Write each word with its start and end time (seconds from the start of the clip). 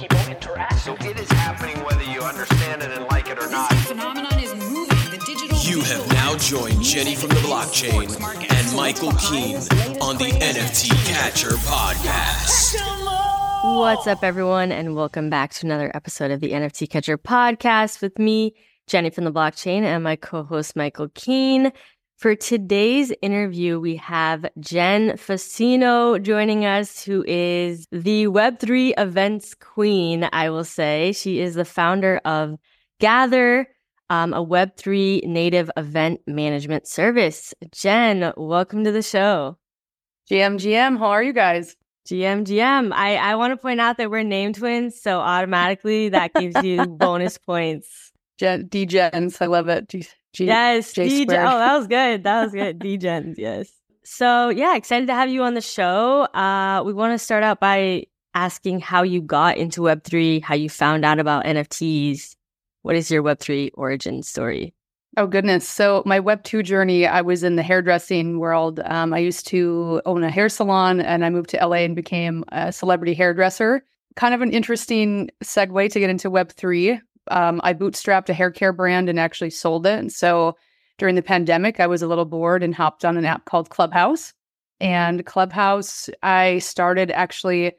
people 0.00 0.18
interact. 0.30 0.80
So 0.80 0.94
it 1.00 1.20
is 1.20 1.30
happening 1.32 1.76
whether 1.84 2.02
you 2.04 2.22
understand 2.22 2.82
it 2.82 2.90
and 2.90 3.04
like 3.06 3.28
it 3.28 3.38
or 3.38 3.50
not. 3.50 3.70
phenomenon 3.74 4.38
is 4.38 4.54
moving. 4.54 4.96
The 5.10 5.22
digital. 5.26 5.58
You 5.58 5.82
have 5.82 6.08
now 6.12 6.38
joined 6.38 6.82
Jenny 6.82 7.14
from 7.14 7.28
the 7.28 7.42
blockchain 7.46 8.08
and 8.50 8.76
Michael 8.76 9.12
Keen 9.12 9.56
on 10.00 10.16
the 10.16 10.32
NFT 10.40 10.88
Catcher 11.06 11.50
podcast. 11.68 12.76
What's 13.76 14.06
up, 14.06 14.24
everyone, 14.24 14.72
and 14.72 14.96
welcome 14.96 15.28
back 15.28 15.52
to 15.54 15.66
another 15.66 15.90
episode 15.94 16.30
of 16.30 16.40
the 16.40 16.52
NFT 16.52 16.88
Catcher 16.88 17.18
podcast 17.18 18.00
with 18.00 18.18
me, 18.18 18.54
Jenny 18.86 19.10
from 19.10 19.24
the 19.24 19.32
blockchain, 19.32 19.82
and 19.82 20.02
my 20.02 20.16
co 20.16 20.44
host, 20.44 20.76
Michael 20.76 21.08
Keen. 21.14 21.72
For 22.20 22.34
today's 22.34 23.10
interview, 23.22 23.80
we 23.80 23.96
have 23.96 24.44
Jen 24.60 25.12
Fassino 25.12 26.22
joining 26.22 26.66
us, 26.66 27.02
who 27.02 27.24
is 27.26 27.86
the 27.90 28.26
Web3 28.26 28.92
events 28.98 29.54
queen, 29.54 30.28
I 30.30 30.50
will 30.50 30.64
say. 30.64 31.12
She 31.12 31.40
is 31.40 31.54
the 31.54 31.64
founder 31.64 32.20
of 32.26 32.58
Gather, 33.00 33.68
um, 34.10 34.34
a 34.34 34.44
Web3 34.44 35.24
native 35.24 35.70
event 35.78 36.20
management 36.26 36.86
service. 36.86 37.54
Jen, 37.72 38.34
welcome 38.36 38.84
to 38.84 38.92
the 38.92 39.00
show. 39.00 39.56
GM, 40.30 40.56
GM, 40.56 40.98
how 40.98 41.06
are 41.06 41.22
you 41.22 41.32
guys? 41.32 41.74
GM, 42.06 42.44
GM. 42.44 42.92
I, 42.92 43.16
I 43.16 43.36
want 43.36 43.52
to 43.52 43.56
point 43.56 43.80
out 43.80 43.96
that 43.96 44.10
we're 44.10 44.24
name 44.24 44.52
twins, 44.52 45.00
so 45.00 45.20
automatically 45.20 46.10
that 46.10 46.34
gives 46.34 46.62
you 46.62 46.84
bonus 46.98 47.38
points. 47.38 48.12
Gen, 48.36 48.66
D-Gens, 48.66 49.40
I 49.40 49.46
love 49.46 49.68
it. 49.68 49.88
G, 50.32 50.46
yes, 50.46 50.92
J 50.92 51.08
D-. 51.08 51.22
Oh, 51.24 51.36
that 51.36 51.76
was 51.76 51.86
good. 51.86 52.24
That 52.24 52.44
was 52.44 52.52
good. 52.52 52.78
D-Gens, 52.78 53.38
yes. 53.38 53.70
So, 54.04 54.48
yeah, 54.48 54.76
excited 54.76 55.06
to 55.06 55.14
have 55.14 55.28
you 55.28 55.42
on 55.42 55.54
the 55.54 55.60
show. 55.60 56.22
Uh, 56.34 56.82
we 56.84 56.92
want 56.92 57.12
to 57.12 57.18
start 57.18 57.42
out 57.42 57.60
by 57.60 58.04
asking 58.34 58.80
how 58.80 59.02
you 59.02 59.20
got 59.20 59.56
into 59.56 59.82
Web3, 59.82 60.42
how 60.42 60.54
you 60.54 60.68
found 60.68 61.04
out 61.04 61.18
about 61.18 61.44
NFTs. 61.44 62.36
What 62.82 62.96
is 62.96 63.10
your 63.10 63.22
Web3 63.22 63.70
origin 63.74 64.22
story? 64.22 64.74
Oh 65.16 65.26
goodness! 65.26 65.68
So 65.68 66.04
my 66.06 66.20
Web 66.20 66.44
two 66.44 66.62
journey, 66.62 67.04
I 67.04 67.20
was 67.20 67.42
in 67.42 67.56
the 67.56 67.64
hairdressing 67.64 68.38
world. 68.38 68.80
Um, 68.84 69.12
I 69.12 69.18
used 69.18 69.46
to 69.48 70.00
own 70.06 70.22
a 70.22 70.30
hair 70.30 70.48
salon, 70.48 71.00
and 71.00 71.24
I 71.24 71.30
moved 71.30 71.50
to 71.50 71.66
LA 71.66 71.78
and 71.78 71.96
became 71.96 72.44
a 72.52 72.72
celebrity 72.72 73.12
hairdresser. 73.14 73.82
Kind 74.14 74.34
of 74.34 74.40
an 74.40 74.52
interesting 74.52 75.28
segue 75.42 75.90
to 75.90 76.00
get 76.00 76.10
into 76.10 76.30
Web 76.30 76.52
three. 76.52 77.00
Um, 77.28 77.60
I 77.64 77.74
bootstrapped 77.74 78.28
a 78.28 78.34
hair 78.34 78.50
care 78.50 78.72
brand 78.72 79.08
and 79.08 79.20
actually 79.20 79.50
sold 79.50 79.86
it. 79.86 79.98
And 79.98 80.12
so 80.12 80.56
during 80.98 81.14
the 81.14 81.22
pandemic, 81.22 81.80
I 81.80 81.86
was 81.86 82.02
a 82.02 82.06
little 82.06 82.24
bored 82.24 82.62
and 82.62 82.74
hopped 82.74 83.04
on 83.04 83.16
an 83.16 83.24
app 83.24 83.46
called 83.46 83.70
Clubhouse. 83.70 84.32
And 84.80 85.24
Clubhouse, 85.26 86.08
I 86.22 86.58
started 86.58 87.10
actually 87.10 87.72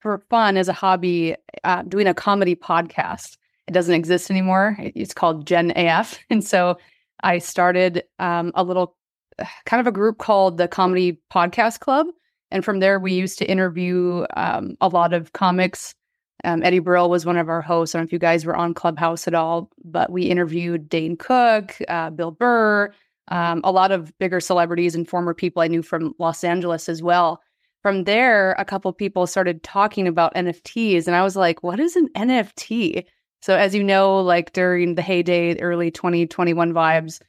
for 0.00 0.22
fun 0.30 0.56
as 0.56 0.68
a 0.68 0.72
hobby, 0.72 1.34
uh, 1.64 1.82
doing 1.82 2.06
a 2.06 2.14
comedy 2.14 2.54
podcast. 2.54 3.36
It 3.66 3.72
doesn't 3.72 3.94
exist 3.94 4.30
anymore. 4.30 4.76
It's 4.78 5.14
called 5.14 5.46
Gen 5.46 5.72
AF. 5.74 6.18
And 6.30 6.44
so 6.44 6.78
I 7.22 7.38
started 7.38 8.04
um, 8.18 8.52
a 8.54 8.62
little 8.62 8.96
kind 9.66 9.80
of 9.80 9.86
a 9.86 9.92
group 9.92 10.18
called 10.18 10.58
the 10.58 10.68
Comedy 10.68 11.20
Podcast 11.32 11.80
Club. 11.80 12.06
And 12.52 12.64
from 12.64 12.78
there, 12.78 13.00
we 13.00 13.12
used 13.12 13.38
to 13.38 13.50
interview 13.50 14.24
um, 14.36 14.76
a 14.80 14.86
lot 14.88 15.12
of 15.12 15.32
comics. 15.32 15.95
Um, 16.44 16.62
Eddie 16.62 16.78
Brill 16.80 17.10
was 17.10 17.26
one 17.26 17.36
of 17.36 17.48
our 17.48 17.62
hosts. 17.62 17.94
I 17.94 17.98
don't 17.98 18.04
know 18.04 18.06
if 18.06 18.12
you 18.12 18.18
guys 18.18 18.44
were 18.44 18.56
on 18.56 18.74
Clubhouse 18.74 19.26
at 19.26 19.34
all, 19.34 19.70
but 19.84 20.10
we 20.10 20.24
interviewed 20.24 20.88
Dane 20.88 21.16
Cook, 21.16 21.76
uh, 21.88 22.10
Bill 22.10 22.30
Burr, 22.30 22.92
um, 23.28 23.60
a 23.64 23.72
lot 23.72 23.90
of 23.90 24.16
bigger 24.18 24.40
celebrities 24.40 24.94
and 24.94 25.08
former 25.08 25.34
people 25.34 25.62
I 25.62 25.68
knew 25.68 25.82
from 25.82 26.14
Los 26.18 26.44
Angeles 26.44 26.88
as 26.88 27.02
well. 27.02 27.40
From 27.82 28.04
there, 28.04 28.52
a 28.58 28.64
couple 28.64 28.92
people 28.92 29.26
started 29.26 29.62
talking 29.62 30.08
about 30.08 30.34
NFTs, 30.34 31.06
and 31.06 31.16
I 31.16 31.22
was 31.22 31.36
like, 31.36 31.62
what 31.62 31.80
is 31.80 31.96
an 31.96 32.08
NFT? 32.16 33.04
So, 33.42 33.56
as 33.56 33.74
you 33.74 33.84
know, 33.84 34.20
like 34.20 34.52
during 34.52 34.96
the 34.96 35.02
heyday, 35.02 35.58
early 35.60 35.90
2021 35.90 36.72
vibes, 36.72 37.20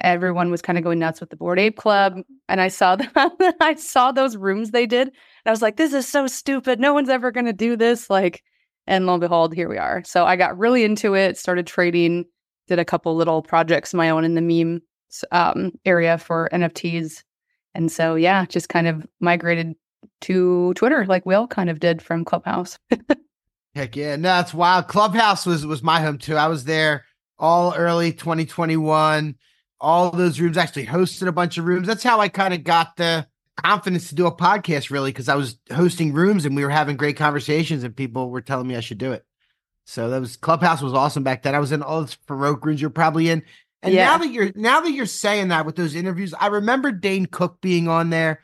everyone 0.00 0.50
was 0.50 0.62
kind 0.62 0.78
of 0.78 0.84
going 0.84 0.98
nuts 0.98 1.20
with 1.20 1.30
the 1.30 1.36
Bored 1.36 1.58
Ape 1.58 1.76
Club. 1.76 2.20
And 2.48 2.60
I 2.60 2.68
saw 2.68 2.96
that 2.96 3.56
I 3.60 3.74
saw 3.74 4.12
those 4.12 4.36
rooms 4.36 4.70
they 4.70 4.86
did. 4.86 5.08
And 5.08 5.14
I 5.46 5.50
was 5.50 5.62
like, 5.62 5.76
this 5.76 5.92
is 5.92 6.06
so 6.06 6.26
stupid. 6.26 6.78
No 6.78 6.94
one's 6.94 7.08
ever 7.08 7.30
going 7.32 7.46
to 7.46 7.52
do 7.52 7.76
this. 7.76 8.08
Like, 8.10 8.42
and 8.86 9.06
lo 9.06 9.14
and 9.14 9.20
behold, 9.20 9.54
here 9.54 9.68
we 9.68 9.78
are. 9.78 10.02
So 10.04 10.24
I 10.24 10.36
got 10.36 10.58
really 10.58 10.84
into 10.84 11.14
it, 11.14 11.36
started 11.36 11.66
trading, 11.66 12.24
did 12.68 12.78
a 12.78 12.84
couple 12.84 13.14
little 13.16 13.42
projects 13.42 13.94
my 13.94 14.10
own 14.10 14.24
in 14.24 14.34
the 14.34 14.40
meme 14.40 14.82
um, 15.32 15.72
area 15.84 16.18
for 16.18 16.48
NFTs. 16.52 17.22
And 17.74 17.90
so, 17.90 18.14
yeah, 18.14 18.44
just 18.46 18.68
kind 18.68 18.86
of 18.86 19.06
migrated 19.20 19.74
to 20.22 20.74
Twitter 20.74 21.04
like 21.06 21.26
we 21.26 21.34
all 21.34 21.46
kind 21.46 21.70
of 21.70 21.80
did 21.80 22.02
from 22.02 22.24
Clubhouse. 22.24 22.78
Heck 23.74 23.96
yeah, 23.96 24.16
no, 24.16 24.38
it's 24.38 24.54
wild. 24.54 24.86
Clubhouse 24.86 25.44
was 25.44 25.66
was 25.66 25.82
my 25.82 26.00
home 26.00 26.18
too. 26.18 26.36
I 26.36 26.46
was 26.46 26.64
there 26.64 27.04
all 27.38 27.74
early 27.74 28.12
2021. 28.12 29.34
All 29.80 30.10
those 30.10 30.38
rooms 30.38 30.56
actually 30.56 30.86
hosted 30.86 31.26
a 31.26 31.32
bunch 31.32 31.58
of 31.58 31.64
rooms. 31.64 31.88
That's 31.88 32.04
how 32.04 32.20
I 32.20 32.28
kind 32.28 32.54
of 32.54 32.62
got 32.62 32.96
the 32.96 33.26
confidence 33.56 34.08
to 34.08 34.14
do 34.14 34.26
a 34.26 34.34
podcast, 34.34 34.90
really, 34.90 35.10
because 35.10 35.28
I 35.28 35.34
was 35.36 35.58
hosting 35.72 36.12
rooms 36.12 36.44
and 36.44 36.56
we 36.56 36.64
were 36.64 36.70
having 36.70 36.96
great 36.96 37.16
conversations, 37.16 37.84
and 37.84 37.94
people 37.94 38.30
were 38.30 38.40
telling 38.40 38.66
me 38.66 38.76
I 38.76 38.80
should 38.80 38.98
do 38.98 39.12
it. 39.12 39.24
So 39.86 40.08
that 40.10 40.20
was 40.20 40.36
Clubhouse 40.36 40.80
was 40.82 40.94
awesome 40.94 41.22
back 41.24 41.42
then. 41.42 41.54
I 41.54 41.58
was 41.58 41.72
in 41.72 41.82
all 41.82 42.00
those 42.00 42.16
Farokh 42.26 42.64
rooms 42.64 42.80
you're 42.80 42.90
probably 42.90 43.28
in. 43.28 43.42
And 43.82 43.92
Yeah. 43.92 44.06
now 44.06 44.18
that 44.18 44.28
you're 44.28 44.50
now 44.54 44.80
that 44.80 44.92
you're 44.92 45.04
saying 45.04 45.48
that 45.48 45.66
with 45.66 45.76
those 45.76 45.94
interviews, 45.94 46.32
I 46.40 46.46
remember 46.46 46.90
Dane 46.90 47.26
Cook 47.26 47.60
being 47.60 47.86
on 47.86 48.08
there, 48.10 48.40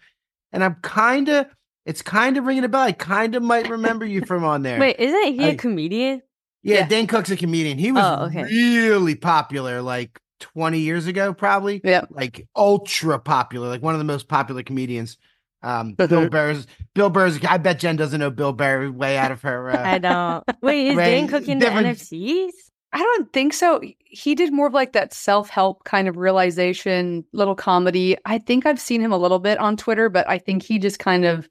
and 0.52 0.62
I'm 0.62 0.74
kind 0.82 1.28
of 1.30 1.46
it's 1.86 2.02
kind 2.02 2.36
of 2.36 2.44
ringing 2.44 2.64
a 2.64 2.68
bell. 2.68 2.82
I 2.82 2.92
kind 2.92 3.34
of 3.34 3.42
might 3.42 3.70
remember 3.70 4.04
you 4.04 4.24
from 4.26 4.44
on 4.44 4.62
there. 4.62 4.78
Wait, 4.78 4.96
isn't 4.98 5.32
he 5.34 5.44
a 5.44 5.48
I- 5.52 5.54
comedian? 5.54 6.20
Yeah, 6.62 6.80
Yeah. 6.80 6.88
Dane 6.88 7.06
Cook's 7.06 7.30
a 7.30 7.36
comedian. 7.38 7.78
He 7.78 7.90
was 7.90 8.04
Oh, 8.04 8.26
okay. 8.26 8.42
really 8.44 9.14
popular 9.14 9.80
like 9.80 10.20
20 10.40 10.78
years 10.78 11.06
ago, 11.06 11.32
probably. 11.32 11.80
Yeah. 11.84 12.02
Like 12.10 12.46
ultra 12.56 13.18
popular, 13.18 13.68
like 13.68 13.82
one 13.82 13.94
of 13.94 13.98
the 13.98 14.04
most 14.04 14.28
popular 14.28 14.62
comedians. 14.62 15.16
Um, 15.62 15.92
Bill. 15.92 16.28
Burr's 16.30 16.66
Bill 16.94 17.10
Burr's 17.10 17.38
I 17.44 17.58
bet 17.58 17.78
Jen 17.78 17.96
doesn't 17.96 18.18
know 18.18 18.30
Bill 18.30 18.54
Burr 18.54 18.90
way 18.90 19.18
out 19.18 19.30
of 19.30 19.42
her 19.42 19.68
uh, 19.70 19.76
I 19.84 19.98
don't. 19.98 20.42
Wait, 20.62 20.86
is 20.86 20.96
Right, 20.96 21.04
Dane 21.10 21.28
Cook 21.28 21.46
into 21.48 21.66
different- 21.66 21.86
NFTs? 21.98 22.50
I 22.92 22.98
don't 22.98 23.32
think 23.32 23.52
so. 23.52 23.80
He 24.06 24.34
did 24.34 24.52
more 24.52 24.66
of 24.66 24.72
like 24.72 24.94
that 24.94 25.12
self 25.14 25.48
help 25.50 25.84
kind 25.84 26.08
of 26.08 26.16
realization, 26.16 27.24
little 27.32 27.54
comedy. 27.54 28.16
I 28.24 28.38
think 28.38 28.64
I've 28.66 28.80
seen 28.80 29.00
him 29.00 29.12
a 29.12 29.18
little 29.18 29.38
bit 29.38 29.58
on 29.58 29.76
Twitter, 29.76 30.08
but 30.08 30.28
I 30.28 30.38
think 30.38 30.62
he 30.64 30.78
just 30.78 30.98
kind 30.98 31.24
of 31.24 31.48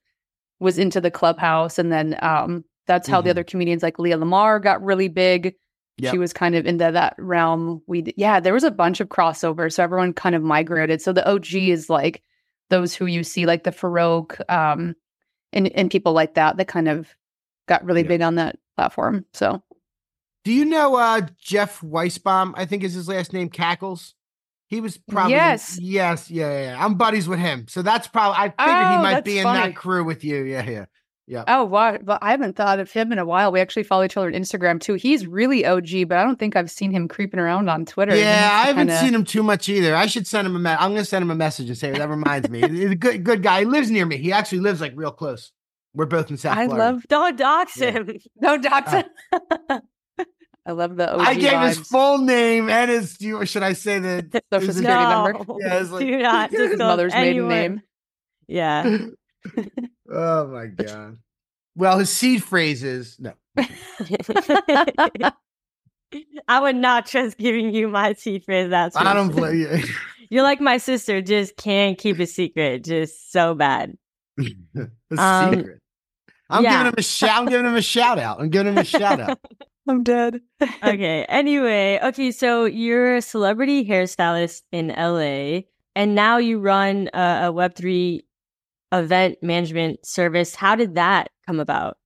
was 0.59 0.77
into 0.79 0.99
the 0.99 1.11
clubhouse. 1.11 1.77
And 1.79 1.91
then 1.91 2.17
um, 2.21 2.65
that's 2.87 3.07
how 3.07 3.21
the 3.21 3.27
Mhm. 3.29 3.31
other 3.31 3.43
comedians 3.45 3.83
like 3.83 3.99
Leah 3.99 4.17
Lamar 4.17 4.59
got 4.59 4.83
really 4.83 5.07
big. 5.07 5.53
Yep. 5.99 6.11
She 6.11 6.17
was 6.17 6.33
kind 6.33 6.55
of 6.55 6.65
into 6.65 6.91
that 6.91 7.15
realm. 7.17 7.81
We, 7.87 8.13
yeah, 8.17 8.39
there 8.39 8.53
was 8.53 8.63
a 8.63 8.71
bunch 8.71 8.99
of 8.99 9.09
crossovers. 9.09 9.73
So 9.73 9.83
everyone 9.83 10.13
kind 10.13 10.35
of 10.35 10.41
migrated. 10.41 11.01
So 11.01 11.11
the 11.13 11.29
OG 11.29 11.53
is 11.55 11.89
like 11.89 12.21
those 12.69 12.93
who 12.95 13.05
you 13.05 13.23
see, 13.23 13.45
like 13.45 13.63
the 13.63 13.71
Farokh 13.71 14.39
um, 14.49 14.95
and, 15.53 15.67
and 15.73 15.91
people 15.91 16.13
like 16.13 16.35
that, 16.35 16.57
that 16.57 16.67
kind 16.67 16.87
of 16.87 17.07
got 17.67 17.83
really 17.83 18.01
Yeah. 18.01 18.07
big 18.07 18.21
on 18.21 18.35
that 18.35 18.57
platform. 18.75 19.25
So 19.33 19.61
Do 20.45 20.53
you 20.53 20.65
know 20.65 20.95
uh 20.95 21.21
Jeff 21.39 21.81
Weisbaum? 21.81 22.53
I 22.55 22.65
think 22.65 22.83
is 22.83 22.93
his 22.93 23.07
last 23.09 23.33
name, 23.33 23.49
Cackles. 23.49 24.13
He 24.67 24.81
was 24.81 24.97
probably 24.97 25.33
Yes. 25.33 25.79
yes, 25.81 26.29
yeah, 26.29 26.49
yeah, 26.51 26.61
yeah. 26.71 26.85
I'm 26.85 26.93
buddies 26.95 27.27
with 27.27 27.39
him. 27.39 27.65
So 27.67 27.81
that's 27.81 28.07
probably 28.07 28.37
I 28.37 28.49
figured 28.49 28.85
Oh, 28.87 28.91
he 28.91 28.97
might 29.03 29.25
be 29.25 29.37
in 29.39 29.43
funny. 29.43 29.67
that 29.69 29.75
crew 29.75 30.03
with 30.03 30.23
you. 30.23 30.43
Yeah, 30.43 30.69
yeah. 30.69 30.85
Yeah. 31.31 31.43
Oh, 31.47 31.63
wow. 31.63 31.95
But 32.01 32.17
I 32.23 32.31
haven't 32.31 32.55
thought 32.55 32.79
of 32.79 32.91
him 32.91 33.11
in 33.11 33.19
a 33.19 33.25
while. 33.25 33.51
We 33.51 33.59
actually 33.59 33.83
follow 33.83 34.03
each 34.03 34.17
other 34.17 34.25
on 34.25 34.33
Instagram 34.33 34.81
too. 34.81 34.95
He's 34.95 35.27
really 35.27 35.63
OG, 35.63 36.07
but 36.07 36.17
I 36.17 36.23
don't 36.23 36.39
think 36.39 36.55
I've 36.55 36.71
seen 36.71 36.89
him 36.91 37.07
creeping 37.07 37.39
around 37.39 37.69
on 37.69 37.85
Twitter. 37.85 38.15
Yeah, 38.15 38.49
I 38.51 38.65
haven't 38.65 38.87
kinda- 38.87 38.99
seen 38.99 39.13
him 39.13 39.23
too 39.23 39.43
much 39.43 39.69
either. 39.69 39.95
I 39.95 40.07
should 40.07 40.25
send 40.25 40.47
him 40.47 40.55
a. 40.55 40.59
Me- 40.59 40.71
I'm 40.71 40.89
gonna 40.91 41.05
send 41.05 41.21
him 41.21 41.29
a 41.29 41.35
message 41.35 41.67
and 41.69 41.77
say 41.77 41.91
that 41.91 42.09
reminds 42.09 42.49
me. 42.49 42.61
He's 42.67 42.89
a 42.89 42.95
good, 42.95 43.23
good 43.23 43.43
guy. 43.43 43.59
He 43.59 43.65
lives 43.65 43.91
near 43.91 44.07
me. 44.07 44.17
He 44.17 44.31
actually 44.33 44.61
lives 44.61 44.81
like 44.81 44.93
real 44.95 45.11
close. 45.11 45.51
We're 45.93 46.07
both 46.07 46.31
in 46.31 46.37
South 46.37 46.57
I 46.57 46.65
Florida. 46.65 46.83
love 46.93 47.03
Don't 47.09 47.37
dox 47.37 47.77
Yeah. 47.79 47.91
him. 47.91 48.09
no 48.41 48.57
docs. 48.57 48.93
Uh. 48.93 49.79
I 50.65 50.71
love 50.71 50.95
the 50.97 51.13
OG 51.15 51.21
I 51.27 51.33
gave 51.35 51.59
his 51.61 51.77
full 51.79 52.17
name 52.19 52.69
and 52.69 52.89
his. 52.89 53.17
Should 53.45 53.63
I 53.63 53.73
say 53.73 53.99
the 53.99 54.41
Social 54.53 54.73
security 54.73 55.03
no, 55.03 55.25
number. 55.31 55.53
Yeah, 55.59 55.79
like- 55.91 55.99
do 56.05 56.17
not. 56.17 56.49
His 56.51 56.77
mother's 56.77 57.13
maiden 57.13 57.27
anyone- 57.29 57.49
name. 57.49 57.81
Yeah. 58.47 58.97
Oh 60.11 60.47
my 60.47 60.65
god. 60.67 61.17
Well, 61.75 61.99
his 61.99 62.09
seed 62.09 62.43
phrase 62.43 62.83
is 62.83 63.17
no. 63.19 63.33
I 66.47 66.59
would 66.59 66.75
not 66.75 67.05
trust 67.05 67.37
giving 67.37 67.73
you 67.73 67.87
my 67.87 68.13
secret. 68.13 68.69
That's 68.69 68.95
I 68.95 69.13
don't 69.13 69.29
blame 69.29 69.59
you. 69.59 69.83
You're 70.31 70.43
like 70.43 70.59
my 70.61 70.77
sister, 70.77 71.21
just 71.21 71.57
can't 71.57 71.97
keep 71.97 72.19
a 72.19 72.25
secret, 72.25 72.83
just 72.83 73.31
so 73.31 73.53
bad. 73.53 73.97
a 74.39 74.87
Um, 75.17 75.53
secret. 75.55 75.79
I'm 76.49 76.63
yeah. 76.63 76.71
giving 76.71 76.87
him 76.87 76.93
a 76.97 77.01
shout. 77.03 77.41
I'm 77.41 77.45
giving 77.47 77.65
him 77.67 77.75
a 77.75 77.81
shout 77.81 78.17
out. 78.19 78.39
I'm 78.41 78.49
giving 78.49 78.73
him 78.73 78.77
a 78.79 78.83
shout 78.83 79.19
out. 79.19 79.39
I'm 79.87 80.03
dead. 80.03 80.41
okay. 80.83 81.25
Anyway, 81.29 81.99
okay. 82.03 82.31
So 82.31 82.65
you're 82.65 83.17
a 83.17 83.21
celebrity 83.21 83.85
hairstylist 83.85 84.63
in 84.71 84.87
LA, 84.89 85.61
and 85.95 86.15
now 86.15 86.37
you 86.37 86.59
run 86.59 87.09
a, 87.13 87.19
a 87.49 87.53
Web3 87.53 88.21
event 88.91 89.37
management 89.41 90.05
service. 90.05 90.55
How 90.55 90.75
did 90.75 90.95
that 90.95 91.29
come 91.45 91.59
about? 91.59 91.97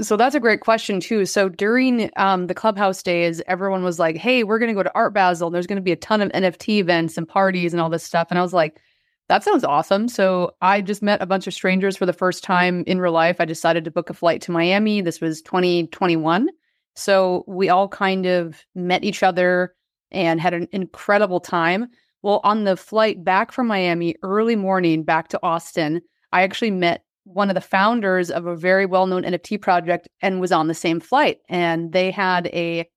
So 0.00 0.16
that's 0.16 0.34
a 0.34 0.40
great 0.40 0.60
question 0.60 1.00
too. 1.00 1.26
So 1.26 1.48
during 1.48 2.10
um, 2.16 2.46
the 2.46 2.54
clubhouse 2.54 3.02
days, 3.02 3.42
everyone 3.46 3.84
was 3.84 3.98
like, 3.98 4.16
"Hey, 4.16 4.42
we're 4.42 4.58
going 4.58 4.70
to 4.70 4.74
go 4.74 4.82
to 4.82 4.94
Art 4.94 5.12
Basel. 5.12 5.48
And 5.48 5.54
there's 5.54 5.66
going 5.66 5.76
to 5.76 5.82
be 5.82 5.92
a 5.92 5.96
ton 5.96 6.22
of 6.22 6.30
NFT 6.32 6.78
events 6.78 7.18
and 7.18 7.28
parties 7.28 7.74
and 7.74 7.80
all 7.80 7.90
this 7.90 8.04
stuff." 8.04 8.28
And 8.30 8.38
I 8.38 8.42
was 8.42 8.54
like, 8.54 8.80
"That 9.28 9.44
sounds 9.44 9.64
awesome." 9.64 10.08
So 10.08 10.52
I 10.62 10.80
just 10.80 11.02
met 11.02 11.22
a 11.22 11.26
bunch 11.26 11.46
of 11.46 11.52
strangers 11.52 11.96
for 11.96 12.06
the 12.06 12.12
first 12.14 12.42
time 12.42 12.84
in 12.86 13.00
real 13.00 13.12
life. 13.12 13.36
I 13.38 13.44
decided 13.44 13.84
to 13.84 13.90
book 13.90 14.08
a 14.08 14.14
flight 14.14 14.40
to 14.42 14.52
Miami. 14.52 15.02
This 15.02 15.20
was 15.20 15.42
2021. 15.42 16.48
So 16.94 17.44
we 17.46 17.68
all 17.68 17.88
kind 17.88 18.26
of 18.26 18.64
met 18.74 19.04
each 19.04 19.22
other 19.22 19.74
and 20.10 20.40
had 20.40 20.54
an 20.54 20.68
incredible 20.72 21.40
time. 21.40 21.88
Well, 22.22 22.40
on 22.44 22.64
the 22.64 22.76
flight 22.76 23.24
back 23.24 23.52
from 23.52 23.66
Miami, 23.66 24.14
early 24.22 24.56
morning 24.56 25.02
back 25.02 25.28
to 25.28 25.40
Austin, 25.42 26.02
I 26.32 26.42
actually 26.42 26.70
met 26.70 27.04
one 27.24 27.50
of 27.50 27.54
the 27.54 27.60
founders 27.60 28.30
of 28.30 28.46
a 28.46 28.56
very 28.56 28.86
well-known 28.86 29.22
NFT 29.22 29.60
project 29.60 30.08
and 30.20 30.40
was 30.40 30.52
on 30.52 30.68
the 30.68 30.74
same 30.74 31.00
flight 31.00 31.38
and 31.48 31.92
they 31.92 32.10
had 32.10 32.46
a 32.48 32.88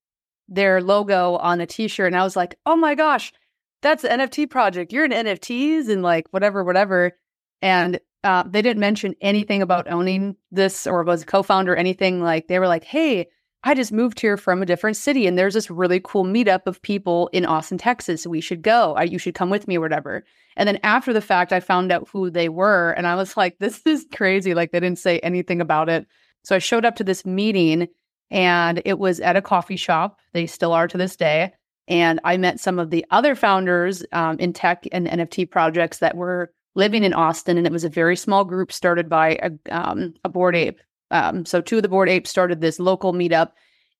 their 0.47 0.81
logo 0.81 1.37
on 1.37 1.59
a 1.59 1.65
t-shirt 1.65 2.07
and 2.07 2.15
I 2.15 2.23
was 2.23 2.35
like, 2.35 2.55
"Oh 2.65 2.75
my 2.75 2.95
gosh, 2.95 3.33
that's 3.81 4.03
an 4.03 4.19
NFT 4.19 4.49
project. 4.49 4.93
You're 4.93 5.05
in 5.05 5.11
NFTs 5.11 5.89
and 5.89 6.03
like 6.03 6.27
whatever 6.31 6.63
whatever." 6.63 7.13
And 7.61 7.99
uh, 8.23 8.43
they 8.47 8.61
didn't 8.61 8.79
mention 8.79 9.15
anything 9.21 9.61
about 9.61 9.91
owning 9.91 10.35
this 10.51 10.87
or 10.87 11.03
was 11.03 11.23
a 11.23 11.25
co-founder 11.25 11.75
anything 11.75 12.21
like 12.21 12.47
they 12.47 12.59
were 12.59 12.67
like, 12.67 12.83
"Hey, 12.83 13.27
I 13.65 13.73
just 13.73 13.91
moved 13.91 14.19
here 14.19 14.37
from 14.37 14.61
a 14.61 14.65
different 14.65 14.95
city 14.95 15.27
and 15.27 15.37
there's 15.37 15.55
this 15.55 15.69
really 15.69 15.99
cool 16.01 16.23
meetup 16.23 16.67
of 16.67 16.81
people 16.81 17.29
in 17.33 17.45
Austin, 17.45 17.77
Texas. 17.77 18.25
We 18.25 18.39
should 18.39 18.61
go. 18.61 18.93
I, 18.93 19.03
you 19.03 19.17
should 19.17 19.35
come 19.35 19.49
with 19.49 19.67
me 19.67 19.77
or 19.77 19.81
whatever." 19.81 20.23
And 20.57 20.67
then 20.67 20.79
after 20.83 21.13
the 21.13 21.21
fact, 21.21 21.51
I 21.51 21.59
found 21.59 21.91
out 21.91 22.07
who 22.11 22.29
they 22.29 22.49
were. 22.49 22.91
And 22.91 23.07
I 23.07 23.15
was 23.15 23.35
like, 23.35 23.57
this 23.59 23.81
is 23.85 24.05
crazy. 24.13 24.53
Like, 24.53 24.71
they 24.71 24.79
didn't 24.79 24.99
say 24.99 25.19
anything 25.19 25.61
about 25.61 25.89
it. 25.89 26.07
So 26.43 26.55
I 26.55 26.59
showed 26.59 26.85
up 26.85 26.95
to 26.97 27.03
this 27.03 27.25
meeting 27.25 27.87
and 28.31 28.81
it 28.85 28.99
was 28.99 29.19
at 29.19 29.35
a 29.35 29.41
coffee 29.41 29.75
shop. 29.75 30.19
They 30.33 30.45
still 30.45 30.73
are 30.73 30.87
to 30.87 30.97
this 30.97 31.15
day. 31.15 31.53
And 31.87 32.19
I 32.23 32.37
met 32.37 32.59
some 32.59 32.79
of 32.79 32.89
the 32.89 33.05
other 33.11 33.35
founders 33.35 34.03
um, 34.11 34.39
in 34.39 34.53
tech 34.53 34.87
and 34.91 35.07
NFT 35.07 35.49
projects 35.49 35.99
that 35.99 36.17
were 36.17 36.51
living 36.73 37.03
in 37.03 37.13
Austin. 37.13 37.57
And 37.57 37.67
it 37.67 37.73
was 37.73 37.83
a 37.83 37.89
very 37.89 38.15
small 38.15 38.43
group 38.43 38.71
started 38.71 39.07
by 39.07 39.37
a, 39.41 39.51
um, 39.71 40.15
a 40.23 40.29
bored 40.29 40.55
ape. 40.55 40.79
Um, 41.11 41.45
so 41.45 41.61
two 41.61 41.77
of 41.77 41.83
the 41.83 41.89
bored 41.89 42.09
apes 42.09 42.29
started 42.29 42.61
this 42.61 42.79
local 42.79 43.13
meetup. 43.13 43.51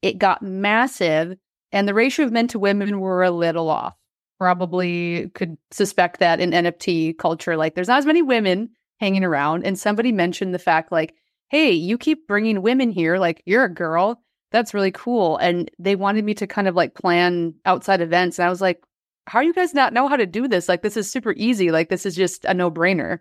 It 0.02 0.18
got 0.18 0.42
massive, 0.42 1.38
and 1.72 1.88
the 1.88 1.94
ratio 1.94 2.26
of 2.26 2.32
men 2.32 2.48
to 2.50 2.60
women 2.60 3.00
were 3.00 3.24
a 3.24 3.32
little 3.32 3.70
off 3.70 3.96
probably 4.38 5.30
could 5.34 5.58
suspect 5.72 6.20
that 6.20 6.40
in 6.40 6.52
NFT 6.52 7.18
culture, 7.18 7.56
like 7.56 7.76
there's 7.76 7.88
not 7.88 8.00
as 8.00 8.06
many 8.06 8.22
women 8.22 8.70
hanging 9.00 9.24
around. 9.24 9.66
And 9.66 9.78
somebody 9.78 10.12
mentioned 10.12 10.54
the 10.54 10.60
fact, 10.60 10.92
like, 10.92 11.16
hey, 11.50 11.72
you 11.72 11.98
keep 11.98 12.28
bringing 12.28 12.62
women 12.62 12.92
here, 12.92 13.18
like 13.18 13.42
you're 13.46 13.66
a 13.66 13.74
girl. 13.74 14.22
That's 14.52 14.74
really 14.74 14.92
cool. 14.92 15.38
And 15.38 15.70
they 15.80 15.96
wanted 15.96 16.24
me 16.24 16.34
to 16.36 16.48
kind 16.48 16.68
of 16.68 16.76
like 16.76 16.96
plan 16.96 17.56
outside 17.66 18.02
events. 18.02 18.40
And 18.40 18.46
I 18.46 18.50
was 18.50 18.62
like, 18.62 18.82
how 19.28 19.42
do 19.42 19.48
you 19.48 19.54
guys 19.54 19.74
not 19.74 19.94
know 19.94 20.08
how 20.08 20.16
to 20.16 20.26
do 20.26 20.48
this? 20.48 20.70
Like, 20.70 20.82
this 20.82 20.98
is 20.98 21.12
super 21.12 21.34
easy. 21.36 21.72
Like, 21.72 21.90
this 21.90 22.06
is 22.06 22.16
just 22.16 22.46
a 22.46 22.54
no 22.54 22.70
brainer. 22.70 23.20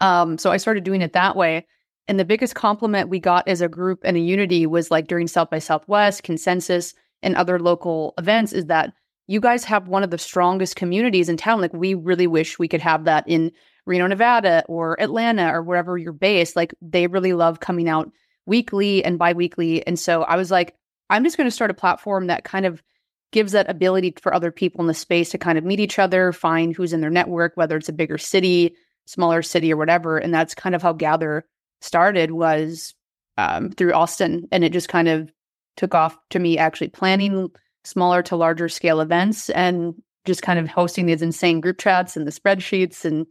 Um, 0.00 0.38
so 0.38 0.50
I 0.50 0.56
started 0.56 0.84
doing 0.84 1.02
it 1.02 1.12
that 1.12 1.36
way. 1.36 1.66
And 2.10 2.18
the 2.18 2.24
biggest 2.24 2.56
compliment 2.56 3.08
we 3.08 3.20
got 3.20 3.46
as 3.46 3.60
a 3.60 3.68
group 3.68 4.00
and 4.02 4.16
a 4.16 4.20
unity 4.20 4.66
was 4.66 4.90
like 4.90 5.06
during 5.06 5.28
South 5.28 5.48
by 5.48 5.60
Southwest, 5.60 6.24
Consensus, 6.24 6.92
and 7.22 7.36
other 7.36 7.60
local 7.60 8.14
events 8.18 8.52
is 8.52 8.66
that 8.66 8.92
you 9.28 9.38
guys 9.38 9.62
have 9.62 9.86
one 9.86 10.02
of 10.02 10.10
the 10.10 10.18
strongest 10.18 10.74
communities 10.74 11.28
in 11.28 11.36
town. 11.36 11.60
Like, 11.60 11.72
we 11.72 11.94
really 11.94 12.26
wish 12.26 12.58
we 12.58 12.66
could 12.66 12.80
have 12.80 13.04
that 13.04 13.28
in 13.28 13.52
Reno, 13.86 14.08
Nevada, 14.08 14.64
or 14.66 15.00
Atlanta, 15.00 15.54
or 15.54 15.62
wherever 15.62 15.96
you're 15.96 16.12
based. 16.12 16.56
Like, 16.56 16.74
they 16.82 17.06
really 17.06 17.32
love 17.32 17.60
coming 17.60 17.88
out 17.88 18.10
weekly 18.44 19.04
and 19.04 19.16
biweekly. 19.16 19.86
And 19.86 19.96
so 19.96 20.24
I 20.24 20.34
was 20.34 20.50
like, 20.50 20.74
I'm 21.10 21.22
just 21.22 21.36
going 21.36 21.46
to 21.46 21.52
start 21.52 21.70
a 21.70 21.74
platform 21.74 22.26
that 22.26 22.42
kind 22.42 22.66
of 22.66 22.82
gives 23.30 23.52
that 23.52 23.70
ability 23.70 24.14
for 24.20 24.34
other 24.34 24.50
people 24.50 24.80
in 24.80 24.88
the 24.88 24.94
space 24.94 25.30
to 25.30 25.38
kind 25.38 25.58
of 25.58 25.64
meet 25.64 25.78
each 25.78 26.00
other, 26.00 26.32
find 26.32 26.74
who's 26.74 26.92
in 26.92 27.02
their 27.02 27.08
network, 27.08 27.52
whether 27.54 27.76
it's 27.76 27.88
a 27.88 27.92
bigger 27.92 28.18
city, 28.18 28.74
smaller 29.06 29.42
city, 29.42 29.72
or 29.72 29.76
whatever. 29.76 30.18
And 30.18 30.34
that's 30.34 30.56
kind 30.56 30.74
of 30.74 30.82
how 30.82 30.92
Gather 30.92 31.44
started 31.80 32.32
was 32.32 32.94
um, 33.38 33.70
through 33.70 33.92
Austin, 33.92 34.46
and 34.52 34.64
it 34.64 34.72
just 34.72 34.88
kind 34.88 35.08
of 35.08 35.32
took 35.76 35.94
off 35.94 36.16
to 36.30 36.38
me 36.38 36.58
actually 36.58 36.88
planning 36.88 37.48
smaller 37.84 38.22
to 38.22 38.36
larger 38.36 38.68
scale 38.68 39.00
events 39.00 39.48
and 39.50 39.94
just 40.26 40.42
kind 40.42 40.58
of 40.58 40.68
hosting 40.68 41.06
these 41.06 41.22
insane 41.22 41.60
group 41.60 41.78
chats 41.78 42.16
and 42.16 42.26
the 42.26 42.30
spreadsheets 42.32 43.04
and 43.06 43.26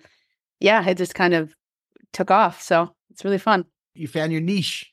yeah 0.59 0.83
it 0.87 0.97
just 0.97 1.13
kind 1.13 1.35
of 1.35 1.53
took 2.13 2.31
off 2.31 2.61
so 2.61 2.89
it's 3.11 3.23
really 3.23 3.37
fun 3.37 3.63
You 3.93 4.07
found 4.07 4.31
your 4.31 4.41
niche. 4.41 4.91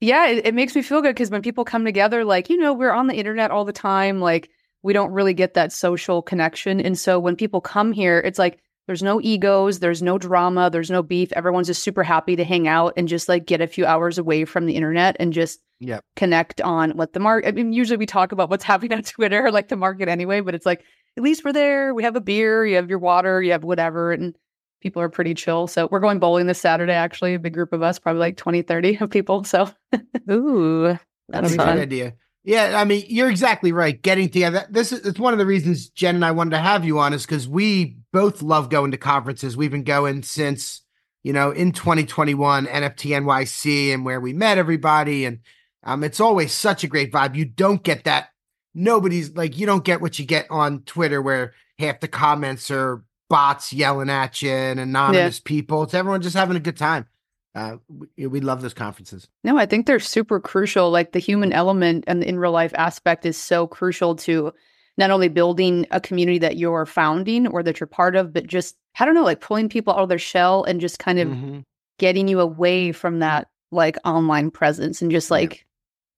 yeah 0.00 0.26
it, 0.28 0.46
it 0.46 0.54
makes 0.54 0.74
me 0.74 0.80
feel 0.80 1.02
good 1.02 1.14
because 1.14 1.30
when 1.30 1.42
people 1.42 1.64
come 1.64 1.84
together 1.84 2.24
like 2.24 2.48
you 2.48 2.56
know 2.56 2.72
we're 2.72 2.92
on 2.92 3.06
the 3.06 3.16
internet 3.16 3.50
all 3.50 3.66
the 3.66 3.72
time 3.72 4.20
like 4.20 4.48
we 4.82 4.94
don't 4.94 5.12
really 5.12 5.34
get 5.34 5.52
that 5.54 5.72
social 5.72 6.22
connection 6.22 6.80
and 6.80 6.98
so 6.98 7.18
when 7.18 7.36
people 7.36 7.60
come 7.60 7.92
here 7.92 8.18
it's 8.18 8.38
like 8.38 8.60
there's 8.90 9.04
no 9.04 9.20
egos 9.20 9.78
there's 9.78 10.02
no 10.02 10.18
drama 10.18 10.68
there's 10.68 10.90
no 10.90 11.00
beef 11.00 11.30
everyone's 11.34 11.68
just 11.68 11.80
super 11.84 12.02
happy 12.02 12.34
to 12.34 12.42
hang 12.42 12.66
out 12.66 12.92
and 12.96 13.06
just 13.06 13.28
like 13.28 13.46
get 13.46 13.60
a 13.60 13.68
few 13.68 13.86
hours 13.86 14.18
away 14.18 14.44
from 14.44 14.66
the 14.66 14.74
internet 14.74 15.16
and 15.20 15.32
just 15.32 15.60
Yep. 15.82 16.04
connect 16.14 16.60
on 16.60 16.90
what 16.90 17.14
the 17.14 17.20
market. 17.20 17.48
I 17.48 17.52
mean, 17.52 17.72
usually 17.72 17.96
we 17.96 18.04
talk 18.04 18.32
about 18.32 18.50
what's 18.50 18.64
happening 18.70 18.92
on 18.92 19.02
Twitter, 19.02 19.50
like 19.50 19.68
the 19.68 19.76
market 19.76 20.08
anyway, 20.10 20.40
but 20.42 20.54
it's 20.54 20.66
like 20.66 20.84
at 21.16 21.22
least 21.22 21.42
we're 21.42 21.54
there. 21.54 21.94
We 21.94 22.02
have 22.02 22.16
a 22.16 22.20
beer, 22.20 22.66
you 22.66 22.76
have 22.76 22.90
your 22.90 22.98
water, 22.98 23.40
you 23.42 23.52
have 23.52 23.64
whatever, 23.64 24.12
and 24.12 24.36
people 24.82 25.00
are 25.00 25.08
pretty 25.08 25.32
chill. 25.32 25.68
So 25.68 25.88
we're 25.90 26.00
going 26.00 26.18
bowling 26.18 26.46
this 26.48 26.60
Saturday, 26.60 26.92
actually, 26.92 27.32
a 27.32 27.38
big 27.38 27.54
group 27.54 27.72
of 27.72 27.80
us, 27.82 27.98
probably 27.98 28.20
like 28.20 28.36
20, 28.36 28.60
30 28.60 28.96
of 29.00 29.08
people. 29.08 29.44
So 29.44 29.70
Ooh, 30.30 30.98
That'll 31.30 31.48
That's 31.48 31.48
be 31.48 31.54
a 31.54 31.58
good 31.58 31.64
fun. 31.64 31.78
idea. 31.78 32.14
Yeah, 32.44 32.74
I 32.78 32.84
mean, 32.84 33.04
you're 33.08 33.30
exactly 33.30 33.72
right. 33.72 34.00
Getting 34.02 34.28
together. 34.28 34.66
This 34.68 34.92
is 34.92 35.06
it's 35.06 35.18
one 35.18 35.32
of 35.32 35.38
the 35.38 35.46
reasons 35.46 35.88
Jen 35.88 36.14
and 36.14 36.24
I 36.26 36.32
wanted 36.32 36.50
to 36.50 36.58
have 36.58 36.84
you 36.84 36.98
on 36.98 37.14
is 37.14 37.24
because 37.24 37.48
we 37.48 37.96
both 38.12 38.42
love 38.42 38.68
going 38.70 38.90
to 38.90 38.96
conferences. 38.96 39.56
We've 39.56 39.70
been 39.70 39.84
going 39.84 40.22
since, 40.22 40.82
you 41.22 41.32
know, 41.32 41.50
in 41.50 41.72
2021, 41.72 42.66
NFT 42.66 43.10
NYC 43.10 43.94
and 43.94 44.04
where 44.04 44.20
we 44.20 44.32
met 44.32 44.58
everybody. 44.58 45.24
And 45.24 45.40
um, 45.82 46.04
it's 46.04 46.20
always 46.20 46.52
such 46.52 46.84
a 46.84 46.88
great 46.88 47.12
vibe. 47.12 47.36
You 47.36 47.44
don't 47.44 47.82
get 47.82 48.04
that. 48.04 48.30
Nobody's 48.74 49.34
like, 49.34 49.58
you 49.58 49.66
don't 49.66 49.84
get 49.84 50.00
what 50.00 50.18
you 50.18 50.24
get 50.24 50.46
on 50.50 50.82
Twitter 50.82 51.20
where 51.20 51.54
half 51.78 52.00
the 52.00 52.08
comments 52.08 52.70
are 52.70 53.04
bots 53.28 53.72
yelling 53.72 54.10
at 54.10 54.42
you 54.42 54.50
and 54.50 54.78
anonymous 54.80 55.40
people. 55.40 55.82
It's 55.82 55.94
everyone 55.94 56.22
just 56.22 56.36
having 56.36 56.56
a 56.56 56.60
good 56.60 56.76
time. 56.76 57.06
Uh, 57.54 57.76
we, 57.88 58.26
we 58.28 58.40
love 58.40 58.62
those 58.62 58.74
conferences. 58.74 59.26
no, 59.42 59.58
I 59.58 59.66
think 59.66 59.86
they're 59.86 59.98
super 59.98 60.38
crucial. 60.38 60.90
Like 60.90 61.12
the 61.12 61.18
human 61.18 61.52
element 61.52 62.04
and 62.06 62.22
the 62.22 62.28
in 62.28 62.38
real 62.38 62.52
life 62.52 62.72
aspect 62.76 63.26
is 63.26 63.36
so 63.36 63.66
crucial 63.66 64.14
to 64.16 64.52
not 65.00 65.10
only 65.10 65.28
building 65.28 65.86
a 65.90 66.00
community 66.00 66.38
that 66.38 66.56
you're 66.56 66.86
founding 66.86 67.48
or 67.48 67.62
that 67.64 67.80
you're 67.80 67.86
part 67.88 68.14
of, 68.14 68.32
but 68.32 68.46
just, 68.46 68.76
I 69.00 69.04
don't 69.04 69.14
know, 69.14 69.24
like 69.24 69.40
pulling 69.40 69.68
people 69.68 69.92
out 69.92 70.00
of 70.00 70.08
their 70.08 70.18
shell 70.18 70.62
and 70.62 70.80
just 70.80 70.98
kind 71.00 71.18
of 71.18 71.26
Mhm. 71.28 71.64
getting 71.98 72.28
you 72.28 72.38
away 72.40 72.92
from 72.92 73.18
that 73.18 73.48
like 73.72 73.96
online 74.04 74.50
presence 74.52 75.02
and 75.02 75.10
just 75.10 75.30
like 75.30 75.66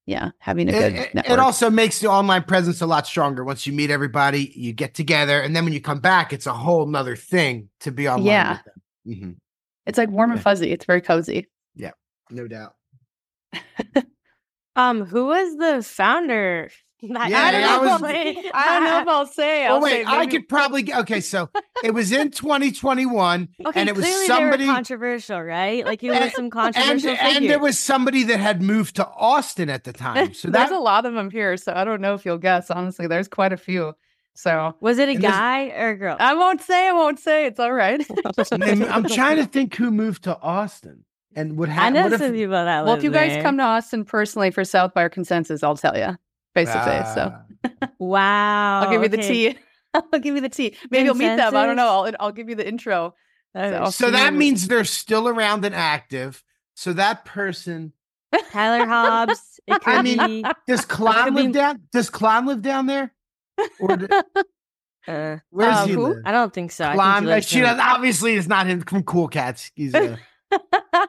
yeah, 0.05 0.31
having 0.39 0.67
a 0.67 0.73
good 0.73 0.93
It, 0.93 0.99
it- 0.99 1.15
network. 1.15 1.31
it 1.33 1.39
also 1.39 1.69
makes 1.69 1.99
the 1.99 2.09
online 2.09 2.43
presence 2.43 2.81
a 2.81 2.85
lot 2.85 3.07
stronger 3.07 3.41
once 3.45 3.65
you 3.65 3.71
meet 3.71 3.89
everybody, 3.89 4.51
you 4.53 4.73
get 4.73 4.93
together, 4.93 5.39
and 5.39 5.55
then 5.55 5.63
when 5.63 5.71
you 5.71 5.79
come 5.79 6.01
back, 6.01 6.33
it's 6.33 6.45
a 6.45 6.51
whole 6.53 6.85
nother 6.85 7.15
thing 7.15 7.69
to 7.79 7.91
be 7.91 8.09
online. 8.09 8.25
Yeah. 8.25 8.51
with 8.57 8.63
them. 8.65 8.81
Mhm. 9.31 9.35
it's 9.85 9.97
like 9.97 10.09
warm 10.09 10.31
and 10.33 10.41
fuzzy. 10.41 10.71
It's 10.73 10.83
very 10.83 10.99
cozy. 10.99 11.47
Yeah, 11.75 11.91
no 12.29 12.47
doubt. 12.49 12.75
um, 14.75 15.05
who 15.05 15.25
was 15.27 15.55
the 15.57 15.83
founder? 15.83 16.69
That- 17.13 17.29
Yeah, 17.29 17.41
I 17.43 17.51
don't 17.51 17.63
I 17.63 17.75
know. 17.75 17.91
was- 17.91 18.01
I 18.53 18.79
don't 18.79 18.83
know 18.85 18.99
if 19.01 19.07
I'll 19.07 19.25
say. 19.25 19.67
Oh 19.67 19.75
I'll 19.75 19.81
wait, 19.81 20.05
say 20.05 20.11
I 20.11 20.25
could 20.25 20.47
probably 20.47 20.93
okay. 20.93 21.19
So 21.19 21.49
it 21.83 21.93
was 21.93 22.11
in 22.11 22.31
2021, 22.31 23.49
Okay, 23.65 23.79
and 23.79 23.89
it 23.89 23.95
was 23.95 24.05
somebody, 24.25 24.65
controversial, 24.65 25.41
right? 25.41 25.85
Like 25.85 26.01
he 26.01 26.09
was 26.09 26.33
some 26.33 26.49
controversial 26.49 27.09
and 27.11 27.33
figure. 27.35 27.47
there 27.49 27.59
was 27.59 27.77
somebody 27.77 28.23
that 28.23 28.39
had 28.39 28.61
moved 28.61 28.95
to 28.97 29.07
Austin 29.07 29.69
at 29.69 29.83
the 29.83 29.91
time. 29.93 30.33
So 30.33 30.49
there's 30.49 30.69
that 30.69 30.75
a 30.75 30.79
lot 30.79 31.05
of 31.05 31.13
them 31.13 31.29
here, 31.29 31.57
so 31.57 31.73
I 31.75 31.83
don't 31.83 31.99
know 32.01 32.13
if 32.13 32.25
you'll 32.25 32.37
guess. 32.37 32.71
Honestly, 32.71 33.07
there's 33.07 33.27
quite 33.27 33.51
a 33.53 33.57
few. 33.57 33.93
So 34.35 34.75
was 34.79 34.97
it 34.97 35.09
a 35.09 35.15
guy 35.15 35.69
or 35.69 35.89
a 35.89 35.95
girl? 35.97 36.15
I 36.19 36.33
won't 36.35 36.61
say. 36.61 36.87
I 36.87 36.93
won't 36.93 37.19
say. 37.19 37.45
It's 37.45 37.59
all 37.59 37.71
right. 37.73 38.03
I'm 38.51 39.03
trying 39.03 39.37
to 39.37 39.45
think 39.45 39.75
who 39.75 39.91
moved 39.91 40.23
to 40.23 40.39
Austin 40.39 41.05
and 41.35 41.57
would 41.57 41.69
I 41.69 41.89
know 41.89 42.03
what 42.03 42.13
if, 42.13 42.19
some 42.19 42.31
people 42.31 42.51
that 42.53 42.85
well, 42.85 42.95
if 42.95 43.03
you 43.03 43.11
guys 43.11 43.31
there. 43.31 43.43
come 43.43 43.57
to 43.57 43.63
Austin 43.63 44.05
personally 44.05 44.51
for 44.51 44.63
South 44.63 44.93
by 44.93 45.03
or 45.03 45.09
consensus, 45.09 45.63
I'll 45.63 45.77
tell 45.77 45.97
you. 45.97 46.17
Face 46.53 46.71
to 46.71 46.83
face. 46.83 47.13
So 47.13 47.33
Ah. 47.81 47.89
Wow. 47.99 48.81
I'll 48.81 48.91
give 48.91 49.01
you 49.03 49.09
the 49.09 49.17
tea. 49.17 49.57
I'll 49.93 50.19
give 50.19 50.35
you 50.35 50.41
the 50.41 50.49
tea. 50.49 50.75
Maybe 50.89 51.05
you'll 51.05 51.15
meet 51.15 51.35
them. 51.37 51.55
I 51.55 51.65
don't 51.65 51.75
know. 51.75 51.87
I'll, 52.05 52.11
I'll 52.19 52.31
give 52.31 52.49
you 52.49 52.55
the 52.55 52.67
intro. 52.67 53.15
Okay. 53.55 53.91
so 53.91 54.09
that 54.11 54.33
means 54.33 54.67
they're 54.67 54.83
still 54.83 55.27
around 55.27 55.63
and 55.63 55.75
active. 55.75 56.43
So 56.75 56.91
that 56.93 57.23
person 57.25 57.93
Tyler 58.51 58.85
Hobbs. 58.85 59.59
It 59.67 59.79
could 59.81 59.93
I 59.93 60.01
mean, 60.01 60.17
be. 60.43 60.45
does 60.67 60.85
Clon 60.85 61.25
could 61.25 61.33
live 61.35 61.45
be- 61.47 61.51
down? 61.53 61.81
Does 61.91 62.09
Clon 62.09 62.47
live 62.47 62.61
down 62.63 62.87
there? 62.87 63.13
Or 63.79 63.95
do- 63.97 64.07
Uh, 65.05 65.37
where 65.49 65.69
does 65.69 65.81
Um, 65.83 65.87
he 65.89 65.95
who? 65.95 66.07
live? 66.07 66.17
I 66.25 66.31
don't 66.31 66.53
think 66.53 66.71
so. 66.71 66.85
I 66.85 66.91
think 66.91 67.01
he 67.01 67.07
uh, 67.07 67.21
lives 67.35 67.45
she 67.49 67.59
does, 67.59 67.77
obviously 67.77 68.33
is 68.35 68.47
not 68.47 68.67
him 68.67 68.79
from 68.81 69.03
Cool 69.03 69.27
Cats. 69.27 69.69
He's 69.75 69.93
uh, 69.93 70.15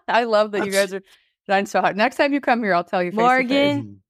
I 0.08 0.24
love 0.24 0.50
that 0.50 0.66
you 0.66 0.72
guys 0.72 0.92
are 0.92 1.02
trying 1.46 1.66
so 1.66 1.80
hard. 1.80 1.96
Next 1.96 2.16
time 2.16 2.32
you 2.32 2.40
come 2.40 2.60
here, 2.64 2.74
I'll 2.74 2.82
tell 2.82 3.02
you 3.04 3.12
face 3.12 3.16
Morgan. 3.20 4.02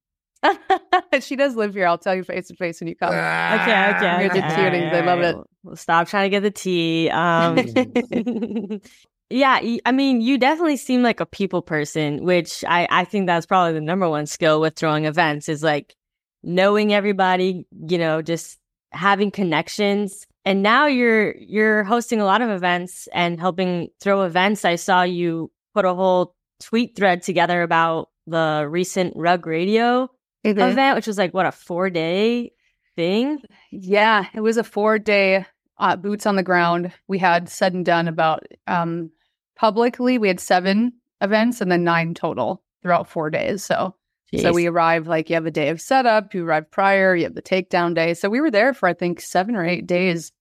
To 0.51 1.21
she 1.21 1.35
does 1.35 1.55
live 1.55 1.73
here. 1.73 1.87
I'll 1.87 1.97
tell 1.97 2.15
you 2.15 2.23
face 2.23 2.47
to 2.47 2.55
face 2.55 2.79
when 2.79 2.87
you 2.87 2.95
come. 2.95 3.09
Okay, 3.09 3.93
okay, 3.95 4.23
You're 4.23 4.31
okay. 4.31 4.41
the 4.41 4.47
cuties. 4.47 4.93
I 4.93 5.01
love 5.01 5.19
it. 5.19 5.35
Well, 5.63 5.75
stop 5.75 6.07
trying 6.07 6.25
to 6.25 6.29
get 6.29 6.41
the 6.41 6.51
tea. 6.51 7.09
Um, 7.09 7.57
yeah, 9.29 9.59
I 9.85 9.91
mean, 9.91 10.21
you 10.21 10.37
definitely 10.37 10.77
seem 10.77 11.01
like 11.03 11.19
a 11.19 11.25
people 11.25 11.61
person, 11.61 12.23
which 12.23 12.63
I, 12.67 12.87
I 12.89 13.05
think 13.05 13.27
that's 13.27 13.45
probably 13.45 13.73
the 13.73 13.81
number 13.81 14.07
one 14.09 14.25
skill 14.25 14.61
with 14.61 14.75
throwing 14.75 15.05
events 15.05 15.49
is 15.49 15.63
like 15.63 15.95
knowing 16.43 16.93
everybody, 16.93 17.65
you 17.87 17.97
know, 17.97 18.21
just 18.21 18.59
having 18.91 19.31
connections. 19.31 20.27
And 20.45 20.61
now 20.61 20.85
you're 20.85 21.35
you're 21.37 21.83
hosting 21.83 22.21
a 22.21 22.25
lot 22.25 22.41
of 22.41 22.49
events 22.49 23.07
and 23.13 23.39
helping 23.39 23.89
throw 23.99 24.23
events. 24.23 24.63
I 24.63 24.75
saw 24.75 25.01
you 25.01 25.51
put 25.73 25.85
a 25.85 25.93
whole 25.93 26.35
tweet 26.59 26.95
thread 26.95 27.23
together 27.23 27.63
about 27.63 28.09
the 28.27 28.67
recent 28.69 29.13
Rug 29.15 29.45
Radio 29.45 30.09
event, 30.45 30.95
which 30.95 31.07
was 31.07 31.17
like 31.17 31.33
what 31.33 31.45
a 31.45 31.51
four 31.51 31.89
day 31.89 32.51
thing. 32.95 33.41
Yeah, 33.71 34.25
it 34.33 34.41
was 34.41 34.57
a 34.57 34.63
four 34.63 34.99
day 34.99 35.45
uh, 35.77 35.95
boots 35.95 36.25
on 36.25 36.35
the 36.35 36.43
ground. 36.43 36.91
We 37.07 37.17
had 37.17 37.49
said 37.49 37.73
and 37.73 37.85
done 37.85 38.07
about 38.07 38.43
um, 38.67 39.11
publicly. 39.55 40.17
We 40.17 40.27
had 40.27 40.39
seven 40.39 40.93
events 41.21 41.61
and 41.61 41.71
then 41.71 41.83
nine 41.83 42.13
total 42.13 42.63
throughout 42.81 43.09
four 43.09 43.29
days. 43.29 43.63
So 43.63 43.95
so 44.41 44.51
we 44.51 44.67
arrived 44.67 45.07
like 45.07 45.29
you 45.29 45.35
have 45.35 45.45
a 45.45 45.51
day 45.51 45.69
of 45.69 45.79
setup, 45.79 46.33
you 46.33 46.45
arrive 46.45 46.69
prior, 46.69 47.15
you 47.15 47.23
have 47.23 47.35
the 47.35 47.41
takedown 47.41 47.93
day. 47.93 48.13
So 48.13 48.29
we 48.29 48.41
were 48.41 48.51
there 48.51 48.73
for 48.73 48.89
I 48.89 48.93
think 48.93 49.21
seven 49.21 49.55
or 49.55 49.65
eight 49.65 49.87
days 49.87 50.31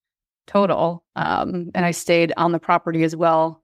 total. 0.46 1.04
Um, 1.16 1.70
and 1.74 1.84
I 1.84 1.92
stayed 1.92 2.32
on 2.36 2.52
the 2.52 2.58
property 2.58 3.04
as 3.04 3.14
well. 3.14 3.62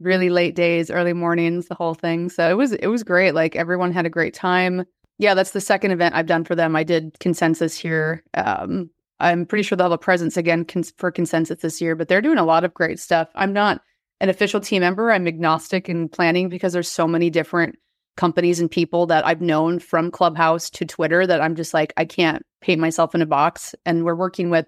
Really 0.00 0.28
late 0.28 0.54
days, 0.54 0.90
early 0.90 1.12
mornings, 1.12 1.66
the 1.66 1.74
whole 1.74 1.94
thing. 1.94 2.28
So 2.28 2.48
it 2.48 2.54
was 2.54 2.72
it 2.72 2.88
was 2.88 3.04
great. 3.04 3.34
Like 3.34 3.56
everyone 3.56 3.92
had 3.92 4.06
a 4.06 4.10
great 4.10 4.34
time. 4.34 4.84
Yeah, 5.18 5.34
that's 5.34 5.52
the 5.52 5.60
second 5.60 5.92
event 5.92 6.14
I've 6.14 6.26
done 6.26 6.44
for 6.44 6.54
them. 6.54 6.74
I 6.74 6.84
did 6.84 7.18
consensus 7.20 7.76
here. 7.78 8.24
Um, 8.34 8.90
I'm 9.20 9.46
pretty 9.46 9.62
sure 9.62 9.76
they'll 9.76 9.86
have 9.86 9.92
a 9.92 9.98
presence 9.98 10.36
again 10.36 10.64
cons- 10.64 10.92
for 10.98 11.10
consensus 11.10 11.60
this 11.60 11.80
year, 11.80 11.94
but 11.94 12.08
they're 12.08 12.20
doing 12.20 12.38
a 12.38 12.44
lot 12.44 12.64
of 12.64 12.74
great 12.74 12.98
stuff. 12.98 13.28
I'm 13.34 13.52
not 13.52 13.80
an 14.20 14.28
official 14.28 14.60
team 14.60 14.80
member. 14.80 15.12
I'm 15.12 15.28
agnostic 15.28 15.88
in 15.88 16.08
planning 16.08 16.48
because 16.48 16.72
there's 16.72 16.88
so 16.88 17.06
many 17.06 17.30
different 17.30 17.76
companies 18.16 18.60
and 18.60 18.70
people 18.70 19.06
that 19.06 19.26
I've 19.26 19.40
known 19.40 19.78
from 19.78 20.10
Clubhouse 20.10 20.70
to 20.70 20.84
Twitter 20.84 21.26
that 21.26 21.40
I'm 21.40 21.54
just 21.56 21.74
like, 21.74 21.92
I 21.96 22.04
can't 22.04 22.44
paint 22.60 22.80
myself 22.80 23.14
in 23.14 23.22
a 23.22 23.26
box. 23.26 23.74
And 23.86 24.04
we're 24.04 24.14
working 24.14 24.50
with 24.50 24.66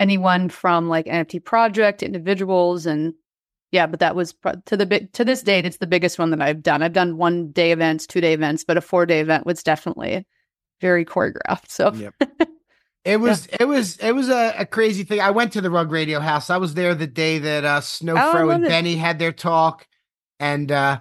anyone 0.00 0.48
from 0.48 0.88
like 0.88 1.06
NFT 1.06 1.44
project, 1.44 2.02
individuals, 2.02 2.86
and 2.86 3.14
yeah, 3.74 3.86
but 3.86 3.98
that 4.00 4.14
was 4.14 4.34
to 4.66 4.76
the 4.76 4.86
big 4.86 5.12
to 5.12 5.24
this 5.24 5.42
date, 5.42 5.66
it's 5.66 5.78
the 5.78 5.86
biggest 5.86 6.18
one 6.18 6.30
that 6.30 6.40
I've 6.40 6.62
done. 6.62 6.82
I've 6.82 6.92
done 6.92 7.16
one 7.16 7.50
day 7.50 7.72
events, 7.72 8.06
two 8.06 8.20
day 8.20 8.32
events, 8.32 8.64
but 8.64 8.76
a 8.76 8.80
four 8.80 9.04
day 9.04 9.20
event 9.20 9.44
was 9.44 9.62
definitely 9.62 10.24
very 10.80 11.04
choreographed. 11.04 11.68
So 11.68 11.92
Yep. 11.92 12.14
It 13.04 13.20
was 13.20 13.46
it 13.46 13.66
was 13.66 13.98
it 13.98 14.12
was 14.12 14.30
a, 14.30 14.54
a 14.60 14.64
crazy 14.64 15.04
thing. 15.04 15.20
I 15.20 15.30
went 15.30 15.52
to 15.52 15.60
the 15.60 15.70
Rug 15.70 15.92
Radio 15.92 16.20
House. 16.20 16.48
I 16.48 16.56
was 16.56 16.72
there 16.72 16.94
the 16.94 17.06
day 17.06 17.38
that 17.38 17.64
uh 17.64 17.80
Snowfro 17.82 18.46
Oh, 18.46 18.48
and 18.50 18.64
it. 18.64 18.68
Benny 18.68 18.96
had 18.96 19.18
their 19.18 19.32
talk. 19.32 19.86
And 20.40 20.72
uh 20.72 21.00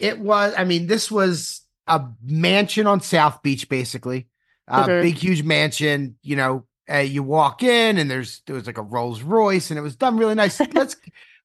it 0.00 0.18
was 0.18 0.52
I 0.58 0.64
mean, 0.64 0.88
this 0.88 1.12
was 1.12 1.60
a 1.86 2.02
mansion 2.24 2.88
on 2.88 3.00
South 3.02 3.40
Beach, 3.42 3.68
basically. 3.68 4.26
Uh 4.66 4.82
Okay. 4.82 5.02
big 5.02 5.14
huge 5.16 5.44
mansion, 5.44 6.16
you 6.22 6.34
know. 6.36 6.66
Uh, 6.92 6.98
you 6.98 7.22
walk 7.22 7.62
in 7.62 7.98
and 7.98 8.10
there's 8.10 8.42
there 8.46 8.56
was 8.56 8.66
like 8.66 8.76
a 8.78 8.82
Rolls 8.82 9.22
Royce 9.22 9.70
and 9.70 9.78
it 9.78 9.82
was 9.82 9.94
done 9.94 10.18
really 10.18 10.34
nice. 10.34 10.58
Let's 10.74 10.96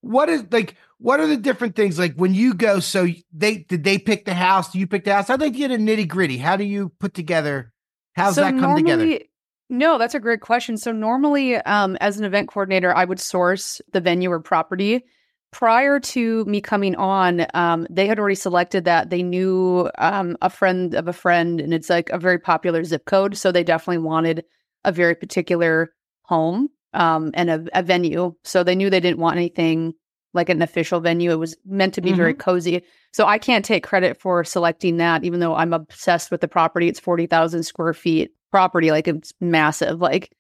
what 0.01 0.30
is 0.30 0.44
like 0.51 0.75
what 1.00 1.20
are 1.20 1.27
the 1.27 1.38
different 1.38 1.75
things 1.75 1.98
like 2.00 2.13
when 2.16 2.34
you 2.34 2.54
go 2.54 2.80
so 2.80 3.08
they 3.34 3.58
did 3.70 3.84
they 3.84 3.98
pick 3.98 4.25
the 4.25 4.34
house 4.34 4.72
do 4.72 4.80
you 4.80 4.88
pick 4.88 5.04
the 5.04 5.13
house 5.13 5.30
i'd 5.30 5.39
like 5.42 5.54
to 5.54 5.58
get 5.60 5.72
a 5.72 5.75
nitty 5.75 6.08
gritty 6.08 6.38
how 6.38 6.56
do 6.56 6.63
you 6.63 6.89
put 7.00 7.13
together 7.13 7.72
how's 8.16 8.36
So 8.36 8.42
that 8.42 8.58
come 8.60 8.75
together 8.75 9.04
normally- 9.04 9.30
No, 9.70 9.98
that's 9.98 10.16
a 10.16 10.20
great 10.22 10.39
question. 10.39 10.77
So 10.77 10.94
normally, 10.94 11.56
um, 11.58 11.98
as 12.00 12.18
an 12.18 12.24
event 12.24 12.48
coordinator, 12.48 12.96
I 12.96 13.04
would 13.04 13.20
source 13.20 13.82
the 13.92 14.00
venue 14.00 14.32
or 14.32 14.39
property. 14.39 15.04
Prior 15.51 16.00
to 16.00 16.46
me 16.46 16.62
coming 16.62 16.96
on, 16.96 17.46
um, 17.54 17.86
they 17.89 18.08
had 18.08 18.18
already 18.18 18.36
selected 18.36 18.86
that. 18.86 19.10
They 19.10 19.24
knew 19.24 19.89
um, 19.98 20.38
a 20.42 20.50
friend 20.50 20.94
of 20.96 21.10
a 21.10 21.13
friend, 21.13 21.60
and 21.60 21.74
it's 21.74 21.89
like 21.89 22.10
a 22.12 22.18
very 22.18 22.39
popular 22.39 22.84
zip 22.86 23.04
code. 23.06 23.36
So 23.36 23.51
they 23.51 23.63
definitely 23.66 24.04
wanted 24.04 24.46
a 24.86 24.92
very 24.94 25.16
particular 25.16 25.94
home 26.24 26.70
um, 26.98 27.32
and 27.36 27.50
a, 27.50 27.66
a 27.74 27.84
venue. 27.84 28.34
So 28.44 28.63
they 28.63 28.75
knew 28.75 28.89
they 28.89 29.00
didn't 29.00 29.20
want 29.20 29.38
anything 29.38 29.94
like 30.34 30.50
an 30.50 30.62
official 30.62 31.00
venue. 31.00 31.32
It 31.32 31.36
was 31.39 31.56
meant 31.66 31.94
to 31.94 32.01
be 32.01 32.12
very 32.12 32.34
cozy. 32.34 32.84
So 33.13 33.25
I 33.25 33.38
can't 33.38 33.63
take 33.63 33.84
credit 33.84 34.20
for 34.20 34.44
selecting 34.44 34.98
that, 34.98 35.24
even 35.24 35.39
though 35.39 35.56
I'm 35.56 35.74
obsessed 35.74 36.30
with 36.32 36.42
the 36.42 36.48
property. 36.48 36.88
It's 36.89 37.00
40,000 37.00 37.63
square 37.63 37.94
feet 37.94 38.32
property. 38.51 38.92
Like 38.92 39.08
it's 39.08 39.34
massive. 39.39 40.00
Like, 40.01 40.32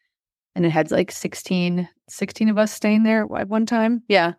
and 0.55 0.65
it 0.65 0.69
had 0.71 0.91
like 0.91 1.11
16, 1.11 1.87
16 2.09 2.49
of 2.49 2.57
us 2.57 2.71
staying 2.73 3.03
there 3.03 3.23
at 3.37 3.47
one 3.47 3.65
time. 3.65 4.03
Yeah. 4.07 4.33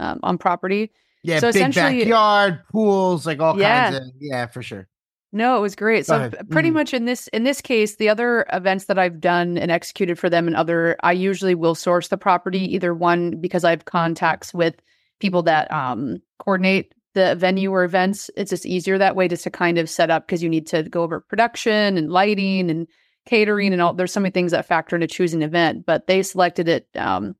Um, 0.00 0.18
on 0.22 0.38
property. 0.38 0.90
yeah 1.22 1.38
so 1.38 1.48
big 1.48 1.56
essentially- 1.56 1.98
backyard 2.00 2.62
pools 2.72 3.26
like 3.26 3.38
all 3.40 3.58
Yeah. 3.58 3.90
kinds 3.90 4.06
of 4.08 4.12
yeah 4.18 4.46
for 4.46 4.62
sure 4.62 4.88
No, 5.32 5.56
it 5.56 5.60
was 5.60 5.76
great. 5.76 6.06
So 6.06 6.28
pretty 6.50 6.70
Mhm. 6.70 6.74
much 6.74 6.92
in 6.94 7.04
this 7.04 7.28
in 7.28 7.44
this 7.44 7.60
case, 7.60 7.96
the 7.96 8.08
other 8.08 8.44
events 8.52 8.86
that 8.86 8.98
I've 8.98 9.20
done 9.20 9.58
and 9.58 9.70
executed 9.70 10.18
for 10.18 10.28
them 10.28 10.48
and 10.48 10.56
other, 10.56 10.96
I 11.02 11.12
usually 11.12 11.54
will 11.54 11.76
source 11.76 12.08
the 12.08 12.18
property 12.18 12.74
either 12.74 12.92
one 12.94 13.40
because 13.40 13.62
I 13.62 13.70
have 13.70 13.84
contacts 13.84 14.52
with 14.52 14.74
people 15.20 15.42
that 15.44 15.70
um 15.70 16.18
coordinate 16.40 16.94
the 17.14 17.36
venue 17.36 17.70
or 17.72 17.84
events. 17.84 18.28
It's 18.36 18.50
just 18.50 18.66
easier 18.66 18.98
that 18.98 19.14
way 19.14 19.28
just 19.28 19.44
to 19.44 19.50
kind 19.50 19.78
of 19.78 19.88
set 19.88 20.10
up 20.10 20.26
because 20.26 20.42
you 20.42 20.48
need 20.48 20.66
to 20.68 20.82
go 20.84 21.02
over 21.02 21.20
production 21.20 21.96
and 21.96 22.10
lighting 22.10 22.68
and 22.70 22.88
catering 23.26 23.72
and 23.72 23.80
all. 23.80 23.94
There's 23.94 24.12
so 24.12 24.20
many 24.20 24.32
things 24.32 24.50
that 24.50 24.66
factor 24.66 24.96
into 24.96 25.06
choosing 25.06 25.42
an 25.42 25.48
event, 25.48 25.86
but 25.86 26.08
they 26.08 26.22
selected 26.24 26.68
it 26.68 26.88
um 26.96 27.36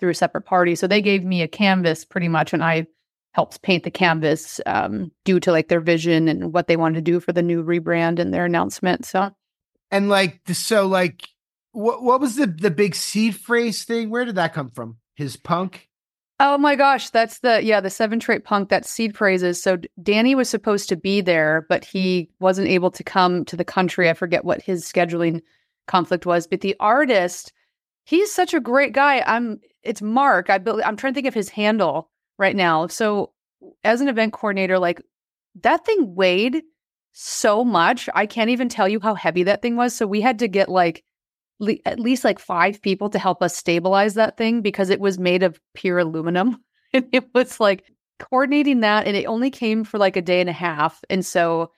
through 0.00 0.10
a 0.10 0.14
separate 0.14 0.42
party. 0.46 0.74
So 0.74 0.86
they 0.86 1.02
gave 1.02 1.24
me 1.24 1.42
a 1.42 1.48
canvas 1.48 2.06
pretty 2.06 2.28
much, 2.28 2.54
and 2.54 2.64
I 2.64 2.86
helped 3.34 3.62
paint 3.62 3.82
the 3.82 3.90
canvas 3.90 4.60
um, 4.64 5.10
due 5.24 5.40
to 5.40 5.50
like 5.50 5.68
their 5.68 5.80
vision 5.80 6.28
and 6.28 6.52
what 6.52 6.68
they 6.68 6.76
wanted 6.76 6.94
to 6.94 7.12
do 7.12 7.18
for 7.18 7.32
the 7.32 7.42
new 7.42 7.62
rebrand 7.62 8.18
and 8.18 8.32
their 8.32 8.44
announcement. 8.44 9.04
So 9.04 9.34
and 9.90 10.08
like 10.08 10.40
so 10.52 10.86
like 10.86 11.28
what 11.72 12.02
what 12.02 12.20
was 12.20 12.36
the 12.36 12.46
the 12.46 12.70
big 12.70 12.94
seed 12.94 13.36
phrase 13.36 13.84
thing 13.84 14.08
where 14.08 14.24
did 14.24 14.36
that 14.36 14.54
come 14.54 14.70
from 14.70 14.96
his 15.14 15.36
punk 15.36 15.88
Oh 16.40 16.58
my 16.58 16.74
gosh, 16.74 17.10
that's 17.10 17.38
the 17.38 17.62
yeah, 17.62 17.80
the 17.80 17.90
seven 17.90 18.18
trait 18.18 18.44
punk 18.44 18.68
that 18.68 18.84
seed 18.84 19.16
phrases. 19.16 19.62
So 19.62 19.78
Danny 20.02 20.34
was 20.34 20.48
supposed 20.48 20.88
to 20.88 20.96
be 20.96 21.20
there, 21.20 21.64
but 21.68 21.84
he 21.84 22.28
wasn't 22.40 22.66
able 22.66 22.90
to 22.90 23.04
come 23.04 23.44
to 23.44 23.56
the 23.56 23.64
country. 23.64 24.10
I 24.10 24.14
forget 24.14 24.44
what 24.44 24.60
his 24.60 24.84
scheduling 24.84 25.42
conflict 25.86 26.26
was, 26.26 26.48
but 26.48 26.60
the 26.60 26.74
artist, 26.80 27.52
he's 28.04 28.32
such 28.32 28.52
a 28.52 28.58
great 28.58 28.92
guy. 28.92 29.22
I'm 29.24 29.60
it's 29.84 30.02
Mark. 30.02 30.50
I 30.50 30.56
I'm 30.56 30.96
trying 30.96 31.12
to 31.12 31.14
think 31.14 31.28
of 31.28 31.34
his 31.34 31.50
handle 31.50 32.10
right 32.38 32.56
now. 32.56 32.86
So 32.86 33.32
as 33.82 34.00
an 34.00 34.08
event 34.08 34.32
coordinator, 34.32 34.78
like 34.78 35.00
that 35.62 35.84
thing 35.84 36.14
weighed 36.14 36.62
so 37.12 37.64
much. 37.64 38.08
I 38.14 38.26
can't 38.26 38.50
even 38.50 38.68
tell 38.68 38.88
you 38.88 39.00
how 39.00 39.14
heavy 39.14 39.44
that 39.44 39.62
thing 39.62 39.76
was. 39.76 39.94
So 39.94 40.06
we 40.06 40.20
had 40.20 40.40
to 40.40 40.48
get 40.48 40.68
like 40.68 41.04
le- 41.60 41.76
at 41.86 42.00
least 42.00 42.24
like 42.24 42.38
five 42.38 42.82
people 42.82 43.08
to 43.10 43.18
help 43.18 43.42
us 43.42 43.56
stabilize 43.56 44.14
that 44.14 44.36
thing 44.36 44.60
because 44.60 44.90
it 44.90 45.00
was 45.00 45.18
made 45.18 45.42
of 45.42 45.60
pure 45.74 45.98
aluminum. 45.98 46.62
And 46.94 47.08
it 47.10 47.24
was 47.34 47.58
like 47.58 47.82
coordinating 48.20 48.78
that, 48.82 49.08
and 49.08 49.16
it 49.16 49.24
only 49.24 49.50
came 49.50 49.82
for 49.82 49.98
like 49.98 50.16
a 50.16 50.22
day 50.22 50.40
and 50.40 50.48
a 50.48 50.52
half. 50.52 51.02
And 51.10 51.26
so, 51.26 51.72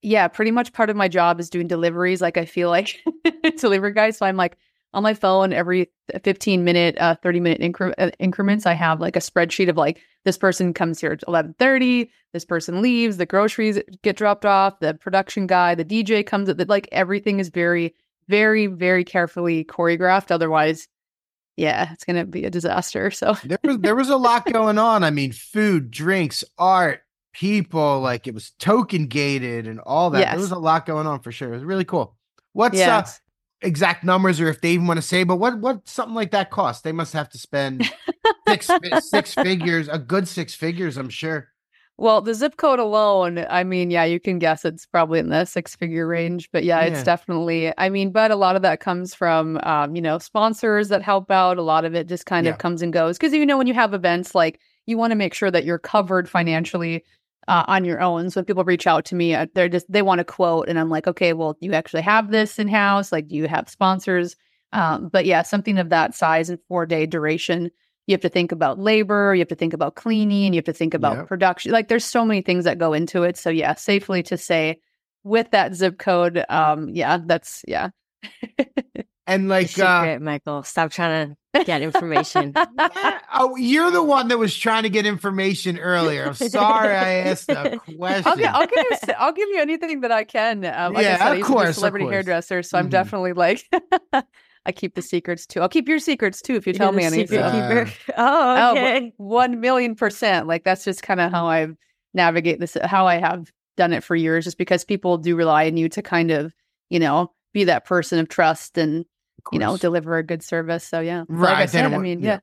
yeah, 0.00 0.28
pretty 0.28 0.50
much 0.50 0.72
part 0.72 0.88
of 0.88 0.96
my 0.96 1.08
job 1.08 1.40
is 1.40 1.50
doing 1.50 1.66
deliveries. 1.66 2.22
Like 2.22 2.38
I 2.38 2.46
feel 2.46 2.70
like 2.70 3.04
delivery 3.58 3.92
guy. 3.92 4.12
So 4.12 4.24
I'm 4.24 4.38
like 4.38 4.56
on 4.92 5.02
my 5.02 5.14
phone 5.14 5.52
every 5.52 5.90
15 6.24 6.64
minute, 6.64 6.96
uh, 6.98 7.14
30 7.22 7.40
minute 7.40 7.60
incre- 7.60 7.94
uh, 7.98 8.10
increments. 8.18 8.66
I 8.66 8.72
have 8.74 9.00
like 9.00 9.16
a 9.16 9.20
spreadsheet 9.20 9.68
of 9.68 9.76
like 9.76 10.00
this 10.24 10.36
person 10.36 10.74
comes 10.74 11.00
here 11.00 11.12
at 11.12 11.22
11:30, 11.28 12.10
this 12.32 12.44
person 12.44 12.82
leaves, 12.82 13.16
the 13.16 13.26
groceries 13.26 13.80
get 14.02 14.16
dropped 14.16 14.44
off, 14.44 14.80
the 14.80 14.94
production 14.94 15.46
guy, 15.46 15.74
the 15.74 15.84
DJ 15.84 16.24
comes. 16.26 16.48
At 16.48 16.68
like 16.68 16.88
everything 16.92 17.38
is 17.40 17.48
very 17.48 17.94
very, 18.28 18.66
very 18.68 19.02
carefully 19.04 19.64
choreographed. 19.64 20.30
Otherwise, 20.30 20.86
yeah, 21.56 21.92
it's 21.92 22.04
gonna 22.04 22.24
be 22.24 22.44
a 22.44 22.50
disaster. 22.50 23.10
So 23.10 23.34
there 23.44 23.58
was 23.64 23.78
there 23.78 23.96
was 23.96 24.08
a 24.08 24.16
lot 24.16 24.44
going 24.52 24.78
on 24.78 25.02
i 25.04 25.10
mean 25.10 25.32
food 25.32 25.90
drinks 25.90 26.44
art 26.58 27.02
people 27.32 28.00
like 28.00 28.26
it 28.26 28.34
was 28.34 28.50
token 28.58 29.06
gated 29.06 29.66
and 29.66 29.78
all 29.80 30.10
that 30.10 30.20
Yes. 30.20 30.30
there 30.32 30.40
was 30.40 30.50
a 30.52 30.58
lot 30.58 30.84
going 30.86 31.06
on 31.06 31.20
for 31.20 31.30
sure 31.32 31.48
it 31.48 31.52
was 31.52 31.64
really 31.64 31.84
cool 31.84 32.16
What's 32.52 32.80
uh, 32.80 33.06
exact 33.62 34.04
numbers, 34.04 34.40
or 34.40 34.48
if 34.48 34.60
they 34.60 34.72
even 34.72 34.86
want 34.86 34.98
to 34.98 35.02
say, 35.02 35.24
but 35.24 35.36
what 35.36 35.58
what 35.58 35.88
something 35.88 36.14
like 36.14 36.30
that 36.32 36.50
cost? 36.50 36.84
They 36.84 36.92
must 36.92 37.12
have 37.12 37.28
to 37.30 37.38
spend 37.38 37.90
six 38.46 38.74
six 38.94 39.34
figures, 39.34 39.88
a 39.88 39.98
good 39.98 40.28
six 40.28 40.54
figures, 40.54 40.96
I'm 40.96 41.10
sure. 41.10 41.48
Well, 41.96 42.22
the 42.22 42.32
zip 42.32 42.56
code 42.56 42.78
alone, 42.78 43.44
I 43.50 43.62
mean, 43.62 43.90
yeah, 43.90 44.04
you 44.04 44.18
can 44.18 44.38
guess 44.38 44.64
it's 44.64 44.86
probably 44.86 45.18
in 45.18 45.28
the 45.28 45.44
six 45.44 45.76
figure 45.76 46.06
range, 46.06 46.48
but 46.50 46.64
yeah, 46.64 46.80
Yeah. 46.80 46.86
it's 46.86 47.02
definitely, 47.02 47.74
I 47.76 47.90
mean, 47.90 48.10
but 48.10 48.30
a 48.30 48.36
lot 48.36 48.56
of 48.56 48.62
that 48.62 48.80
comes 48.80 49.14
from, 49.14 49.58
um, 49.64 49.94
you 49.94 50.00
know, 50.00 50.16
sponsors 50.18 50.88
that 50.88 51.02
help 51.02 51.30
out. 51.30 51.58
A 51.58 51.62
lot 51.62 51.84
of 51.84 51.94
it 51.94 52.08
just 52.08 52.24
kind 52.24 52.46
Yeah. 52.46 52.52
of 52.52 52.58
comes 52.58 52.80
and 52.80 52.90
goes 52.90 53.18
because, 53.18 53.34
you 53.34 53.44
know, 53.44 53.58
when 53.58 53.66
you 53.66 53.74
have 53.74 53.92
events, 53.92 54.34
like 54.34 54.60
you 54.86 54.96
want 54.96 55.10
to 55.10 55.14
make 55.14 55.34
sure 55.34 55.50
that 55.50 55.66
you're 55.66 55.78
covered 55.78 56.26
financially 56.26 57.04
uh, 57.48 57.64
on 57.66 57.84
your 57.84 58.00
own. 58.00 58.30
So 58.30 58.40
when 58.40 58.44
people 58.44 58.64
reach 58.64 58.86
out 58.86 59.04
to 59.06 59.14
me, 59.14 59.34
uh, 59.34 59.46
they're 59.54 59.68
just, 59.68 59.90
they 59.90 60.02
want 60.02 60.20
a 60.20 60.24
quote 60.24 60.68
and 60.68 60.78
I'm 60.78 60.90
like, 60.90 61.06
okay, 61.06 61.32
well, 61.32 61.56
you 61.60 61.72
actually 61.72 62.02
have 62.02 62.30
this 62.30 62.58
in 62.58 62.68
house. 62.68 63.12
Like, 63.12 63.28
do 63.28 63.36
you 63.36 63.48
have 63.48 63.68
sponsors? 63.68 64.36
Um, 64.72 65.08
but 65.08 65.26
yeah, 65.26 65.42
something 65.42 65.78
of 65.78 65.88
that 65.90 66.14
size 66.14 66.48
and 66.50 66.58
four 66.68 66.86
day 66.86 67.06
duration 67.06 67.70
you 68.06 68.14
have 68.14 68.20
to 68.22 68.28
think 68.28 68.50
about 68.50 68.78
labor, 68.78 69.34
you 69.34 69.40
have 69.40 69.48
to 69.48 69.54
think 69.54 69.72
about 69.72 69.94
cleaning, 69.94 70.52
you 70.52 70.58
have 70.58 70.64
to 70.64 70.72
think 70.72 70.94
about 70.94 71.16
Yep. 71.16 71.28
production. 71.28 71.70
Like 71.70 71.86
there's 71.86 72.04
so 72.04 72.24
many 72.24 72.42
things 72.42 72.64
that 72.64 72.76
go 72.78 72.92
into 72.92 73.22
it. 73.22 73.36
So 73.36 73.50
yeah, 73.50 73.74
safely 73.74 74.22
to 74.24 74.36
say 74.36 74.80
with 75.22 75.50
that 75.52 75.74
zip 75.74 75.98
code, 75.98 76.44
um, 76.48 76.88
yeah, 76.88 77.18
that's 77.24 77.62
yeah. 77.68 77.90
And 79.26 79.48
like, 79.48 79.68
Secret, 79.68 80.16
uh, 80.16 80.18
Michael. 80.18 80.64
Stop 80.64 80.90
trying 80.90 81.28
to 81.28 81.36
get 81.64 81.82
information. 81.82 82.54
oh, 83.34 83.56
you're 83.56 83.90
the 83.90 84.02
one 84.02 84.28
that 84.28 84.38
was 84.38 84.56
trying 84.56 84.84
to 84.84 84.90
get 84.90 85.06
information 85.06 85.78
earlier. 85.78 86.26
I'm 86.26 86.34
sorry 86.34 86.94
I 86.94 87.12
asked 87.28 87.48
a 87.50 87.78
question. 87.98 88.22
I'll, 88.26 88.36
gi- 88.36 88.44
I'll 88.44 88.66
give 88.66 88.78
you 88.78 88.90
s- 88.92 89.14
I'll 89.18 89.32
give 89.32 89.48
you 89.48 89.60
anything 89.60 90.00
that 90.00 90.12
I 90.12 90.24
can. 90.24 90.64
Um, 90.64 90.94
like 90.94 91.02
Yeah, 91.04 91.14
I 91.14 91.18
said, 91.18 91.32
of 91.32 91.38
used 91.38 91.48
to 91.48 91.52
course, 91.52 91.66
a 91.66 91.68
of 91.70 91.74
celebrity 91.76 92.04
course. 92.04 92.14
hairdresser, 92.14 92.62
so 92.62 92.78
I'm 92.78 92.86
Mhm. 92.86 92.90
definitely 92.90 93.32
like 93.32 93.68
I 94.66 94.72
keep 94.72 94.94
the 94.94 95.02
secrets 95.02 95.46
too. 95.46 95.60
I'll 95.60 95.68
keep 95.68 95.88
your 95.88 95.98
secrets 95.98 96.42
too 96.42 96.54
if 96.54 96.66
you 96.66 96.72
You're 96.72 96.78
tell 96.78 96.92
me 96.92 97.04
anything. 97.04 97.26
secret 97.26 97.42
Uh, 97.42 97.84
keeper. 97.84 97.92
Oh, 98.16 98.56
Oh, 98.58 98.70
okay. 98.72 99.12
one 99.16 99.60
million 99.60 99.94
percent. 99.94 100.46
Like 100.46 100.64
that's 100.64 100.84
just 100.84 101.02
kind 101.02 101.20
of 101.20 101.30
how 101.32 101.46
I 101.46 101.68
navigate 102.14 102.60
this, 102.60 102.76
how 102.84 103.06
I 103.06 103.16
have 103.16 103.50
done 103.76 103.92
it 103.92 104.04
for 104.04 104.14
years, 104.14 104.44
just 104.44 104.58
because 104.58 104.84
people 104.84 105.16
do 105.18 105.34
rely 105.36 105.66
on 105.66 105.76
you 105.76 105.88
to 105.88 106.02
kind 106.02 106.30
of, 106.30 106.52
you 106.90 106.98
know, 106.98 107.32
be 107.54 107.64
that 107.64 107.86
person 107.86 108.18
of 108.18 108.28
trust 108.28 108.76
and, 108.76 109.00
Of 109.00 109.06
you 109.52 109.58
know, 109.58 109.76
deliver 109.76 110.16
a 110.18 110.22
good 110.22 110.42
service. 110.42 110.84
So 110.84 111.00
yeah. 111.00 111.24
Right, 111.28 111.52
Like 111.54 111.58
I 111.58 111.66
said, 111.66 111.92
I 111.92 111.98
mean, 111.98 112.20
yeah. 112.20 112.40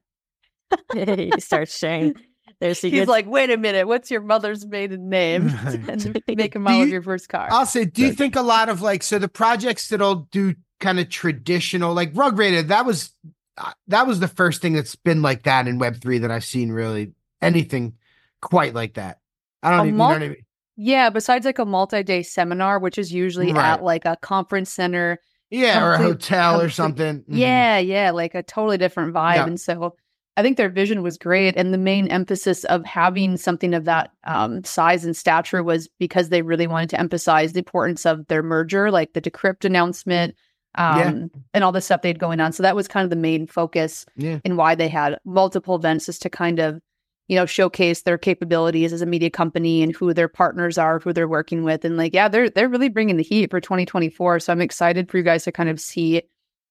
yeah. 0.95 1.15
he 1.15 1.31
starts 1.39 1.77
sharing 1.77 2.13
their 2.59 2.73
secrets. 2.73 2.99
He's 3.01 3.07
like, 3.07 3.27
wait 3.27 3.49
a 3.51 3.57
minute, 3.57 3.87
what's 3.87 4.09
your 4.11 4.21
mother's 4.21 4.65
maiden 4.65 5.09
name? 5.09 5.49
And 5.87 6.21
make 6.27 6.55
a 6.55 6.59
model 6.59 6.81
of 6.83 6.89
your 6.89 7.01
first 7.03 7.29
car. 7.29 7.47
I'll 7.51 7.65
say, 7.65 7.85
do 7.85 8.01
you 8.01 8.13
think 8.13 8.35
a 8.35 8.41
lot 8.41 8.69
of 8.69 8.81
like 8.81 9.03
so 9.03 9.19
the 9.19 9.27
projects 9.27 9.89
that'll 9.89 10.27
do 10.31 10.55
kind 10.79 10.99
of 10.99 11.09
traditional 11.09 11.93
like 11.93 12.11
rug 12.13 12.37
rated 12.37 12.67
that 12.67 12.85
was 12.85 13.11
uh, 13.57 13.71
that 13.87 14.05
was 14.05 14.19
the 14.19 14.27
first 14.27 14.61
thing 14.61 14.73
that's 14.73 14.95
been 14.95 15.21
like 15.23 15.43
that 15.43 15.67
in 15.67 15.79
Web 15.79 15.99
three 16.01 16.19
that 16.19 16.29
I've 16.31 16.43
seen 16.45 16.71
really 16.71 17.13
anything 17.41 17.93
quite 18.41 18.73
like 18.75 18.95
that. 18.95 19.19
I 19.63 19.71
don't 19.71 19.79
even 19.87 19.93
you 19.93 19.97
mul- 19.97 20.07
know 20.09 20.13
what 20.13 20.23
I 20.23 20.27
mean. 20.29 20.45
yeah, 20.75 21.09
besides 21.09 21.45
like 21.45 21.57
a 21.59 21.65
multi-day 21.65 22.21
seminar, 22.23 22.77
which 22.79 22.97
is 22.99 23.11
usually 23.11 23.51
Right. 23.53 23.65
at 23.73 23.83
like 23.83 24.05
a 24.05 24.15
conference 24.21 24.71
center. 24.71 25.19
Yeah, 25.49 25.83
or 25.83 25.93
a 25.93 25.95
complete- 25.97 26.11
hotel 26.13 26.55
or 26.55 26.57
complete- 26.59 26.73
something. 26.73 27.15
Mhm. 27.21 27.23
Yeah, 27.29 27.77
yeah, 27.79 28.11
like 28.11 28.35
a 28.35 28.43
totally 28.43 28.77
different 28.77 29.13
vibe. 29.13 29.35
Yeah. 29.35 29.45
And 29.47 29.59
so 29.59 29.95
I 30.35 30.43
think 30.43 30.57
their 30.57 30.69
vision 30.69 31.01
was 31.01 31.17
great. 31.17 31.55
And 31.57 31.73
the 31.73 31.77
main 31.79 32.07
emphasis 32.09 32.63
of 32.65 32.85
having 32.85 33.37
something 33.37 33.73
of 33.73 33.85
that 33.85 34.11
um, 34.25 34.63
size 34.63 35.03
and 35.03 35.15
stature 35.17 35.63
was 35.63 35.89
because 35.99 36.29
they 36.29 36.41
really 36.43 36.67
wanted 36.67 36.89
to 36.91 36.99
emphasize 36.99 37.53
the 37.53 37.59
importance 37.59 38.05
of 38.05 38.27
their 38.27 38.43
merger, 38.43 38.91
like 38.91 39.13
the 39.13 39.21
Decrypt 39.21 39.65
announcement 39.65 40.35
um, 40.75 40.99
Yeah. 40.99 41.39
and 41.55 41.63
all 41.63 41.71
the 41.71 41.81
stuff 41.81 42.03
they 42.03 42.09
had 42.09 42.19
going 42.19 42.39
on. 42.39 42.51
So 42.51 42.61
that 42.61 42.75
was 42.75 42.87
kind 42.87 43.03
of 43.03 43.09
the 43.09 43.15
main 43.15 43.47
focus 43.47 44.05
Yeah. 44.15 44.37
and 44.45 44.57
why 44.57 44.75
they 44.75 44.89
had 44.89 45.17
multiple 45.25 45.75
events 45.75 46.07
is 46.07 46.19
to 46.19 46.29
kind 46.29 46.60
of, 46.60 46.79
you 47.27 47.35
know, 47.35 47.45
showcase 47.45 48.03
their 48.03 48.17
capabilities 48.17 48.93
as 48.93 49.01
a 49.01 49.05
media 49.05 49.29
company 49.29 49.83
and 49.83 49.95
who 49.95 50.13
their 50.13 50.27
partners 50.27 50.77
are, 50.77 50.99
who 50.99 51.11
they're 51.11 51.27
working 51.27 51.63
with. 51.63 51.83
And 51.83 51.97
like, 51.97 52.13
yeah, 52.13 52.27
they're 52.27 52.49
they're 52.49 52.69
really 52.69 52.89
bringing 52.89 53.17
the 53.17 53.23
heat 53.23 53.51
for 53.51 53.59
2024. 53.59 54.39
So 54.39 54.53
I'm 54.53 54.61
excited 54.61 55.09
for 55.09 55.17
you 55.17 55.23
guys 55.23 55.43
to 55.43 55.51
kind 55.51 55.69
of 55.69 55.79
see 55.79 56.21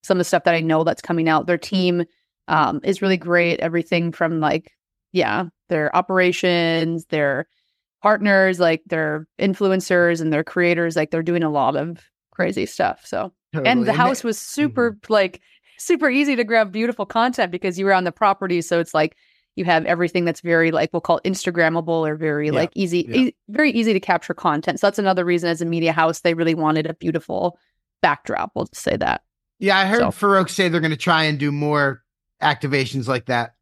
some 0.02 0.16
of 0.16 0.20
the 0.20 0.24
stuff 0.24 0.44
that 0.44 0.54
I 0.54 0.60
know 0.60 0.84
that's 0.84 1.02
coming 1.02 1.28
out. 1.28 1.46
Their 1.46 1.58
team 1.58 2.04
um, 2.48 2.80
is 2.84 3.02
really 3.02 3.16
great. 3.16 3.60
Everything 3.60 4.12
from 4.12 4.40
like, 4.40 4.72
yeah, 5.12 5.44
their 5.68 5.94
operations, 5.94 7.06
their 7.06 7.46
partners, 8.02 8.58
like 8.58 8.82
their 8.86 9.26
influencers 9.38 10.20
and 10.20 10.32
their 10.32 10.44
creators, 10.44 10.96
like 10.96 11.10
they're 11.10 11.22
doing 11.22 11.42
a 11.42 11.50
lot 11.50 11.76
of 11.76 11.98
crazy 12.30 12.66
stuff. 12.66 13.02
So 13.04 13.32
Totally. 13.52 13.70
and 13.70 13.86
the 13.86 13.92
house 13.92 14.22
was 14.22 14.38
super 14.38 14.98
like 15.08 15.40
super 15.78 16.10
easy 16.10 16.36
to 16.36 16.44
grab 16.44 16.72
beautiful 16.72 17.06
content 17.06 17.50
because 17.52 17.78
you 17.78 17.84
were 17.84 17.92
on 17.92 18.04
the 18.04 18.12
property 18.12 18.62
so 18.62 18.80
it's 18.80 18.94
like 18.94 19.16
you 19.56 19.64
have 19.64 19.84
everything 19.86 20.24
that's 20.24 20.40
very 20.40 20.70
like 20.70 20.90
we'll 20.92 21.00
call 21.00 21.20
instagrammable 21.24 21.88
or 22.08 22.14
very 22.14 22.46
Yeah, 22.46 22.52
like 22.52 22.70
easy 22.74 23.06
yeah. 23.08 23.16
e- 23.16 23.36
very 23.48 23.70
easy 23.72 23.92
to 23.92 24.00
capture 24.00 24.34
content 24.34 24.78
so 24.80 24.86
that's 24.86 24.98
another 24.98 25.24
reason 25.24 25.48
as 25.50 25.60
a 25.60 25.64
media 25.64 25.92
house 25.92 26.20
they 26.20 26.34
really 26.34 26.54
wanted 26.54 26.86
a 26.86 26.94
beautiful 26.94 27.58
backdrop 28.02 28.52
we'll 28.54 28.66
just 28.66 28.82
say 28.82 28.96
that 28.96 29.22
Yeah, 29.58 29.78
I 29.78 29.86
heard 29.86 30.00
So- 30.00 30.08
Farokh 30.08 30.50
say 30.50 30.68
they're 30.68 30.80
going 30.80 30.90
to 30.90 30.96
try 30.96 31.24
and 31.24 31.38
do 31.38 31.50
more 31.50 32.02
activations 32.42 33.08
like 33.08 33.26
that. 33.26 33.54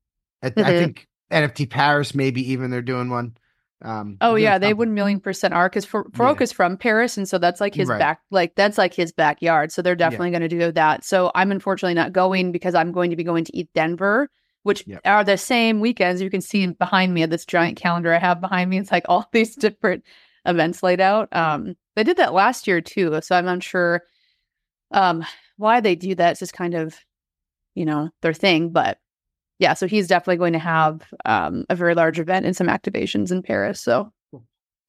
I, 0.42 0.48
I 0.48 0.50
Mhm. 0.50 0.78
think 0.78 1.08
NFT 1.30 1.70
Paris, 1.70 2.14
maybe 2.14 2.52
even 2.52 2.70
they're 2.70 2.82
doing 2.82 3.08
one. 3.10 3.36
Um, 3.82 4.16
oh 4.22 4.34
yeah 4.34 4.56
they 4.56 4.72
one 4.72 4.94
million 4.94 5.20
percent 5.20 5.52
are 5.52 5.68
because 5.68 5.84
Farokh 5.84 6.38
Yeah. 6.38 6.42
is 6.44 6.52
from 6.52 6.78
paris 6.78 7.18
and 7.18 7.28
so 7.28 7.36
that's 7.36 7.60
like 7.60 7.74
his 7.74 7.88
Right. 7.88 7.98
back 7.98 8.20
like 8.30 8.54
that's 8.54 8.78
like 8.78 8.94
his 8.94 9.12
backyard 9.12 9.72
so 9.72 9.82
they're 9.82 9.94
definitely 9.96 10.30
going 10.30 10.40
to 10.40 10.48
do 10.48 10.72
that 10.72 11.04
so 11.04 11.30
i'm 11.34 11.50
unfortunately 11.52 11.92
not 11.92 12.12
going 12.14 12.50
because 12.50 12.74
i'm 12.74 12.92
going 12.92 13.10
to 13.10 13.16
be 13.16 13.24
going 13.24 13.44
to 13.44 13.52
ETHDenver 13.52 14.28
which 14.64 14.84
Yep. 14.86 15.00
are 15.04 15.24
the 15.24 15.38
same 15.38 15.80
weekends 15.80 16.20
you 16.20 16.28
can 16.30 16.40
see 16.42 16.66
behind 16.66 17.14
me 17.14 17.24
this 17.26 17.46
giant 17.46 17.76
calendar 17.78 18.12
i 18.12 18.18
have 18.18 18.40
behind 18.40 18.68
me. 18.70 18.78
It's 18.78 18.90
like 18.92 19.06
all 19.08 19.28
these 19.32 19.54
different 19.56 20.04
events 20.44 20.82
laid 20.82 21.00
out. 21.00 21.28
Um 21.32 21.76
they 21.96 22.02
did 22.04 22.16
that 22.18 22.34
last 22.34 22.66
year 22.66 22.80
too 22.80 23.20
so 23.22 23.36
i'm 23.36 23.46
unsure 23.48 24.02
um 24.90 25.24
why 25.56 25.80
they 25.80 25.94
do 25.94 26.14
that. 26.16 26.32
It's 26.32 26.40
just 26.40 26.52
kind 26.52 26.74
of 26.74 26.98
you 27.74 27.84
know 27.84 28.10
their 28.22 28.34
thing 28.34 28.70
but 28.70 28.98
yeah 29.58 29.74
so 29.74 29.86
he's 29.86 30.08
definitely 30.08 30.36
going 30.36 30.52
to 30.52 30.58
have 30.58 31.02
um 31.24 31.64
a 31.70 31.76
very 31.76 31.94
large 31.94 32.18
event 32.20 32.46
and 32.46 32.56
some 32.56 32.66
activations 32.68 33.30
in 33.32 33.42
paris 33.42 33.80
so 33.80 34.12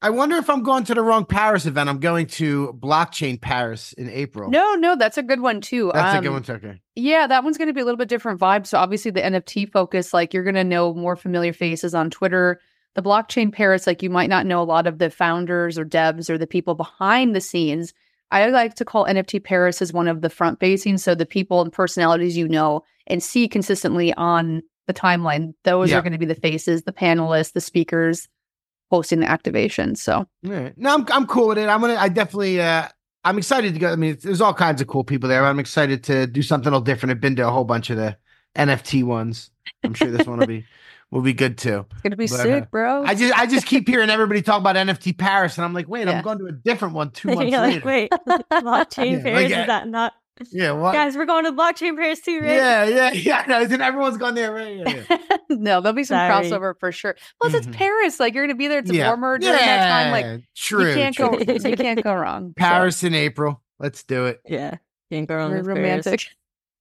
I 0.02 0.10
wonder 0.10 0.36
if 0.36 0.50
I'm 0.50 0.62
going 0.62 0.84
to 0.84 0.94
the 0.94 1.02
wrong 1.02 1.24
Paris 1.24 1.64
event. 1.66 1.88
I'm 1.88 1.98
going 2.00 2.26
to 2.26 2.76
Blockchain 2.78 3.40
Paris 3.40 3.92
in 3.94 4.10
April. 4.10 4.50
No, 4.50 4.74
no, 4.74 4.94
that's 4.94 5.16
a 5.16 5.22
good 5.22 5.40
one 5.40 5.60
too. 5.62 5.90
that's 5.94 6.18
a 6.18 6.20
good 6.20 6.28
Um, 6.28 6.34
one. 6.34 6.42
too, 6.42 6.52
Okay. 6.52 6.80
Yeah, 6.94 7.26
that 7.26 7.42
one's 7.44 7.56
going 7.58 7.68
to 7.68 7.74
be 7.74 7.80
a 7.80 7.84
little 7.84 7.96
bit 7.98 8.08
different 8.08 8.38
vibe. 8.38 8.66
So 8.66 8.78
obviously 8.78 9.10
the 9.10 9.22
NFT 9.22 9.72
focus, 9.72 10.12
like 10.12 10.34
you're 10.34 10.44
going 10.44 10.54
to 10.54 10.64
know 10.64 10.92
more 10.94 11.16
familiar 11.16 11.52
faces 11.54 11.94
on 11.94 12.10
Twitter. 12.10 12.60
The 12.94 13.02
blockchain 13.02 13.52
Paris, 13.52 13.86
like 13.86 14.02
you 14.02 14.10
might 14.10 14.28
not 14.30 14.46
know 14.46 14.60
a 14.60 14.64
lot 14.64 14.86
of 14.86 14.98
the 14.98 15.10
founders 15.10 15.78
or 15.78 15.84
devs 15.84 16.28
or 16.30 16.36
the 16.38 16.46
people 16.46 16.74
behind 16.74 17.34
the 17.34 17.40
scenes. 17.40 17.92
I 18.30 18.46
like 18.48 18.74
to 18.74 18.84
call 18.84 19.06
NFT 19.06 19.42
Paris 19.44 19.80
as 19.80 19.92
one 19.92 20.08
of 20.08 20.20
the 20.20 20.30
front 20.30 20.60
facing. 20.60 20.98
So 20.98 21.14
the 21.14 21.26
people 21.26 21.62
and 21.62 21.72
personalities 21.72 22.36
you 22.36 22.48
know 22.48 22.82
and 23.06 23.22
see 23.22 23.48
consistently 23.48 24.12
on 24.14 24.62
the 24.86 24.94
timeline, 24.94 25.54
those 25.64 25.90
Yeah. 25.90 25.98
are 25.98 26.02
going 26.02 26.12
to 26.12 26.18
be 26.18 26.26
the 26.26 26.34
faces, 26.34 26.82
the 26.82 26.92
panelists, 26.92 27.52
the 27.52 27.60
speakers 27.60 28.28
hosting 28.90 29.20
the 29.20 29.28
activation. 29.28 29.96
So 29.96 30.26
right. 30.42 30.76
No, 30.76 30.94
I'm 30.94 31.06
I'm 31.10 31.26
cool 31.26 31.48
with 31.48 31.58
it. 31.58 31.68
I'm 31.68 31.80
gonna. 31.80 31.96
I 31.96 32.08
definitely. 32.08 32.60
uh 32.60 32.88
I'm 33.24 33.38
excited 33.38 33.74
to 33.74 33.80
go. 33.80 33.90
I 33.90 33.96
mean, 33.96 34.16
there's 34.22 34.40
all 34.40 34.54
kinds 34.54 34.80
of 34.80 34.86
cool 34.86 35.02
people 35.02 35.28
there. 35.28 35.44
I'm 35.44 35.58
excited 35.58 36.04
to 36.04 36.28
do 36.28 36.42
something 36.42 36.68
a 36.68 36.70
little 36.70 36.84
different. 36.84 37.10
I've 37.10 37.20
been 37.20 37.34
to 37.36 37.48
a 37.48 37.50
whole 37.50 37.64
bunch 37.64 37.90
of 37.90 37.96
the 37.96 38.16
NFT 38.56 39.02
ones. 39.02 39.50
I'm 39.82 39.94
sure 39.94 40.12
this 40.12 40.26
one 40.28 40.38
will 40.38 40.46
be 40.46 40.64
will 41.10 41.22
be 41.22 41.32
good 41.32 41.58
too. 41.58 41.86
it's 42.04 42.10
to 42.10 42.16
be 42.16 42.26
But, 42.28 42.40
uh, 42.40 42.42
sick, 42.44 42.70
bro. 42.70 43.04
I 43.04 43.14
just 43.16 43.36
I 43.36 43.46
just 43.46 43.66
keep 43.66 43.88
hearing 43.88 44.10
everybody 44.10 44.42
talk 44.42 44.60
about 44.60 44.76
NFT 44.76 45.18
Paris, 45.18 45.58
and 45.58 45.64
I'm 45.64 45.74
like, 45.74 45.88
wait, 45.88 46.06
Yeah. 46.06 46.18
I'm 46.18 46.22
going 46.24 46.38
to 46.38 46.46
a 46.46 46.52
different 46.52 46.94
one 46.94 47.10
two 47.10 47.28
months 47.34 47.50
You're 47.50 47.60
later. 47.60 47.80
like, 47.84 47.84
wait, 47.84 48.10
blockchain 48.52 49.12
Yeah, 49.12 49.22
Paris 49.22 49.50
like, 49.50 49.56
uh, 49.58 49.60
is 49.60 49.66
that 49.66 49.88
not? 49.88 50.12
Yeah, 50.50 50.72
what? 50.72 50.92
Guys, 50.92 51.16
we're 51.16 51.24
going 51.24 51.44
to 51.44 51.52
blockchain 51.52 51.96
Paris 51.96 52.20
too, 52.20 52.40
right? 52.40 52.56
Yeah, 52.56 52.84
yeah, 52.84 53.12
yeah. 53.14 53.44
No, 53.48 53.60
isn't 53.60 53.80
everyone's 53.80 54.18
going 54.18 54.34
there, 54.34 54.52
right? 54.52 54.76
Yeah, 54.76 55.04
yeah. 55.08 55.36
no, 55.50 55.80
there'll 55.80 55.94
be 55.94 56.04
some 56.04 56.16
Sorry. 56.16 56.44
crossover 56.44 56.74
for 56.78 56.92
sure. 56.92 57.16
Plus, 57.40 57.54
it's 57.54 57.68
Paris. 57.72 58.20
Like 58.20 58.34
you're 58.34 58.46
going 58.46 58.54
to 58.54 58.58
be 58.58 58.68
there. 58.68 58.80
It's 58.80 58.92
yeah. 58.92 59.08
warmer 59.08 59.38
during 59.38 59.58
that 59.58 59.88
time. 59.88 60.12
Like 60.12 60.42
true. 60.54 60.88
you 60.88 60.94
can't 60.94 61.14
true. 61.14 61.30
go. 61.30 61.38
you 61.68 61.76
can't 61.76 62.02
go 62.02 62.14
wrong. 62.14 62.48
So, 62.48 62.54
Paris 62.56 63.02
in 63.02 63.14
April. 63.14 63.62
Let's 63.78 64.02
do 64.02 64.26
it. 64.26 64.40
Yeah. 64.46 64.76
Can't 65.10 65.28
go 65.28 65.36
wrong 65.36 65.50
very 65.50 65.62
with 65.62 65.76
Paris. 65.76 66.06
romantic. 66.06 66.26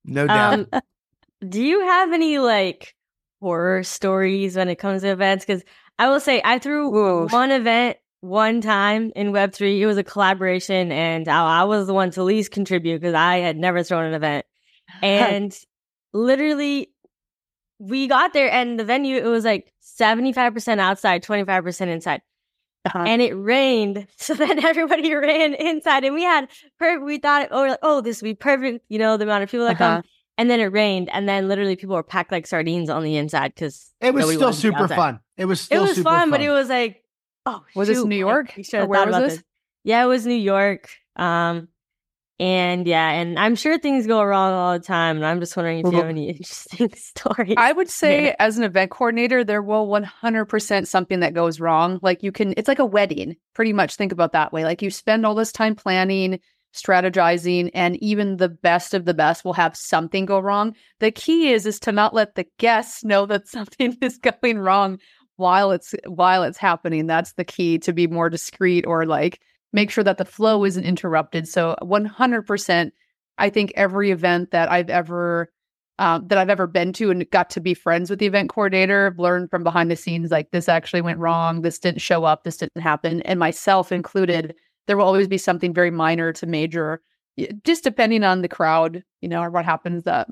No 0.03 0.27
doubt. 0.27 0.67
Um, 0.73 0.81
do 1.49 1.63
you 1.63 1.81
have 1.81 2.11
any 2.11 2.39
like 2.39 2.95
horror 3.41 3.83
stories 3.83 4.57
when 4.57 4.67
it 4.69 4.75
comes 4.75 5.01
to 5.03 5.09
events? 5.09 5.45
Because 5.45 5.63
I 5.97 6.09
will 6.09 6.19
say 6.19 6.41
I 6.43 6.59
threw 6.59 6.95
Ooh. 6.95 7.27
one 7.27 7.51
event 7.51 7.97
one 8.25 8.61
time 8.61 9.11
in 9.15 9.31
Web 9.31 9.53
three. 9.53 9.81
It 9.81 9.85
was 9.85 9.97
a 9.97 10.03
collaboration, 10.03 10.91
and 10.91 11.27
I, 11.27 11.61
I 11.61 11.63
was 11.63 11.87
the 11.87 11.93
one 11.93 12.11
to 12.11 12.23
least 12.23 12.51
contribute 12.51 12.99
because 13.01 13.13
I 13.13 13.37
had 13.37 13.57
never 13.57 13.83
thrown 13.83 14.05
an 14.05 14.13
event. 14.13 14.45
And 15.01 15.57
literally, 16.13 16.91
we 17.79 18.07
got 18.07 18.33
there, 18.33 18.51
and 18.51 18.79
the 18.79 18.85
venue 18.85 19.17
it 19.17 19.25
was 19.25 19.43
like 19.45 19.71
seventy 19.79 20.31
five 20.33 20.53
percent 20.53 20.79
outside, 20.81 21.23
twenty 21.23 21.43
five 21.43 21.63
percent 21.63 21.91
inside. 21.91 22.21
Uh-huh. 22.85 22.99
and 22.99 23.19
it 23.19 23.33
rained. 23.33 24.05
So 24.17 24.35
then 24.35 24.63
everybody 24.63 25.11
ran 25.13 25.55
inside, 25.55 26.03
and 26.03 26.13
we 26.13 26.21
had 26.23 26.47
perfect. 26.77 27.03
We 27.03 27.17
thought, 27.17 27.47
oh, 27.51 27.63
like, 27.63 27.79
oh, 27.81 28.01
this 28.01 28.21
would 28.21 28.27
be 28.27 28.35
perfect. 28.35 28.85
You 28.89 28.99
know, 28.99 29.17
the 29.17 29.23
amount 29.23 29.43
of 29.43 29.49
people 29.49 29.65
that 29.65 29.81
Uh-huh. 29.81 30.01
come. 30.01 30.03
And 30.37 30.49
then 30.49 30.59
it 30.59 30.65
rained, 30.65 31.09
and 31.13 31.27
then 31.29 31.47
literally 31.47 31.77
people 31.77 31.95
were 31.95 32.03
packed 32.03 32.31
like 32.31 32.45
sardines 32.45 32.89
on 32.89 33.03
the 33.03 33.15
inside 33.15 33.53
because 33.55 33.89
It 34.01 34.13
was 34.13 34.33
still 34.33 34.51
super 34.53 34.87
fun. 34.87 35.19
It 35.37 35.45
was 35.45 35.67
It 35.71 35.79
was 35.79 35.95
super 35.95 36.09
fun, 36.09 36.29
but 36.29 36.41
it 36.41 36.49
was 36.49 36.67
like, 36.69 37.04
oh, 37.45 37.63
Was 37.75 37.87
this 37.87 38.03
New 38.03 38.15
York? 38.15 38.53
we 38.57 38.63
should 38.63 38.81
have 38.81 38.89
where 38.89 38.99
thought 38.99 39.07
was 39.07 39.15
about 39.15 39.25
this? 39.25 39.35
this. 39.35 39.43
Yeah, 39.83 40.03
it 40.03 40.07
was 40.07 40.25
New 40.25 40.33
York. 40.33 40.89
Um, 41.15 41.69
and 42.37 42.85
yeah, 42.85 43.11
and 43.11 43.39
I'm 43.39 43.55
sure 43.55 43.77
things 43.77 44.07
go 44.07 44.21
wrong 44.21 44.51
all 44.51 44.73
the 44.73 44.83
time. 44.83 45.15
And 45.15 45.25
I'm 45.25 45.39
just 45.39 45.55
wondering 45.55 45.79
if 45.79 45.85
you 45.85 45.97
have 45.99 46.09
any 46.09 46.29
interesting 46.29 46.89
stories. 46.95 47.55
I 47.57 47.71
would 47.71 47.89
say, 47.89 48.35
as 48.39 48.57
an 48.57 48.65
event 48.65 48.91
coordinator, 48.91 49.43
there 49.43 49.61
will 49.61 49.87
100% 49.87 50.87
something 50.87 51.21
that 51.21 51.33
goes 51.33 51.61
wrong. 51.61 51.99
Like 52.01 52.23
you 52.23 52.33
can, 52.33 52.53
it's 52.57 52.67
like 52.67 52.79
a 52.79 52.85
wedding, 52.85 53.37
pretty 53.53 53.71
much. 53.71 53.95
Think 53.95 54.11
about 54.11 54.33
that 54.33 54.51
way. 54.51 54.65
Like 54.65 54.81
you 54.81 54.89
spend 54.89 55.25
all 55.25 55.35
this 55.35 55.53
time 55.53 55.75
planning, 55.75 56.39
strategizing, 56.75 57.71
and 57.73 57.95
even 58.03 58.35
the 58.35 58.49
best 58.49 58.93
of 58.93 59.05
the 59.05 59.13
best 59.13 59.45
will 59.45 59.53
have 59.53 59.77
something 59.77 60.25
go 60.25 60.39
wrong. 60.39 60.75
The 60.99 61.11
key 61.11 61.53
is 61.53 61.65
is 61.65 61.79
to 61.81 61.93
not 61.93 62.13
let 62.13 62.35
the 62.35 62.47
guests 62.57 63.05
know 63.05 63.25
that 63.27 63.47
something 63.47 63.97
is 64.01 64.17
going 64.17 64.59
wrong 64.59 64.99
while 65.37 65.71
it's 65.71 65.93
while 66.07 66.43
it's 66.43 66.57
happening. 66.57 67.07
That's 67.07 67.33
the 67.33 67.43
key 67.43 67.77
to 67.79 67.93
be 67.93 68.07
more 68.07 68.29
discreet 68.29 68.85
or 68.85 69.05
like 69.05 69.41
make 69.73 69.91
sure 69.91 70.03
that 70.03 70.17
the 70.17 70.25
flow 70.25 70.63
isn't 70.63 70.85
interrupted. 70.85 71.47
So 71.47 71.75
100%, 71.81 72.91
I 73.37 73.49
think 73.49 73.73
every 73.75 74.11
event 74.11 74.51
that 74.51 74.71
I've 74.71 74.89
ever 74.89 75.51
um, 75.97 76.27
that 76.27 76.37
I've 76.37 76.49
ever 76.49 76.67
been 76.67 76.91
to 76.93 77.09
and 77.09 77.29
got 77.31 77.49
to 77.51 77.61
be 77.61 77.73
friends 77.73 78.09
with 78.09 78.19
the 78.19 78.25
event 78.25 78.49
coordinator, 78.49 79.15
learned 79.17 79.49
from 79.49 79.63
behind 79.63 79.89
the 79.89 79.95
scenes 79.95 80.29
like 80.29 80.51
this 80.51 80.67
actually 80.67 81.01
went 81.01 81.19
wrong, 81.19 81.61
this 81.61 81.79
didn't 81.79 82.01
show 82.01 82.25
up, 82.25 82.43
this 82.43 82.57
didn't 82.57 82.81
happen, 82.81 83.21
and 83.21 83.39
myself 83.39 83.91
included. 83.91 84.55
There 84.87 84.97
will 84.97 85.05
always 85.05 85.29
be 85.29 85.37
something 85.37 85.73
very 85.73 85.91
minor 85.91 86.33
to 86.33 86.45
major, 86.45 87.01
just 87.63 87.83
depending 87.83 88.23
on 88.23 88.41
the 88.41 88.49
crowd, 88.49 89.03
you 89.21 89.29
know, 89.29 89.41
or 89.41 89.49
what 89.49 89.63
happens. 89.63 90.03
That, 90.03 90.27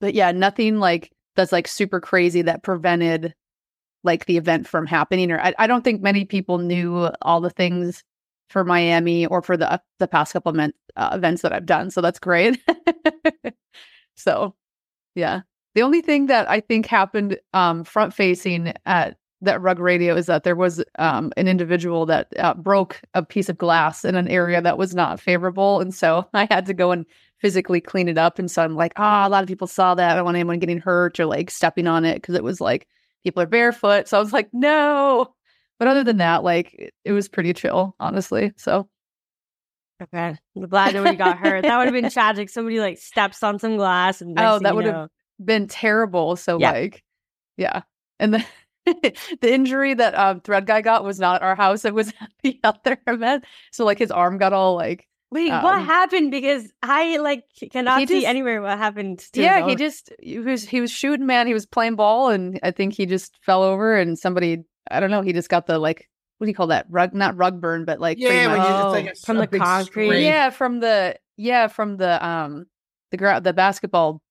but 0.00 0.12
yeah, 0.12 0.32
nothing 0.32 0.80
like 0.80 1.12
that's 1.36 1.52
like 1.52 1.68
super 1.68 2.00
crazy 2.00 2.42
that 2.42 2.64
prevented 2.64 3.32
like 4.06 4.26
the 4.26 4.38
event 4.38 4.66
from 4.66 4.86
happening. 4.86 5.30
Or 5.30 5.40
I, 5.40 5.54
I 5.58 5.66
don't 5.66 5.84
think 5.84 6.00
many 6.00 6.24
people 6.24 6.58
knew 6.58 7.10
all 7.22 7.40
the 7.40 7.50
things 7.50 8.02
for 8.48 8.64
Miami 8.64 9.26
or 9.26 9.42
for 9.42 9.56
the 9.56 9.80
the 9.98 10.08
past 10.08 10.32
couple 10.32 10.50
of 10.50 10.56
men, 10.56 10.72
uh, 10.96 11.10
events 11.12 11.42
that 11.42 11.52
I've 11.52 11.66
done. 11.66 11.90
So 11.90 12.00
that's 12.00 12.18
great. 12.18 12.58
so 14.16 14.54
yeah. 15.14 15.42
The 15.74 15.82
only 15.82 16.00
thing 16.00 16.26
that 16.26 16.48
I 16.48 16.60
think 16.60 16.86
happened 16.86 17.38
um, 17.52 17.84
front 17.84 18.14
facing 18.14 18.72
at 18.86 19.18
that 19.42 19.60
rug 19.60 19.78
radio 19.78 20.16
is 20.16 20.26
that 20.26 20.44
there 20.44 20.56
was 20.56 20.82
um, 20.98 21.32
an 21.36 21.48
individual 21.48 22.06
that 22.06 22.28
uh, 22.38 22.54
broke 22.54 23.00
a 23.14 23.22
piece 23.22 23.48
of 23.48 23.58
glass 23.58 24.04
in 24.04 24.14
an 24.14 24.28
area 24.28 24.62
that 24.62 24.78
was 24.78 24.94
not 24.94 25.20
favorable. 25.20 25.80
And 25.80 25.94
so 25.94 26.26
I 26.34 26.46
had 26.50 26.66
to 26.66 26.74
go 26.74 26.92
and 26.92 27.04
physically 27.38 27.80
clean 27.80 28.08
it 28.08 28.18
up. 28.18 28.38
And 28.38 28.50
so 28.50 28.62
I'm 28.62 28.74
like, 28.74 28.92
ah, 28.96 29.26
a 29.26 29.28
lot 29.28 29.42
of 29.42 29.48
people 29.48 29.66
saw 29.66 29.94
that. 29.94 30.12
I 30.12 30.14
don't 30.14 30.24
want 30.24 30.36
anyone 30.36 30.58
getting 30.58 30.80
hurt 30.80 31.20
or 31.20 31.26
like 31.26 31.50
stepping 31.50 31.86
on 31.86 32.04
it 32.04 32.16
because 32.16 32.34
it 32.34 32.44
was 32.44 32.60
like 32.60 32.88
people 33.24 33.42
are 33.42 33.46
barefoot. 33.46 34.08
So 34.08 34.16
I 34.16 34.20
was 34.20 34.32
like, 34.32 34.48
no. 34.52 35.34
But 35.78 35.88
other 35.88 36.04
than 36.04 36.18
that, 36.18 36.42
like 36.44 36.74
it, 36.74 36.94
it 37.04 37.12
was 37.12 37.28
pretty 37.28 37.52
chill, 37.52 37.94
honestly. 38.00 38.52
So 38.56 38.88
okay, 40.02 40.36
I'm 40.56 40.68
glad 40.68 40.94
nobody 40.94 41.16
got 41.16 41.38
hurt. 41.38 41.62
That 41.62 41.76
would 41.78 41.86
have 41.86 41.94
been 41.94 42.10
tragic. 42.10 42.48
Somebody 42.50 42.80
like 42.80 42.98
steps 42.98 43.42
on 43.42 43.58
some 43.58 43.76
glass 43.76 44.20
and 44.20 44.38
oh, 44.38 44.58
that 44.60 44.74
would 44.74 44.84
know- 44.86 44.92
have 44.92 45.10
been 45.44 45.66
terrible. 45.68 46.36
So 46.36 46.58
Yeah. 46.58 46.72
like, 46.72 47.02
yeah. 47.56 47.82
And 48.18 48.34
the 48.34 48.44
the 49.40 49.52
injury 49.52 49.94
that 49.94 50.14
um 50.14 50.40
thread 50.40 50.64
guy 50.66 50.80
got 50.80 51.04
was 51.04 51.18
not 51.18 51.36
at 51.36 51.42
our 51.42 51.56
house. 51.56 51.84
It 51.84 51.94
was 51.94 52.08
at 52.20 52.30
the 52.42 52.58
other 52.64 52.98
event. 53.06 53.44
So 53.72 53.84
like 53.84 53.98
his 53.98 54.10
arm 54.10 54.38
got 54.38 54.52
all 54.52 54.74
like 54.76 55.06
Wait, 55.32 55.50
what 55.50 55.74
um, 55.74 55.84
happened? 55.84 56.30
Because 56.30 56.72
I 56.82 57.16
like 57.18 57.44
cannot 57.72 57.98
see 58.00 58.06
just- 58.20 58.26
anywhere 58.26 58.62
what 58.62 58.78
happened. 58.78 59.18
To 59.32 59.42
yeah, 59.42 59.66
he 59.66 59.74
just 59.74 60.12
he 60.20 60.38
was 60.38 60.64
he 60.68 60.80
was 60.80 60.90
shooting 60.90 61.26
man. 61.26 61.46
He 61.46 61.54
was 61.54 61.66
playing 61.66 61.96
ball 61.96 62.30
and 62.30 62.60
I 62.62 62.70
think 62.70 62.94
he 62.94 63.06
just 63.06 63.36
fell 63.42 63.62
over 63.62 63.96
and 63.96 64.18
somebody 64.18 64.64
I 64.90 65.00
don't 65.00 65.10
know. 65.10 65.22
He 65.22 65.32
just 65.32 65.48
got 65.48 65.66
the 65.66 65.78
like 65.78 66.08
what 66.38 66.44
do 66.44 66.50
you 66.50 66.54
call 66.54 66.68
that 66.68 66.86
rug? 66.90 67.12
Not 67.14 67.36
rug 67.36 67.60
burn, 67.60 67.84
but 67.84 67.98
like 67.98 68.18
pretty 68.18 68.34
Yeah, 68.34 68.48
when 68.48 68.58
much- 68.58 68.68
you, 68.68 68.74
Oh, 68.74 68.92
it's 68.92 69.06
like 69.06 69.14
a, 69.14 69.26
from 69.26 69.36
a 69.38 69.46
the 69.46 69.58
concrete. 69.58 70.08
scrape. 70.08 70.22
yeah 70.24 70.50
from 70.50 70.80
the 70.80 71.16
yeah 71.36 71.66
from 71.66 71.96
the 71.96 72.24
um 72.26 72.66
the 73.10 73.16
ground 73.16 73.44
the 73.44 73.52
basketball 73.52 74.22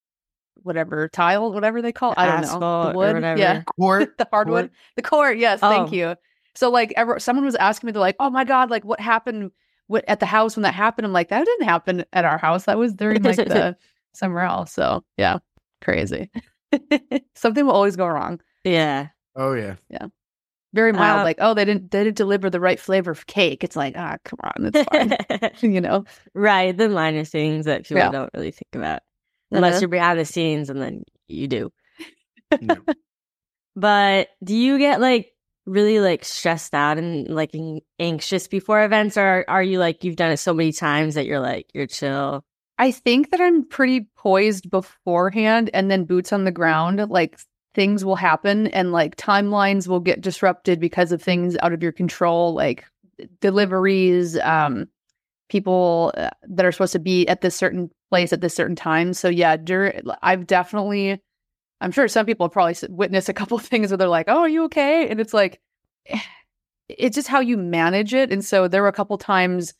whatever 0.63 1.07
tile 1.09 1.51
whatever 1.51 1.81
they 1.81 1.91
call 1.91 2.13
it. 2.13 2.17
I 2.17 2.41
don't 2.41 2.59
know 2.59 2.91
the 2.91 2.97
wood 2.97 3.15
whatever. 3.15 3.39
yeah 3.39 3.61
Court. 3.77 4.17
the 4.17 4.27
hardwood 4.31 4.71
the 4.95 5.01
court 5.01 5.37
yes 5.37 5.59
thank 5.59 5.89
Oh. 5.89 5.93
you 5.93 6.15
so 6.55 6.69
like 6.71 6.93
ever 6.95 7.19
someone 7.19 7.45
was 7.45 7.55
asking 7.55 7.87
me 7.87 7.91
they're 7.91 7.99
like 7.99 8.15
oh 8.19 8.29
my 8.29 8.45
god 8.45 8.69
like 8.71 8.83
what 8.85 8.99
happened 8.99 9.51
what 9.87 10.03
at 10.07 10.19
the 10.19 10.25
house 10.25 10.55
when 10.55 10.63
that 10.63 10.73
happened 10.73 11.05
i'm 11.05 11.13
like 11.13 11.29
that 11.29 11.45
didn't 11.45 11.67
happen 11.67 12.03
at 12.13 12.25
our 12.25 12.37
house 12.37 12.65
that 12.65 12.77
was 12.77 12.93
during 12.93 13.21
like 13.23 13.35
the 13.37 13.75
somewhere 14.13 14.43
else 14.43 14.71
so 14.71 15.03
yeah 15.17 15.37
crazy 15.83 16.29
something 17.35 17.65
will 17.65 17.73
always 17.73 17.95
go 17.95 18.07
wrong 18.07 18.39
yeah. 18.63 19.09
Oh 19.35 19.53
yeah. 19.53 19.75
Yeah. 19.89 20.07
Very 20.73 20.91
mild 20.91 21.19
Uh, 21.21 21.23
like 21.23 21.37
oh 21.39 21.53
they 21.53 21.65
didn't 21.65 21.91
they 21.91 22.03
didn't 22.03 22.17
deliver 22.17 22.49
the 22.49 22.59
right 22.59 22.79
flavor 22.79 23.11
of 23.11 23.27
cake 23.27 23.63
it's 23.63 23.75
like 23.75 23.93
ah 23.97 24.17
come 24.25 24.39
on 24.43 24.65
it's 24.73 24.83
fine 24.89 25.51
you 25.73 25.79
know 25.81 26.03
right, 26.33 26.75
the 26.75 26.89
minor 26.89 27.23
things 27.23 27.65
that 27.65 27.83
people 27.83 27.97
Yeah. 27.97 28.11
don't 28.11 28.31
really 28.33 28.51
think 28.51 28.69
about 28.73 29.01
unless 29.51 29.73
Uh-huh. 29.73 29.81
you're 29.81 29.89
behind 29.89 30.19
the 30.19 30.25
scenes, 30.25 30.69
and 30.71 30.81
then 30.81 31.03
you 31.27 31.47
do. 31.47 31.71
No. 32.61 32.77
But 33.75 34.29
do 34.43 34.55
you 34.55 34.77
get 34.79 34.99
like 35.01 35.31
really 35.65 35.99
like 35.99 36.23
stressed 36.23 36.73
out 36.73 36.97
and 36.97 37.27
like 37.27 37.53
anxious 37.99 38.47
before 38.47 38.83
events, 38.83 39.17
or 39.17 39.45
are 39.47 39.63
you 39.63 39.79
like 39.79 40.03
you've 40.03 40.15
done 40.15 40.31
it 40.31 40.37
so 40.37 40.53
many 40.53 40.71
times 40.71 41.15
that 41.15 41.25
you're 41.25 41.39
like 41.39 41.67
you're 41.73 41.87
chill? 41.87 42.43
I 42.77 42.91
think 42.91 43.31
that 43.31 43.39
I'm 43.39 43.65
pretty 43.65 44.07
poised 44.17 44.69
beforehand 44.69 45.69
and 45.73 45.89
then 45.89 46.05
boots 46.05 46.33
on 46.33 46.43
the 46.43 46.51
ground. 46.51 47.09
Like 47.09 47.39
things 47.73 48.03
will 48.03 48.15
happen 48.15 48.67
and 48.67 48.91
like 48.91 49.15
timelines 49.15 49.87
will 49.87 49.99
get 49.99 50.21
disrupted 50.21 50.79
because 50.79 51.11
of 51.11 51.21
things 51.21 51.55
out 51.61 51.73
of 51.73 51.81
your 51.81 51.91
control, 51.91 52.53
like 52.53 52.85
deliveries, 53.41 54.37
um, 54.39 54.87
people 55.47 56.11
uh, 56.17 56.29
that 56.49 56.65
are 56.65 56.71
supposed 56.71 56.93
to 56.93 56.99
be 56.99 57.27
at 57.27 57.41
this 57.41 57.55
certain 57.55 57.89
place 58.09 58.33
at 58.33 58.41
this 58.41 58.55
certain 58.55 58.75
time. 58.75 59.13
So 59.13 59.29
yeah, 59.29 59.57
dur- 59.57 60.01
I've 60.21 60.47
definitely, 60.47 61.21
I'm 61.85 61.91
sure 61.91 62.07
some 62.07 62.25
people 62.25 62.49
probably 62.49 62.75
witness 62.89 63.29
a 63.29 63.33
couple 63.33 63.59
things 63.59 63.91
where 63.91 63.97
they're 63.97 64.07
like, 64.07 64.25
"Oh, 64.27 64.39
are 64.39 64.49
you 64.49 64.63
okay?" 64.65 65.07
And 65.07 65.21
it's 65.21 65.35
like, 65.35 65.61
it's 66.89 67.15
just 67.15 67.27
how 67.27 67.39
you 67.39 67.57
manage 67.57 68.13
it. 68.13 68.31
And 68.31 68.43
so 68.43 68.67
there 68.67 68.81
were 68.81 68.87
a 68.87 68.93
couple 68.93 69.17
times 69.17 69.73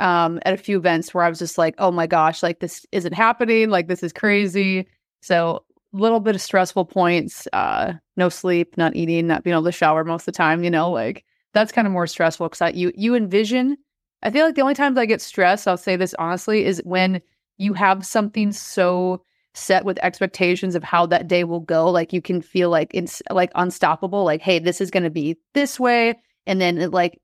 um 0.00 0.40
at 0.44 0.54
a 0.54 0.56
few 0.58 0.76
events 0.76 1.14
where 1.14 1.24
I 1.24 1.28
was 1.28 1.38
just 1.38 1.56
like, 1.56 1.76
oh 1.78 1.92
my 1.92 2.08
gosh, 2.08 2.42
like 2.42 2.58
this 2.60 2.84
isn't 2.92 3.14
happening, 3.14 3.70
like 3.70 3.86
this 3.86 4.02
is 4.02 4.12
crazy. 4.12 4.88
So 5.22 5.64
a 5.94 5.96
little 5.96 6.18
bit 6.20 6.34
of 6.34 6.42
stressful 6.42 6.86
points, 6.86 7.46
uh, 7.52 7.92
no 8.16 8.28
sleep, 8.28 8.76
not 8.76 8.96
eating, 8.96 9.28
not 9.28 9.44
being 9.44 9.54
able 9.54 9.64
to 9.64 9.72
shower 9.72 10.02
most 10.04 10.22
of 10.22 10.26
the 10.26 10.32
time, 10.32 10.64
you 10.64 10.70
know, 10.70 10.90
like 10.90 11.24
that's 11.52 11.70
kind 11.72 11.86
of 11.86 11.92
more 11.92 12.08
stressful 12.08 12.48
because 12.48 12.74
you 12.74 12.92
you 12.96 13.14
envision 13.14 13.76
I 14.24 14.30
feel 14.30 14.44
like 14.44 14.56
the 14.56 14.62
only 14.62 14.74
times 14.74 14.98
I 14.98 15.06
get 15.06 15.20
stressed, 15.20 15.68
I'll 15.68 15.76
say 15.76 15.94
this 15.94 16.14
honestly, 16.18 16.64
is 16.64 16.82
when 16.84 17.22
you 17.58 17.74
have 17.74 18.04
something 18.04 18.50
so 18.50 19.22
set 19.54 19.84
with 19.84 19.98
expectations 20.02 20.74
of 20.74 20.82
how 20.82 21.06
that 21.06 21.28
day 21.28 21.44
will 21.44 21.60
go. 21.60 21.88
Like 21.88 22.12
you 22.12 22.20
can 22.20 22.42
feel 22.42 22.70
like 22.70 22.90
it's 22.92 23.22
like 23.30 23.50
unstoppable. 23.54 24.24
Like, 24.24 24.42
hey, 24.42 24.58
this 24.58 24.80
is 24.80 24.90
going 24.90 25.04
to 25.04 25.10
be 25.10 25.38
this 25.54 25.78
way, 25.80 26.14
and 26.46 26.60
then 26.60 26.78
it 26.78 26.90
like 26.90 27.20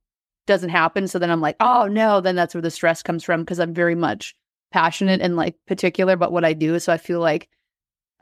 doesn't 0.47 0.71
happen. 0.71 1.09
So 1.09 1.19
then 1.19 1.31
I'm 1.31 1.41
like, 1.41 1.57
oh 1.61 1.87
no. 1.87 2.21
Then 2.21 2.37
that's 2.37 2.55
where 2.55 2.63
the 2.63 2.71
stress 2.71 3.03
comes 3.03 3.25
from 3.25 3.43
because 3.43 3.61
I'm 3.61 3.75
very 3.75 3.95
much 3.95 4.35
passionate 4.73 5.21
and 5.21 5.37
like 5.37 5.57
particular 5.67 6.13
about 6.13 6.33
what 6.33 6.45
I 6.45 6.53
do. 6.53 6.79
So 6.79 6.93
I 6.93 6.99
feel 6.99 7.21
like, 7.21 7.49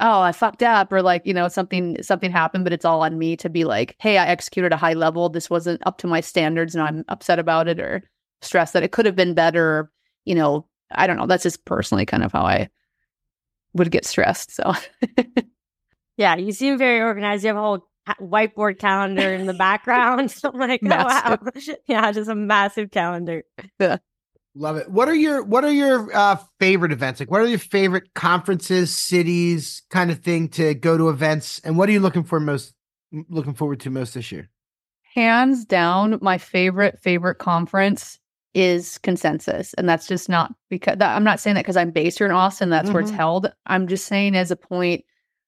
oh, 0.01 0.21
I 0.21 0.33
fucked 0.33 0.63
up, 0.63 0.93
or 0.93 1.03
like 1.03 1.27
you 1.27 1.35
know 1.35 1.49
something 1.49 2.03
something 2.03 2.31
happened, 2.31 2.65
but 2.65 2.73
it's 2.73 2.85
all 2.85 3.03
on 3.03 3.19
me 3.19 3.37
to 3.37 3.51
be 3.51 3.65
like, 3.65 3.95
hey, 3.99 4.19
I 4.19 4.27
executed 4.27 4.73
a 4.73 4.77
high 4.77 4.95
level. 4.95 5.29
This 5.29 5.51
wasn't 5.51 5.87
up 5.87 5.99
to 5.99 6.07
my 6.07 6.21
standards, 6.21 6.75
and 6.75 6.83
I'm 6.83 7.05
upset 7.09 7.39
about 7.39 7.69
it, 7.69 7.79
or 7.79 8.03
stressed 8.43 8.73
that 8.73 8.83
it 8.83 8.93
could 8.93 9.07
have 9.07 9.17
been 9.17 9.35
better. 9.35 9.91
You 10.25 10.35
know, 10.35 10.67
I 10.93 11.07
don't 11.07 11.17
know. 11.19 11.27
That's 11.27 11.43
just 11.43 11.65
personally 11.67 12.07
kind 12.07 12.25
of 12.25 12.33
how 12.33 12.43
I 12.43 12.69
would 13.79 13.91
get 13.91 14.05
stressed. 14.05 14.55
So 14.55 14.75
Yeah, 16.19 16.35
you 16.35 16.53
seem 16.53 16.77
very 16.77 17.01
organized. 17.01 17.45
You 17.45 17.49
have 17.49 17.57
a 17.57 17.61
whole 17.61 17.89
whiteboard 18.21 18.79
calendar 18.79 19.33
in 19.33 19.47
the 19.47 19.55
background. 19.55 20.31
So 20.33 20.51
I'm 20.55 20.59
like, 20.59 20.81
oh 20.83 20.89
wow, 20.89 21.39
yeah, 21.87 22.11
just 22.13 22.29
a 22.29 22.35
massive 22.35 22.91
calendar. 22.91 23.45
Love 24.55 24.77
it. 24.77 24.91
What 24.91 25.09
are 25.09 25.15
your 25.15 25.45
What 25.45 25.65
are 25.65 25.73
your 25.73 26.15
uh, 26.15 26.37
favorite 26.59 26.91
events? 26.91 27.21
Like, 27.21 27.31
what 27.31 27.41
are 27.41 27.47
your 27.47 27.61
favorite 27.61 28.13
conferences, 28.15 28.95
cities, 28.95 29.83
kind 29.91 30.11
of 30.11 30.19
thing 30.19 30.49
to 30.51 30.75
go 30.75 30.99
to 30.99 31.09
events? 31.09 31.61
And 31.63 31.79
what 31.79 31.89
are 31.89 31.93
you 31.93 32.01
looking 32.01 32.25
for 32.25 32.41
most? 32.41 32.75
Looking 33.31 33.55
forward 33.55 33.81
to 33.81 33.91
most 33.91 34.15
this 34.15 34.33
year? 34.33 34.51
hands 35.15 35.65
down, 35.65 36.19
my 36.23 36.39
favorite 36.39 36.99
favorite 37.01 37.37
conference 37.37 38.19
is 38.59 38.99
consensus, 38.99 39.75
and 39.75 39.89
that's 39.89 40.07
just 40.07 40.29
not 40.29 40.53
because 40.69 40.97
that, 40.99 41.15
I'm 41.17 41.25
not 41.25 41.41
saying 41.41 41.55
that 41.55 41.63
because 41.65 41.77
I'm 41.77 41.91
based 41.93 42.19
here 42.19 42.27
in 42.27 42.33
Austin. 42.33 42.71
That's 42.71 42.93
where 42.93 43.01
it's 43.01 43.13
Mhm. 43.13 43.17
held. 43.17 43.53
I'm 43.67 43.87
just 43.87 44.07
saying 44.07 44.35
as 44.37 44.51
a 44.51 44.57
point 44.57 45.05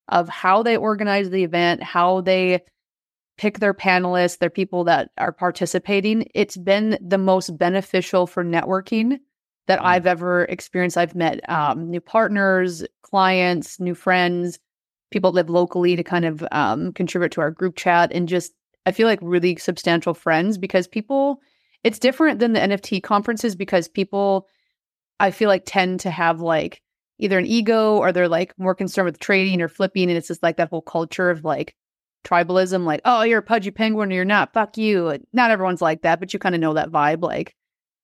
of 0.09 0.29
how 0.29 0.63
they 0.63 0.77
organize 0.77 1.31
the 1.31 1.43
event, 1.45 1.83
how 1.83 2.21
they 2.21 2.61
pick 3.37 3.59
their 3.59 3.75
panelists, 3.75 4.39
their 4.39 4.51
people 4.51 4.85
that 4.85 5.11
are 5.19 5.33
participating. 5.33 6.29
It's 6.35 6.57
been 6.57 6.99
the 7.01 7.19
most 7.19 7.57
beneficial 7.59 8.27
for 8.27 8.45
networking 8.45 9.19
that 9.67 9.83
I've 9.85 10.07
ever 10.07 10.45
experienced. 10.45 10.97
I've 10.99 11.15
met 11.15 11.49
um, 11.49 11.91
new 11.91 12.01
partners, 12.01 12.85
clients, 13.03 13.81
new 13.81 13.95
friends, 13.95 14.59
people 15.11 15.33
that 15.33 15.37
live 15.47 15.51
locally 15.51 15.97
to 15.97 16.03
kind 16.03 16.25
of 16.25 16.45
um, 16.53 16.93
contribute 16.93 17.33
to 17.33 17.41
our 17.41 17.51
group 17.51 17.77
chat, 17.77 18.13
and 18.13 18.29
just 18.29 18.53
I 18.87 18.93
feel 18.93 19.07
like 19.07 19.19
really 19.23 19.57
substantial 19.57 20.15
friends 20.15 20.59
because 20.59 20.87
people. 20.87 21.41
It's 21.83 21.99
different 21.99 22.41
than 22.41 22.53
the 22.53 22.61
NFT 22.61 23.03
conferences 23.03 23.57
because 23.57 23.89
people, 23.89 24.47
I 25.19 25.31
feel 25.31 25.49
like, 25.49 25.63
tend 25.67 26.01
to 26.01 26.11
have 26.11 26.41
like 26.41 26.83
either 27.19 27.39
an 27.39 27.47
ego 27.47 27.97
or 27.97 28.13
they're 28.13 28.29
like 28.29 28.59
more 28.59 28.75
concerned 28.75 29.07
with 29.07 29.19
trading 29.19 29.61
or 29.61 29.69
flipping, 29.69 30.09
and 30.09 30.17
it's 30.17 30.29
just 30.29 30.43
like 30.43 30.57
that 30.57 30.71
whole 30.71 30.83
culture 30.83 31.31
of 31.31 31.45
like 31.45 31.75
tribalism, 32.25 32.85
like, 32.85 33.01
oh, 33.05 33.23
you're 33.23 33.39
a 33.39 33.43
pudgy 33.43 33.71
penguin 33.71 34.13
or 34.13 34.15
you're 34.15 34.25
not, 34.25 34.53
fuck 34.53 34.77
you. 34.77 35.19
Not 35.33 35.51
everyone's 35.51 35.83
like 35.83 36.03
that, 36.03 36.21
but 36.21 36.33
you 36.33 36.39
kind 36.39 36.55
of 36.55 36.61
know 36.61 36.75
that 36.75 36.91
vibe, 36.91 37.23
like, 37.23 37.55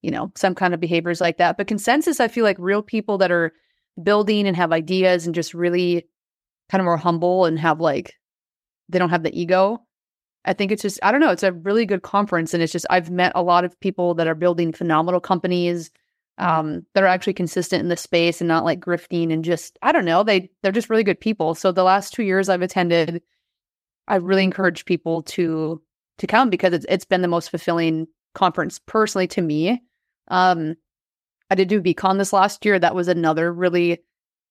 you 0.02 0.10
know, 0.10 0.32
some 0.36 0.54
kind 0.54 0.72
of 0.72 0.80
behaviors 0.80 1.20
like 1.20 1.38
that. 1.38 1.56
But 1.56 1.66
consensus, 1.66 2.20
I 2.20 2.28
feel 2.28 2.44
like 2.44 2.56
real 2.58 2.82
people 2.82 3.18
that 3.18 3.30
are 3.30 3.52
building 4.02 4.46
and 4.46 4.56
have 4.56 4.72
ideas 4.72 5.26
and 5.26 5.34
just 5.34 5.52
really 5.54 6.06
kind 6.70 6.80
of 6.80 6.86
more 6.86 6.96
humble 6.96 7.44
and 7.44 7.58
have 7.58 7.80
like, 7.80 8.14
they 8.88 8.98
don't 8.98 9.10
have 9.10 9.22
the 9.22 9.38
ego. 9.38 9.85
I 10.46 10.52
think 10.52 10.72
it's 10.72 10.82
just, 10.82 10.98
I 11.02 11.12
don't 11.12 11.20
know, 11.20 11.30
it's 11.30 11.42
a 11.42 11.52
really 11.52 11.84
good 11.86 12.02
conference. 12.02 12.54
And 12.54 12.62
it's 12.62 12.72
just, 12.72 12.86
I've 12.88 13.10
met 13.10 13.32
a 13.34 13.42
lot 13.42 13.64
of 13.64 13.78
people 13.80 14.14
that 14.14 14.26
are 14.28 14.34
building 14.34 14.72
phenomenal 14.72 15.20
companies 15.20 15.90
um, 16.38 16.84
that 16.94 17.02
are 17.02 17.08
actually 17.08 17.34
consistent 17.34 17.82
in 17.82 17.88
the 17.88 17.96
space 17.96 18.40
and 18.40 18.48
not 18.48 18.64
like 18.64 18.80
grifting 18.80 19.32
and 19.32 19.44
just, 19.44 19.78
I 19.82 19.92
don't 19.92 20.04
know, 20.04 20.22
they, 20.22 20.50
they're 20.62 20.72
just 20.72 20.90
really 20.90 21.04
good 21.04 21.20
people. 21.20 21.54
So 21.54 21.72
the 21.72 21.82
last 21.82 22.14
two 22.14 22.22
years 22.22 22.48
I've 22.48 22.62
attended, 22.62 23.22
I 24.08 24.16
really 24.16 24.44
encourage 24.44 24.84
people 24.84 25.22
to 25.22 25.82
to 26.18 26.26
come 26.26 26.48
because 26.48 26.72
it's 26.72 26.86
it's 26.88 27.04
been 27.04 27.22
the 27.22 27.28
most 27.28 27.50
fulfilling 27.50 28.06
conference 28.34 28.78
personally 28.78 29.26
to 29.28 29.42
me. 29.42 29.82
Um, 30.28 30.76
I 31.50 31.54
did 31.54 31.68
do 31.68 31.82
VeeCon 31.82 32.18
this 32.18 32.32
last 32.32 32.64
year. 32.64 32.78
That 32.78 32.94
was 32.94 33.08
another 33.08 33.52
really 33.52 34.02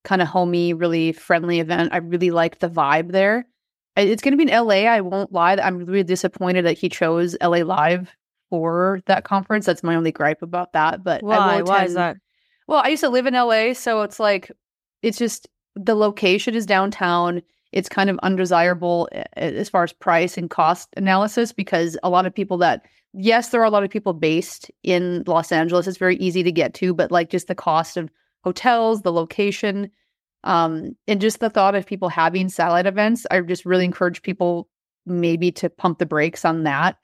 kind 0.03 0.21
of 0.21 0.27
homey, 0.27 0.73
really 0.73 1.11
friendly 1.11 1.59
event. 1.59 1.93
I 1.93 1.97
really 1.97 2.31
liked 2.31 2.59
the 2.59 2.69
vibe 2.69 3.11
there. 3.11 3.47
It's 3.95 4.21
going 4.21 4.37
to 4.37 4.43
be 4.43 4.51
in 4.51 4.65
LA. 4.65 4.89
I 4.89 5.01
won't 5.01 5.31
lie. 5.31 5.55
I'm 5.55 5.85
really 5.85 6.03
disappointed 6.03 6.65
that 6.65 6.77
he 6.77 6.89
chose 6.89 7.37
LA 7.41 7.59
Live 7.59 8.13
for 8.49 9.01
that 9.05 9.23
conference. 9.23 9.65
That's 9.65 9.83
my 9.83 9.95
only 9.95 10.11
gripe 10.11 10.41
about 10.41 10.73
that. 10.73 11.03
But 11.03 11.23
why? 11.23 11.61
Why 11.61 11.85
is 11.85 11.93
that? 11.93 12.17
Well, 12.67 12.81
I 12.83 12.89
used 12.89 13.03
to 13.03 13.09
live 13.09 13.25
in 13.25 13.33
LA, 13.33 13.73
so 13.73 14.01
it's 14.01 14.19
like 14.19 14.51
it's 15.01 15.17
just 15.17 15.47
the 15.75 15.95
location 15.95 16.55
is 16.55 16.65
downtown 16.65 17.41
it's 17.75 17.89
kind 17.89 18.09
of 18.09 18.17
undesirable 18.23 19.09
as 19.33 19.69
far 19.69 19.83
as 19.83 19.91
price 19.91 20.37
and 20.37 20.49
cost 20.49 20.89
analysis 20.95 21.51
because 21.51 21.97
a 22.03 22.09
lot 22.09 22.25
of 22.25 22.33
people 22.33 22.57
that 22.57 22.85
yes 23.13 23.49
there 23.49 23.61
are 23.61 23.65
a 23.65 23.69
lot 23.69 23.83
of 23.83 23.89
people 23.89 24.13
based 24.13 24.71
in 24.83 25.23
los 25.27 25.51
angeles 25.51 25.87
it's 25.87 25.97
very 25.97 26.15
easy 26.17 26.41
to 26.41 26.51
get 26.51 26.73
to 26.73 26.93
but 26.93 27.11
like 27.11 27.29
just 27.29 27.47
the 27.47 27.53
cost 27.53 27.97
of 27.97 28.09
hotels 28.43 29.01
the 29.01 29.11
location 29.11 29.91
um, 30.45 30.95
and 31.07 31.19
just 31.19 31.39
the 31.39 31.49
thought 31.49 31.75
of 31.75 31.85
people 31.85 32.09
having 32.09 32.49
satellite 32.49 32.85
events 32.85 33.25
i 33.31 33.39
just 33.41 33.65
really 33.65 33.85
encourage 33.85 34.21
people 34.21 34.69
maybe 35.05 35.51
to 35.51 35.69
pump 35.69 35.99
the 35.99 36.05
brakes 36.05 36.45
on 36.45 36.63
that 36.63 36.97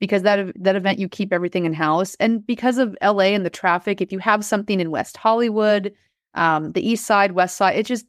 because 0.00 0.22
that 0.22 0.52
that 0.60 0.76
event 0.76 0.98
you 0.98 1.08
keep 1.08 1.32
everything 1.32 1.64
in 1.64 1.72
house 1.72 2.16
and 2.20 2.46
because 2.46 2.78
of 2.78 2.96
la 3.02 3.20
and 3.20 3.44
the 3.44 3.50
traffic 3.50 4.00
if 4.00 4.10
you 4.10 4.18
have 4.18 4.44
something 4.44 4.80
in 4.80 4.90
west 4.90 5.16
hollywood 5.16 5.92
um, 6.34 6.72
the 6.72 6.86
east 6.88 7.06
side 7.06 7.32
west 7.32 7.56
side 7.56 7.76
it 7.76 7.86
just 7.86 8.06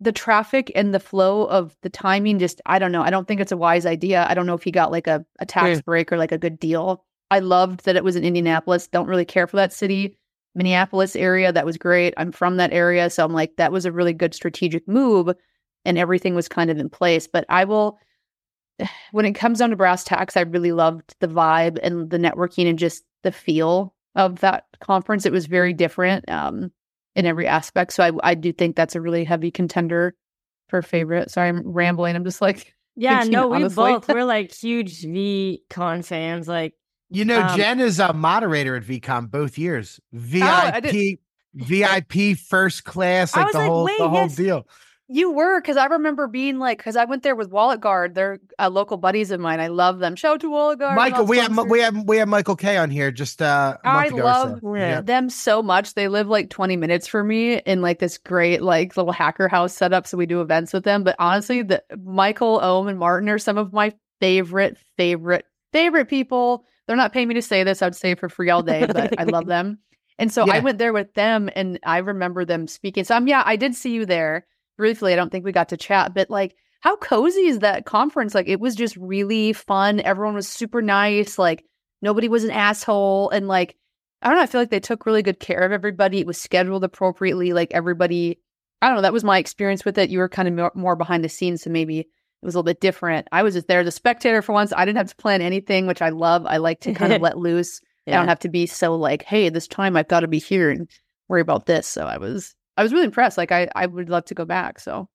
the 0.00 0.12
traffic 0.12 0.70
and 0.74 0.94
the 0.94 1.00
flow 1.00 1.44
of 1.44 1.76
the 1.82 1.88
timing 1.88 2.38
just 2.38 2.60
I 2.66 2.78
don't 2.78 2.92
know. 2.92 3.02
I 3.02 3.10
don't 3.10 3.26
think 3.26 3.40
it's 3.40 3.52
a 3.52 3.56
wise 3.56 3.86
idea. 3.86 4.26
I 4.28 4.34
don't 4.34 4.46
know 4.46 4.54
if 4.54 4.62
he 4.62 4.70
got 4.70 4.90
like 4.90 5.06
a, 5.06 5.24
a 5.38 5.46
tax 5.46 5.80
break 5.80 6.12
or 6.12 6.18
like 6.18 6.32
a 6.32 6.38
good 6.38 6.58
deal. 6.58 7.04
I 7.30 7.38
loved 7.38 7.84
that 7.84 7.96
it 7.96 8.04
was 8.04 8.16
in 8.16 8.24
Indianapolis. 8.24 8.86
Don't 8.86 9.06
really 9.06 9.24
care 9.24 9.46
for 9.46 9.56
that 9.56 9.72
city. 9.72 10.16
Minneapolis 10.54 11.16
area, 11.16 11.52
that 11.52 11.66
was 11.66 11.76
great. 11.76 12.14
I'm 12.16 12.32
from 12.32 12.56
that 12.56 12.72
area. 12.72 13.10
So 13.10 13.24
I'm 13.24 13.32
like, 13.32 13.56
that 13.56 13.72
was 13.72 13.84
a 13.84 13.92
really 13.92 14.12
good 14.12 14.34
strategic 14.34 14.86
move 14.86 15.30
and 15.84 15.98
everything 15.98 16.34
was 16.34 16.48
kind 16.48 16.70
of 16.70 16.78
in 16.78 16.88
place. 16.88 17.26
But 17.26 17.44
I 17.48 17.64
will 17.64 17.98
when 19.12 19.24
it 19.24 19.32
comes 19.32 19.58
down 19.58 19.70
to 19.70 19.76
brass 19.76 20.04
tacks, 20.04 20.36
I 20.36 20.42
really 20.42 20.72
loved 20.72 21.14
the 21.20 21.28
vibe 21.28 21.78
and 21.82 22.10
the 22.10 22.18
networking 22.18 22.68
and 22.68 22.78
just 22.78 23.04
the 23.22 23.32
feel 23.32 23.94
of 24.14 24.40
that 24.40 24.64
conference. 24.80 25.26
It 25.26 25.32
was 25.32 25.46
very 25.46 25.72
different. 25.72 26.28
Um, 26.30 26.70
in 27.14 27.26
every 27.26 27.46
aspect. 27.46 27.92
So 27.92 28.04
I 28.04 28.30
I 28.30 28.34
do 28.34 28.52
think 28.52 28.76
that's 28.76 28.94
a 28.94 29.00
really 29.00 29.24
heavy 29.24 29.50
contender 29.50 30.14
for 30.68 30.82
favorite. 30.82 31.30
Sorry, 31.30 31.48
I'm 31.48 31.62
rambling. 31.72 32.16
I'm 32.16 32.24
just 32.24 32.40
like 32.40 32.74
yeah, 32.96 33.24
no, 33.24 33.48
we 33.48 33.56
honestly. 33.56 33.92
both 33.92 34.08
we're 34.08 34.24
like 34.24 34.52
huge 34.52 35.02
VeeCon 35.02 36.04
fans. 36.04 36.48
Like 36.48 36.74
You 37.14 37.24
know, 37.24 37.42
Um, 37.42 37.56
Jen 37.56 37.80
is 37.80 38.00
a 38.00 38.12
moderator 38.12 38.76
at 38.76 38.82
VeeCon 38.82 39.30
both 39.30 39.56
years. 39.58 40.00
Oh, 40.14 40.18
VIP, 40.18 41.20
VIP 41.54 42.36
first 42.38 42.84
class, 42.84 43.34
like 43.36 43.52
the 43.52 43.58
like, 43.58 43.68
whole 43.68 43.84
wait, 43.84 43.98
the 43.98 44.08
whole 44.08 44.18
yes. 44.22 44.36
deal. 44.36 44.66
You 45.06 45.30
were 45.32 45.60
because 45.60 45.76
I 45.76 45.84
remember 45.84 46.26
being 46.26 46.58
like 46.58 46.78
because 46.78 46.96
I 46.96 47.04
went 47.04 47.22
there 47.22 47.36
with 47.36 47.50
Wallet 47.50 47.78
Guard. 47.78 48.14
They're 48.14 48.38
uh, 48.58 48.70
local 48.70 48.96
buddies 48.96 49.30
of 49.30 49.38
mine. 49.38 49.60
I 49.60 49.66
love 49.66 49.98
them. 49.98 50.16
Shout 50.16 50.36
out 50.36 50.40
to 50.40 50.50
Wallet 50.50 50.78
Guard. 50.78 50.96
Michael, 50.96 51.20
not 51.20 51.28
we 51.28 51.36
have 51.36 51.58
we 51.68 51.80
have 51.80 52.04
we 52.08 52.16
have 52.16 52.26
Michael 52.26 52.56
K 52.56 52.78
on 52.78 52.88
here 52.90 53.10
just 53.10 53.42
uh, 53.42 53.76
a 53.84 53.86
month 53.86 54.04
I 54.04 54.06
ago 54.06 54.16
or 54.16 54.22
love 54.24 54.58
so. 54.62 54.74
Yeah. 54.74 55.00
them 55.02 55.28
so 55.28 55.62
much. 55.62 55.92
They 55.92 56.08
live 56.08 56.28
like 56.28 56.48
20 56.48 56.76
minutes 56.78 57.06
from 57.06 57.28
me 57.28 57.58
in 57.58 57.82
like 57.82 57.98
this 57.98 58.16
great 58.16 58.62
like 58.62 58.96
little 58.96 59.12
hacker 59.12 59.46
house 59.46 59.74
setup. 59.74 60.06
So 60.06 60.16
we 60.16 60.24
do 60.24 60.40
events 60.40 60.72
with 60.72 60.84
them. 60.84 61.04
But 61.04 61.16
honestly, 61.18 61.60
the 61.60 61.84
Michael, 62.02 62.60
Ohm, 62.62 62.88
and 62.88 62.98
Martin 62.98 63.28
are 63.28 63.38
some 63.38 63.58
of 63.58 63.74
my 63.74 63.92
favorite, 64.20 64.78
favorite, 64.96 65.44
favorite 65.70 66.08
people. 66.08 66.64
They're 66.86 66.96
not 66.96 67.12
paying 67.12 67.28
me 67.28 67.34
to 67.34 67.42
say 67.42 67.64
this. 67.64 67.82
I'd 67.82 67.96
say 67.96 68.12
it 68.12 68.20
for 68.20 68.28
free 68.28 68.50
all 68.50 68.62
day, 68.64 68.86
but 68.86 69.18
I 69.18 69.24
love 69.24 69.46
them. 69.46 69.78
And 70.18 70.32
so 70.32 70.48
I 70.48 70.60
went 70.60 70.78
there 70.78 70.92
with 70.92 71.12
them 71.14 71.50
and 71.54 71.80
I 71.84 71.98
remember 71.98 72.44
them 72.44 72.68
speaking. 72.68 73.04
So 73.04 73.16
I'm, 73.16 73.26
yeah, 73.26 73.42
I 73.44 73.56
did 73.56 73.74
see 73.74 73.92
you 73.92 74.06
there 74.06 74.46
briefly. 74.76 75.12
I 75.12 75.16
don't 75.16 75.30
think 75.30 75.44
we 75.44 75.52
got 75.52 75.70
to 75.70 75.76
chat, 75.76 76.14
but 76.14 76.30
like 76.30 76.54
how 76.84 76.96
cozy 76.96 77.46
is 77.46 77.60
that 77.60 77.86
conference? 77.86 78.34
Like 78.34 78.46
it 78.46 78.60
was 78.60 78.76
just 78.76 78.96
really 78.96 79.54
fun. 79.54 80.00
Everyone 80.00 80.34
was 80.34 80.46
super 80.46 80.82
nice. 80.82 81.38
Like 81.38 81.64
nobody 82.02 82.28
was 82.28 82.44
an 82.44 82.50
asshole. 82.50 83.30
And 83.30 83.48
like, 83.48 83.74
I 84.20 84.28
don't 84.28 84.36
know, 84.36 84.42
I 84.42 84.46
feel 84.46 84.60
like 84.60 84.70
they 84.70 84.80
took 84.80 85.06
really 85.06 85.22
good 85.22 85.40
care 85.40 85.60
of 85.60 85.72
everybody. 85.72 86.20
It 86.20 86.26
was 86.26 86.36
scheduled 86.36 86.84
appropriately. 86.84 87.54
Like 87.54 87.72
everybody, 87.72 88.38
I 88.82 88.88
don't 88.88 88.96
know, 88.96 89.02
that 89.02 89.14
was 89.14 89.24
my 89.24 89.38
experience 89.38 89.84
with 89.84 89.96
it. 89.96 90.10
You 90.10 90.18
were 90.18 90.28
kind 90.28 90.46
of 90.46 90.54
more, 90.54 90.72
more 90.74 90.94
behind 90.94 91.24
the 91.24 91.30
scenes. 91.30 91.62
So 91.62 91.70
maybe 91.70 92.06
it 92.44 92.46
was 92.46 92.54
a 92.54 92.58
little 92.58 92.64
bit 92.64 92.80
different. 92.80 93.26
I 93.32 93.42
was 93.42 93.54
just 93.54 93.68
there 93.68 93.80
as 93.80 93.86
a 93.86 93.90
spectator 93.90 94.42
for 94.42 94.52
once. 94.52 94.70
I 94.76 94.84
didn't 94.84 94.98
have 94.98 95.08
to 95.08 95.16
plan 95.16 95.40
anything, 95.40 95.86
which 95.86 96.02
I 96.02 96.10
love. 96.10 96.44
I 96.44 96.58
like 96.58 96.80
to 96.80 96.92
kind 96.92 97.10
of 97.14 97.22
let 97.22 97.38
loose. 97.38 97.80
I 98.06 98.10
don't 98.10 98.28
have 98.28 98.40
to 98.40 98.50
be 98.50 98.66
so 98.66 98.96
like, 98.96 99.22
hey, 99.22 99.48
this 99.48 99.66
time 99.66 99.96
I've 99.96 100.08
got 100.08 100.20
to 100.20 100.28
be 100.28 100.38
here 100.38 100.68
and 100.68 100.86
worry 101.26 101.40
about 101.40 101.64
this. 101.64 101.86
So 101.86 102.04
I 102.04 102.18
was, 102.18 102.54
I 102.76 102.82
was 102.82 102.92
really 102.92 103.06
impressed. 103.06 103.38
Like 103.38 103.50
I, 103.50 103.70
I 103.74 103.86
would 103.86 104.10
love 104.10 104.26
to 104.26 104.34
go 104.34 104.44
back. 104.44 104.78
So 104.78 105.08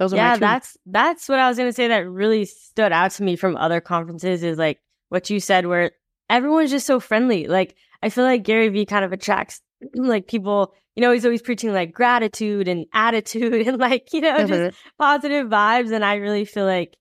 those 0.00 0.12
are 0.12 0.16
my 0.16 0.22
yeah, 0.22 0.34
two. 0.34 0.40
that's 0.40 0.76
that's 0.86 1.28
what 1.28 1.38
I 1.38 1.48
was 1.48 1.58
gonna 1.58 1.72
say 1.72 1.88
that 1.88 2.08
really 2.08 2.44
stood 2.44 2.90
out 2.90 3.12
to 3.12 3.22
me 3.22 3.36
from 3.36 3.56
other 3.56 3.80
conferences 3.80 4.42
is 4.42 4.58
like 4.58 4.80
what 5.10 5.30
you 5.30 5.38
said 5.38 5.66
where 5.66 5.92
everyone's 6.28 6.70
just 6.70 6.86
so 6.86 6.98
friendly. 6.98 7.46
Like 7.46 7.76
I 8.02 8.08
feel 8.08 8.24
like 8.24 8.42
Gary 8.42 8.68
Vee 8.68 8.84
kind 8.84 9.04
of 9.04 9.12
attracts 9.12 9.60
like 9.94 10.26
people, 10.26 10.74
you 10.98 11.02
know, 11.02 11.12
he's 11.12 11.24
always 11.24 11.42
preaching 11.42 11.72
like 11.72 11.92
gratitude 11.92 12.66
and 12.66 12.84
attitude 12.92 13.54
and 13.68 13.78
like, 13.78 14.12
you 14.12 14.20
know, 14.20 14.38
Mhm. 14.38 14.48
just 14.48 14.78
positive 14.98 15.46
vibes. 15.46 15.92
And 15.92 16.04
I 16.04 16.16
really 16.16 16.44
feel 16.44 16.64
like 16.66 16.96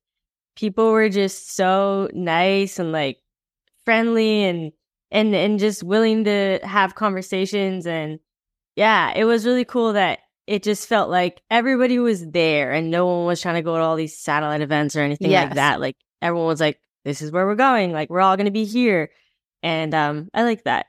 people 0.55 0.91
were 0.91 1.09
just 1.09 1.55
so 1.55 2.07
nice 2.13 2.77
and 2.77 2.91
like 2.91 3.17
friendly 3.85 4.43
and 4.43 4.71
and 5.09 5.33
and 5.33 5.57
just 5.57 5.83
willing 5.83 6.25
to 6.25 6.59
have 6.63 6.93
conversations 6.93 7.87
and 7.87 8.19
yeah, 8.75 9.13
it 9.15 9.23
was 9.25 9.47
really 9.47 9.65
cool 9.65 9.93
that 9.93 10.19
it 10.45 10.61
just 10.61 10.87
felt 10.87 11.09
like 11.09 11.41
everybody 11.49 11.97
was 11.97 12.23
there 12.29 12.71
and 12.73 12.91
no 12.91 13.07
one 13.07 13.25
was 13.25 13.41
trying 13.41 13.55
to 13.55 13.63
go 13.63 13.75
to 13.77 13.81
all 13.81 13.95
these 13.95 14.15
satellite 14.17 14.61
events 14.61 14.95
or 14.95 15.01
anything 15.01 15.31
Yes. 15.31 15.45
like 15.47 15.55
that. 15.55 15.81
Like 15.81 15.95
everyone 16.21 16.47
was 16.47 16.59
like, 16.59 16.79
this 17.03 17.23
is 17.23 17.31
where 17.31 17.47
we're 17.47 17.55
going. 17.55 17.91
Like 17.93 18.11
we're 18.11 18.21
all 18.21 18.37
going 18.37 18.45
to 18.45 18.51
be 18.51 18.65
here. 18.65 19.09
And 19.63 19.93
um, 19.95 20.29
I 20.35 20.43
like 20.43 20.63
that. 20.65 20.85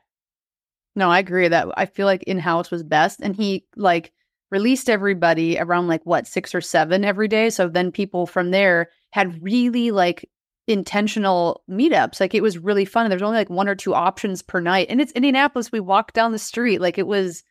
No, 0.96 1.10
I 1.10 1.18
agree 1.18 1.48
that 1.48 1.68
I 1.76 1.86
feel 1.86 2.06
like 2.06 2.22
in 2.24 2.38
house 2.38 2.70
was 2.70 2.82
best. 2.82 3.20
And 3.22 3.36
he 3.36 3.64
like 3.76 4.12
released 4.50 4.88
everybody 4.88 5.58
around 5.58 5.88
like 5.88 6.04
what, 6.04 6.26
six 6.26 6.54
or 6.54 6.60
seven 6.60 7.04
every 7.04 7.28
day. 7.28 7.50
So 7.50 7.68
then 7.68 7.92
people 7.92 8.26
from 8.26 8.50
there 8.50 8.90
had 9.10 9.42
really 9.42 9.90
like 9.90 10.28
intentional 10.66 11.62
meetups. 11.70 12.20
Like 12.20 12.34
it 12.34 12.42
was 12.42 12.58
really 12.58 12.84
fun. 12.84 13.08
There's 13.08 13.22
only 13.22 13.38
like 13.38 13.50
one 13.50 13.68
or 13.68 13.74
two 13.74 13.94
options 13.94 14.42
per 14.42 14.60
night. 14.60 14.88
And 14.90 15.00
it's 15.00 15.12
Indianapolis. 15.12 15.72
We 15.72 15.80
walked 15.80 16.14
down 16.14 16.32
the 16.32 16.38
street. 16.38 16.80
Like 16.80 16.98
it 16.98 17.06
was 17.06 17.42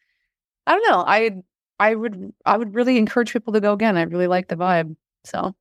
I 0.65 0.73
don't 0.73 0.89
know. 0.89 1.04
I 1.06 1.32
I 1.80 1.95
would 1.95 2.34
I 2.45 2.58
would 2.58 2.76
really 2.76 2.97
encourage 2.97 3.34
people 3.34 3.54
to 3.54 3.62
go 3.62 3.73
again. 3.73 3.97
I 3.97 4.04
really 4.04 4.28
like 4.28 4.47
the 4.47 4.56
vibe. 4.56 4.95
So 5.23 5.56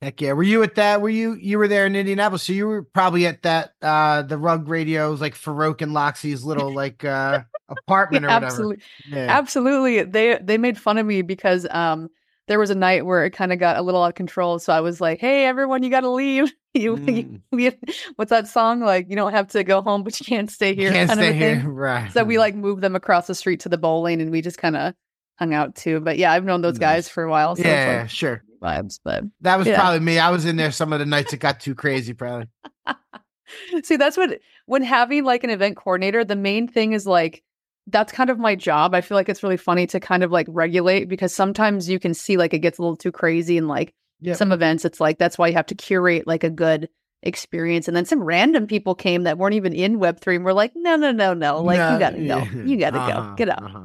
Heck 0.00 0.20
yeah. 0.20 0.32
Were 0.32 0.44
you 0.44 0.62
at 0.62 0.76
that? 0.76 1.00
Were 1.00 1.08
you 1.08 1.34
you 1.34 1.58
were 1.58 1.66
there 1.68 1.84
in 1.86 1.96
Indianapolis? 1.96 2.44
So 2.44 2.52
you 2.52 2.66
were 2.68 2.82
probably 2.82 3.26
at 3.26 3.42
that 3.42 3.72
uh 3.82 4.22
the 4.22 4.38
rug 4.38 4.68
radios 4.68 5.20
like 5.20 5.34
Farokh 5.34 5.82
and 5.82 5.92
Loxy's 5.92 6.44
little 6.44 6.72
like 6.72 7.04
uh 7.04 7.42
apartment 7.68 8.24
or 8.24 8.28
whatever. 8.28 8.46
absolutely. 8.46 8.78
Yeah. 9.08 9.26
Absolutely. 9.28 10.02
They 10.04 10.38
they 10.40 10.56
made 10.58 10.78
fun 10.78 10.98
of 10.98 11.06
me 11.06 11.22
because 11.22 11.66
um 11.70 12.10
there 12.46 12.58
was 12.58 12.70
a 12.70 12.74
night 12.74 13.04
where 13.04 13.24
it 13.26 13.32
kind 13.32 13.52
of 13.52 13.58
got 13.58 13.76
a 13.76 13.82
little 13.82 14.02
out 14.02 14.08
of 14.08 14.14
control. 14.14 14.58
So 14.58 14.72
I 14.72 14.80
was 14.80 15.02
like, 15.02 15.18
"Hey, 15.20 15.44
everyone, 15.44 15.82
you 15.82 15.90
got 15.90 16.00
to 16.00 16.10
leave." 16.10 16.52
you, 16.74 16.96
Mm. 16.96 17.40
you, 17.52 17.72
what's 18.16 18.28
that 18.30 18.46
song 18.46 18.80
like? 18.80 19.06
You 19.08 19.16
don't 19.16 19.32
have 19.32 19.48
to 19.48 19.64
go 19.64 19.82
home, 19.82 20.02
but 20.04 20.20
you 20.20 20.24
can't 20.26 20.50
stay 20.50 20.74
here. 20.74 20.92
Can't 20.92 21.10
stay 21.10 21.32
here, 21.32 21.62
right? 21.68 22.12
So 22.12 22.22
we 22.24 22.38
like 22.38 22.54
moved 22.54 22.82
them 22.82 22.94
across 22.94 23.26
the 23.26 23.34
street 23.34 23.60
to 23.60 23.68
the 23.68 23.78
bowling, 23.78 24.20
and 24.20 24.30
we 24.30 24.42
just 24.42 24.58
kind 24.58 24.76
of 24.76 24.94
hung 25.38 25.54
out 25.54 25.74
too. 25.74 25.98
But 26.00 26.18
yeah, 26.18 26.30
I've 26.30 26.44
known 26.44 26.60
those 26.60 26.78
guys 26.78 27.08
for 27.08 27.24
a 27.24 27.30
while. 27.30 27.56
So 27.56 27.62
yeah, 27.62 28.04
it's 28.04 28.12
sure. 28.12 28.44
Vibes. 28.60 29.00
But 29.04 29.24
That 29.40 29.58
was 29.58 29.66
Yeah. 29.66 29.76
probably 29.80 30.00
me. 30.00 30.18
I 30.18 30.30
was 30.30 30.44
in 30.44 30.56
there 30.56 30.70
some 30.72 30.92
of 30.92 30.98
the 30.98 31.06
nights 31.06 31.32
it 31.32 31.38
got 31.40 31.60
too 31.60 31.74
crazy, 31.74 32.12
probably. 32.14 32.48
See, 33.82 33.96
that's 33.96 34.16
what 34.16 34.38
when 34.66 34.82
having 34.82 35.24
like 35.24 35.42
an 35.44 35.50
event 35.50 35.76
coordinator, 35.76 36.24
the 36.24 36.36
main 36.36 36.68
thing 36.68 36.92
is 36.92 37.06
like 37.06 37.42
that's 37.86 38.12
kind 38.12 38.28
of 38.28 38.38
my 38.38 38.54
job. 38.54 38.94
I 38.94 39.00
feel 39.00 39.16
like 39.16 39.30
it's 39.30 39.42
really 39.42 39.56
funny 39.56 39.86
to 39.88 40.00
kind 40.00 40.22
of 40.22 40.30
like 40.30 40.46
regulate 40.50 41.06
because 41.06 41.34
sometimes 41.34 41.88
you 41.88 41.98
can 41.98 42.12
see 42.12 42.36
like 42.36 42.52
it 42.52 42.58
gets 42.58 42.78
a 42.78 42.82
little 42.82 42.96
too 42.96 43.12
crazy 43.12 43.56
and 43.56 43.68
like 43.68 43.94
Yep. 44.20 44.36
some 44.36 44.50
events 44.50 44.84
it's 44.84 45.00
like 45.00 45.16
that's 45.16 45.38
why 45.38 45.46
you 45.46 45.54
have 45.54 45.66
to 45.66 45.76
curate 45.76 46.26
like 46.26 46.42
a 46.44 46.50
good 46.50 46.88
experience. 47.22 47.86
And 47.88 47.96
then 47.96 48.04
some 48.04 48.20
random 48.22 48.66
people 48.66 48.94
came 48.96 49.22
that 49.22 49.38
weren't 49.38 49.54
even 49.54 49.72
in 49.72 49.98
Web3 50.00 50.36
and 50.36 50.44
we're 50.44 50.52
like, 50.52 50.72
no, 50.74 50.96
no, 50.96 51.12
no, 51.12 51.34
no. 51.34 51.62
Like 51.62 51.78
No, 51.78 51.92
you 51.94 51.98
gotta 52.00 52.20
yeah. 52.20 52.44
go. 52.44 52.60
You 52.68 52.76
gotta 52.76 52.98
Uh-huh, 52.98 53.30
go. 53.30 53.34
Get 53.36 53.48
out. 53.48 53.62
uh-huh. 53.62 53.80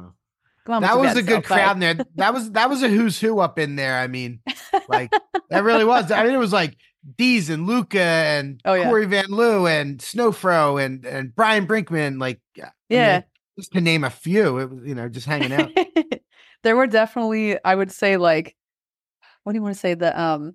That 0.66 0.98
was 0.98 1.16
a 1.16 1.22
good. 1.22 1.42
Bye. 1.42 1.56
crowd 1.56 1.76
in 1.76 1.80
there. 1.80 2.06
That 2.16 2.32
was 2.32 2.50
that 2.52 2.68
was 2.70 2.82
a 2.82 2.88
who's 2.88 3.20
who 3.20 3.38
up 3.40 3.58
in 3.58 3.76
there. 3.76 3.98
I 3.98 4.06
mean, 4.06 4.40
like 4.88 5.12
that 5.50 5.64
really 5.64 5.84
was. 5.84 6.10
I 6.10 6.24
mean, 6.24 6.34
it 6.34 6.38
was 6.38 6.52
like 6.52 6.76
Deez 7.18 7.50
and 7.50 7.66
Luca 7.66 8.00
and 8.00 8.60
Oh, 8.64 8.74
yeah. 8.74 8.84
Cory 8.84 9.04
Van 9.06 9.26
Lew 9.28 9.66
and 9.66 9.98
Snowfro 9.98 10.82
and 10.82 11.04
and 11.04 11.34
Brian 11.34 11.66
Brinkman. 11.66 12.18
Like, 12.20 12.40
I 12.58 12.62
mean, 12.62 12.70
Yeah. 12.88 13.22
just 13.58 13.72
to 13.72 13.80
name 13.80 14.04
a 14.04 14.10
few. 14.10 14.58
It 14.58 14.70
was 14.70 14.80
you 14.86 14.94
know 14.94 15.08
just 15.08 15.26
hanging 15.26 15.52
out. 15.52 15.70
there 16.62 16.76
were 16.76 16.86
definitely, 16.86 17.58
I 17.62 17.74
would 17.74 17.92
say, 17.92 18.16
like, 18.16 18.56
what 19.42 19.52
do 19.52 19.58
you 19.58 19.62
want 19.62 19.74
to 19.74 19.80
say? 19.80 19.92
The 19.94 20.18
um, 20.18 20.54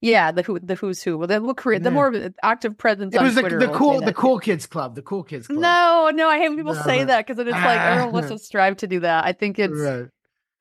yeah, 0.00 0.32
the 0.32 0.42
who, 0.42 0.58
the 0.58 0.74
who's 0.74 1.02
who. 1.02 1.18
Well, 1.18 1.26
the 1.28 1.54
create 1.54 1.82
the 1.82 1.90
more 1.90 2.12
active 2.42 2.76
presence. 2.78 3.14
It 3.14 3.18
on 3.18 3.24
was 3.24 3.34
the, 3.34 3.42
the 3.42 3.48
I 3.48 3.58
would 3.58 3.66
say 3.72 3.76
cool 3.76 4.00
the 4.00 4.12
cool 4.14 4.38
kids 4.38 4.66
club. 4.66 4.94
The 4.94 5.02
cool 5.02 5.22
kids 5.22 5.46
club. 5.46 5.60
No, 5.60 6.10
no, 6.14 6.28
I 6.28 6.38
hate 6.38 6.48
when 6.48 6.56
people 6.58 6.74
No, 6.74 6.82
say 6.82 7.04
that 7.04 7.26
because 7.26 7.38
it's 7.38 7.50
like 7.50 7.80
everyone 7.80 8.12
wants 8.12 8.30
Ah. 8.30 8.34
to 8.34 8.38
strive 8.38 8.76
to 8.78 8.86
do 8.86 9.00
that. 9.00 9.24
I 9.24 9.32
think 9.32 9.58
it's. 9.58 9.74
Right. 9.78 10.08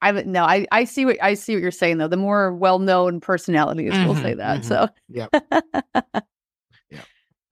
I 0.02 0.12
no, 0.14 0.44
I 0.46 0.66
I 0.72 0.86
see 0.86 1.06
what 1.06 1.18
I 1.22 1.34
see 1.34 1.56
what 1.56 1.62
you're 1.62 1.72
saying 1.72 1.98
though. 1.98 2.08
The 2.08 2.16
more 2.18 2.54
well 2.54 2.80
known 2.80 3.20
personalities 3.20 3.92
will 3.92 4.16
say 4.16 4.34
that. 4.36 4.62
mhm. 4.62 4.66
So 4.66 4.88
Yep. 5.10 5.30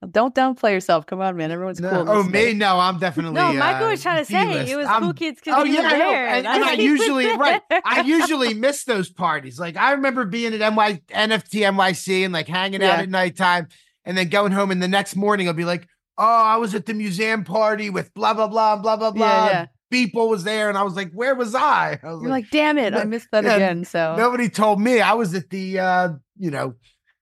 don't 0.06 0.34
downplay 0.34 0.72
yourself. 0.72 1.06
Come 1.06 1.20
on, 1.20 1.36
man. 1.36 1.50
Everyone's 1.50 1.80
No, 1.80 1.90
cool. 1.90 2.04
oh 2.08 2.22
me? 2.22 2.54
No, 2.54 2.78
I'm 2.78 2.98
definitely. 2.98 3.34
No, 3.34 3.52
Michael 3.52 3.88
uh, 3.88 3.90
was 3.90 4.02
trying 4.02 4.24
to 4.24 4.24
say 4.24 4.46
D-list. 4.46 4.70
it 4.72 4.76
was 4.76 4.86
I'm- 4.86 5.02
cool 5.02 5.12
kids 5.12 5.40
because 5.40 5.60
Oh 5.60 5.64
yeah, 5.64 5.80
I 5.80 5.98
there. 5.98 6.26
And, 6.28 6.46
and 6.46 6.64
I 6.64 6.72
usually 6.74 7.36
right. 7.36 7.60
I 7.84 8.02
usually 8.02 8.54
miss 8.54 8.84
those 8.84 9.10
parties. 9.10 9.58
Like 9.58 9.76
I 9.76 9.92
remember 9.92 10.24
being 10.24 10.54
at 10.54 10.60
NY 10.60 11.02
NFT 11.10 11.62
NYC 11.62 12.24
and 12.24 12.32
like 12.32 12.46
hanging 12.46 12.82
out 12.82 13.00
at 13.00 13.08
nighttime, 13.08 13.68
and 14.04 14.16
then 14.16 14.28
going 14.28 14.52
home. 14.52 14.70
And 14.70 14.80
the 14.82 14.88
next 14.88 15.16
morning, 15.16 15.48
I'll 15.48 15.54
be 15.54 15.64
like, 15.64 15.88
"Oh, 16.16 16.24
I 16.24 16.56
was 16.58 16.74
at 16.76 16.86
the 16.86 16.94
museum 16.94 17.42
party 17.42 17.90
with 17.90 18.14
blah 18.14 18.34
blah 18.34 18.46
blah 18.48 18.76
blah 18.76 18.96
blah 18.96 19.10
blah." 19.10 19.26
Yeah, 19.46 19.50
yeah. 19.50 19.66
People 19.90 20.28
was 20.28 20.44
there, 20.44 20.68
and 20.68 20.78
I 20.78 20.82
was 20.82 20.94
like, 20.94 21.10
"Where 21.12 21.34
was 21.34 21.54
I?" 21.56 21.98
I 22.04 22.12
was 22.12 22.22
You're 22.22 22.30
like, 22.30 22.50
damn 22.50 22.78
it, 22.78 22.94
I 22.94 23.02
missed 23.04 23.28
that 23.32 23.42
yeah, 23.42 23.56
again. 23.56 23.84
So 23.84 24.14
nobody 24.16 24.48
told 24.48 24.80
me. 24.80 25.00
I 25.00 25.14
was 25.14 25.34
at 25.34 25.50
the, 25.50 25.80
uh, 25.80 26.08
you 26.36 26.50
know, 26.52 26.74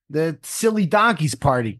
the 0.09 0.37
silly 0.43 0.85
donkeys 0.85 1.33
party. 1.33 1.79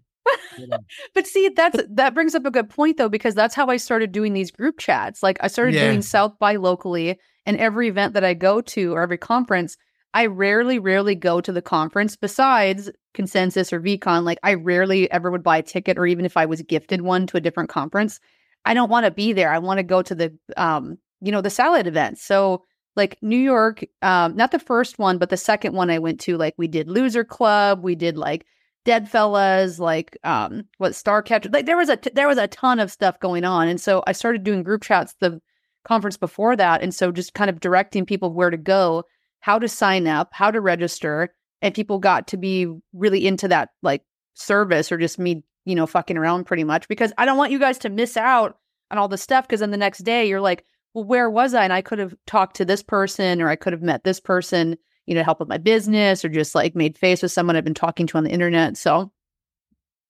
But 1.13 1.27
see, 1.27 1.49
that's 1.49 1.79
that 1.89 2.13
brings 2.13 2.35
up 2.35 2.45
a 2.45 2.51
good 2.51 2.69
point 2.69 2.97
though, 2.97 3.09
because 3.09 3.35
that's 3.35 3.55
how 3.55 3.67
I 3.67 3.77
started 3.77 4.11
doing 4.11 4.33
these 4.33 4.51
group 4.51 4.79
chats. 4.79 5.21
Like 5.21 5.37
I 5.41 5.47
started 5.47 5.75
Yeah. 5.75 5.87
doing 5.87 6.01
South 6.01 6.37
by 6.39 6.55
locally, 6.55 7.19
and 7.45 7.57
every 7.57 7.87
event 7.87 8.13
that 8.13 8.23
I 8.23 8.33
go 8.33 8.61
to 8.61 8.93
or 8.93 9.01
every 9.01 9.17
conference, 9.17 9.77
I 10.13 10.25
rarely, 10.25 10.79
rarely 10.79 11.15
go 11.15 11.41
to 11.41 11.51
the 11.51 11.61
conference. 11.61 12.15
Besides 12.15 12.89
Consensus 13.13 13.71
or 13.71 13.79
VeeCon, 13.79 14.23
like 14.23 14.39
I 14.43 14.55
rarely 14.55 15.09
ever 15.11 15.29
would 15.31 15.43
buy 15.43 15.57
a 15.57 15.63
ticket, 15.63 15.97
or 15.97 16.05
even 16.07 16.25
if 16.25 16.37
I 16.37 16.45
was 16.45 16.61
gifted 16.63 17.01
one 17.01 17.27
to 17.27 17.37
a 17.37 17.41
different 17.41 17.69
conference, 17.69 18.19
I 18.65 18.73
don't 18.73 18.89
want 18.89 19.05
to 19.05 19.11
be 19.11 19.33
there. 19.33 19.51
I 19.51 19.59
want 19.59 19.77
to 19.77 19.83
go 19.83 20.01
to 20.01 20.15
the, 20.15 20.37
um, 20.57 20.97
you 21.21 21.31
know, 21.31 21.41
the 21.41 21.49
salad 21.49 21.87
events. 21.87 22.23
So 22.23 22.63
like 22.95 23.17
New 23.21 23.37
York, 23.37 23.85
um, 24.01 24.35
not 24.35 24.51
the 24.51 24.59
first 24.59 24.97
one, 24.99 25.17
but 25.19 25.29
the 25.29 25.37
second 25.37 25.73
one 25.73 25.89
I 25.89 25.99
went 25.99 26.19
to, 26.21 26.35
like 26.37 26.55
we 26.57 26.67
did 26.67 26.89
Loser 26.89 27.23
Club, 27.23 27.83
we 27.83 27.95
did 27.95 28.17
like 28.17 28.45
DeadFellaz, 28.87 29.79
like 29.79 30.17
um, 30.23 30.63
what 30.77 30.93
Starcatcher. 30.93 31.53
Like 31.53 31.65
there 31.65 31.77
was 31.77 31.89
a 31.89 31.97
t- 31.97 32.11
there 32.13 32.27
was 32.27 32.37
a 32.37 32.47
ton 32.47 32.79
of 32.79 32.91
stuff 32.91 33.19
going 33.19 33.43
on, 33.43 33.67
and 33.67 33.81
so 33.81 34.01
I 34.07 34.13
started 34.13 34.43
doing 34.43 34.63
group 34.63 34.81
chats 34.81 35.15
the 35.19 35.41
conference 35.83 36.17
before 36.17 36.55
that, 36.55 36.81
and 36.81 36.95
so 36.95 37.11
just 37.11 37.33
kind 37.33 37.49
of 37.49 37.59
directing 37.59 38.05
people 38.05 38.33
where 38.33 38.49
to 38.49 38.57
go, 38.57 39.03
how 39.41 39.59
to 39.59 39.67
sign 39.67 40.07
up, 40.07 40.29
how 40.31 40.51
to 40.51 40.61
register, 40.61 41.33
and 41.61 41.75
people 41.75 41.99
got 41.99 42.27
to 42.27 42.37
be 42.37 42.67
really 42.93 43.27
into 43.27 43.49
that 43.49 43.69
like 43.83 44.03
service 44.35 44.89
or 44.89 44.97
just 44.97 45.19
me, 45.19 45.43
you 45.65 45.75
know, 45.75 45.85
fucking 45.85 46.17
around 46.17 46.45
pretty 46.45 46.63
much 46.63 46.87
because 46.87 47.11
I 47.17 47.25
don't 47.25 47.37
want 47.37 47.51
you 47.51 47.59
guys 47.59 47.77
to 47.79 47.89
miss 47.89 48.15
out 48.15 48.57
on 48.89 48.97
all 48.97 49.09
the 49.09 49.17
stuff 49.17 49.45
because 49.45 49.59
then 49.59 49.71
the 49.71 49.77
next 49.77 49.99
day 49.99 50.27
you're 50.27 50.41
like, 50.41 50.63
well, 50.93 51.03
where 51.03 51.29
was 51.29 51.53
I? 51.53 51.65
And 51.65 51.73
I 51.73 51.81
could 51.81 51.99
have 51.99 52.15
talked 52.25 52.55
to 52.57 52.65
this 52.65 52.83
person 52.83 53.41
or 53.41 53.49
I 53.49 53.57
could 53.57 53.73
have 53.73 53.81
met 53.81 54.05
this 54.05 54.21
person, 54.21 54.77
you 55.07 55.15
know, 55.15 55.23
help 55.23 55.39
with 55.39 55.47
my 55.47 55.57
business 55.57 56.23
or 56.23 56.29
just 56.29 56.53
like 56.53 56.75
made 56.75 56.97
face 56.97 57.21
with 57.21 57.31
someone 57.31 57.55
I've 57.55 57.63
been 57.63 57.73
talking 57.73 58.05
to 58.07 58.17
on 58.17 58.25
the 58.25 58.29
internet. 58.29 58.77
So 58.77 59.11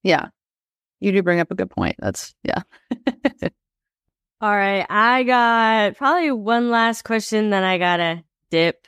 yeah, 0.04 0.30
you 1.00 1.12
do 1.12 1.24
bring 1.24 1.40
up 1.40 1.52
a 1.52 1.56
good 1.56 1.70
point. 1.70 1.96
That's 2.00 2.36
yeah. 2.44 2.64
All 4.42 4.56
right, 4.56 4.86
I 4.90 5.24
got 5.24 5.98
probably 5.98 6.32
one 6.32 6.70
last 6.70 7.04
question, 7.04 7.50
then 7.50 7.64
I 7.64 7.78
gotta 7.78 8.24
dip 8.52 8.88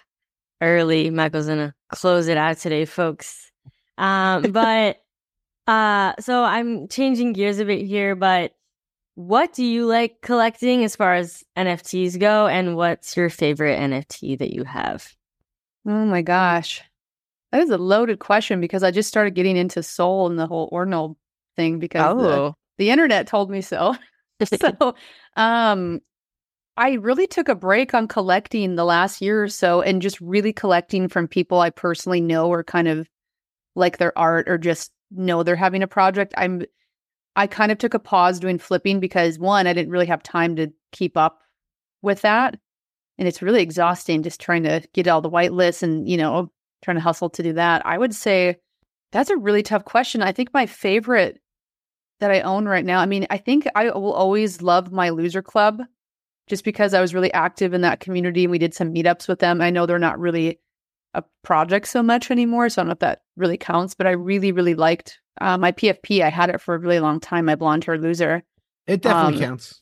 early. 0.62 1.10
Michael's 1.10 1.48
gonna 1.48 1.74
close 1.90 2.28
it 2.28 2.38
out 2.38 2.58
today, 2.58 2.86
folks. 2.86 3.52
Um, 3.98 4.42
but 4.52 5.02
uh, 5.68 6.14
so 6.20 6.44
I'm 6.44 6.88
changing 6.88 7.34
gears 7.34 7.60
a 7.60 7.66
bit 7.66 7.86
here, 7.86 8.16
but 8.16 8.54
what 9.16 9.54
do 9.54 9.66
you 9.66 9.86
like 9.86 10.22
collecting 10.22 10.84
as 10.84 10.96
far 10.96 11.16
as 11.16 11.44
NFTs 11.58 12.20
go, 12.20 12.48
and 12.48 12.76
what's 12.76 13.18
your 13.18 13.30
favorite 13.30 13.80
NFT 13.80 14.40
that 14.40 14.54
you 14.54 14.64
have? 14.64 15.14
Oh 15.90 16.06
my 16.06 16.22
gosh. 16.22 16.84
That 17.52 17.62
is 17.62 17.72
a 17.72 17.78
loaded 17.80 18.20
question 18.20 18.62
because 18.62 18.84
I 18.84 18.92
just 18.92 19.10
started 19.10 19.34
getting 19.34 19.58
into 19.58 19.82
soul 19.82 20.28
and 20.28 20.38
the 20.38 20.46
whole 20.46 20.70
ordinal 20.72 21.18
thing 21.56 21.80
because 21.80 22.16
the, 22.16 22.24
Oh, 22.24 22.54
the 22.78 22.92
internet 22.92 23.26
told 23.26 23.50
me 23.50 23.62
so. 23.62 23.96
so 24.44 24.96
um 25.36 26.00
I 26.78 26.94
really 26.94 27.26
took 27.26 27.50
a 27.50 27.56
break 27.56 27.96
on 27.96 28.08
collecting 28.08 28.76
the 28.76 28.86
last 28.86 29.20
year 29.20 29.44
or 29.44 29.50
so 29.50 29.82
and 29.82 30.02
just 30.02 30.22
really 30.22 30.54
collecting 30.54 31.10
from 31.10 31.28
people 31.28 31.60
I 31.60 31.72
personally 31.72 32.22
know 32.22 32.48
or 32.50 32.64
kind 32.64 32.88
of 32.88 33.10
like 33.76 33.98
their 33.98 34.16
art 34.18 34.48
or 34.48 34.60
just 34.60 34.92
know 35.10 35.42
they're 35.42 35.56
having 35.56 35.82
a 35.82 35.88
project. 35.88 36.36
I'm 36.38 36.66
I 37.36 37.48
kind 37.48 37.72
of 37.72 37.80
took 37.80 37.96
a 37.96 38.00
pause 38.00 38.40
doing 38.40 38.60
flipping 38.60 39.00
because 39.00 39.40
one, 39.40 39.66
I 39.66 39.74
didn't 39.74 39.92
really 39.92 40.06
have 40.06 40.22
time 40.22 40.56
to 40.58 40.72
keep 40.92 41.18
up 41.18 41.42
with 42.04 42.22
that. 42.22 42.60
And 43.20 43.28
it's 43.28 43.42
really 43.42 43.62
exhausting 43.62 44.24
just 44.24 44.40
trying 44.40 44.64
to 44.64 44.82
get 44.94 45.08
all 45.08 45.22
the 45.22 45.30
white 45.30 45.54
lists 45.54 45.84
and, 45.84 46.10
you 46.10 46.18
know, 46.18 46.50
trying 46.82 46.96
to 46.96 47.02
hustle 47.02 47.30
to 47.32 47.44
do 47.44 47.54
that. 47.54 47.86
I 47.86 47.98
would 47.98 48.16
say 48.16 48.56
that's 49.12 49.30
a 49.30 49.38
really 49.38 49.62
tough 49.62 49.86
question. 49.86 50.24
I 50.24 50.32
think 50.32 50.54
my 50.54 50.66
favorite 50.66 51.40
that 52.22 52.32
I 52.32 52.42
own 52.42 52.66
right 52.66 52.86
now, 52.86 53.00
I 53.00 53.06
mean, 53.06 53.28
I 53.30 53.38
think 53.38 53.68
I 53.76 53.92
will 53.92 54.14
always 54.14 54.62
love 54.62 54.92
my 54.92 55.10
loser 55.10 55.42
club 55.42 55.82
just 56.48 56.64
because 56.64 56.94
I 56.94 57.02
was 57.02 57.14
really 57.14 57.32
active 57.34 57.74
in 57.74 57.82
that 57.82 58.00
community 58.00 58.46
and 58.46 58.52
we 58.52 58.58
did 58.58 58.74
some 58.74 58.94
meetups 58.94 59.28
with 59.28 59.40
them. 59.40 59.62
I 59.62 59.70
know 59.70 59.86
they're 59.86 60.00
not 60.00 60.20
really 60.20 60.60
a 61.14 61.24
project 61.44 61.88
so 61.88 62.02
much 62.02 62.32
anymore, 62.32 62.70
so 62.70 62.82
I 62.82 62.84
don't 62.84 62.88
know 62.88 62.94
if 62.94 63.00
that 63.00 63.22
really 63.36 63.58
counts, 63.58 63.96
but 63.96 64.08
I 64.08 64.12
really, 64.12 64.52
really 64.52 64.76
liked 64.76 65.20
uh, 65.42 65.58
my 65.58 65.72
PFP. 65.72 66.22
I 66.22 66.30
had 66.30 66.50
it 66.50 66.62
for 66.62 66.76
a 66.76 66.80
really 66.80 67.00
long 67.00 67.20
time, 67.20 67.46
my 67.46 67.56
blonde 67.56 67.84
hair 67.84 67.98
loser. 67.98 68.44
It 68.88 69.02
definitely 69.02 69.44
Um, 69.44 69.50
counts. 69.50 69.82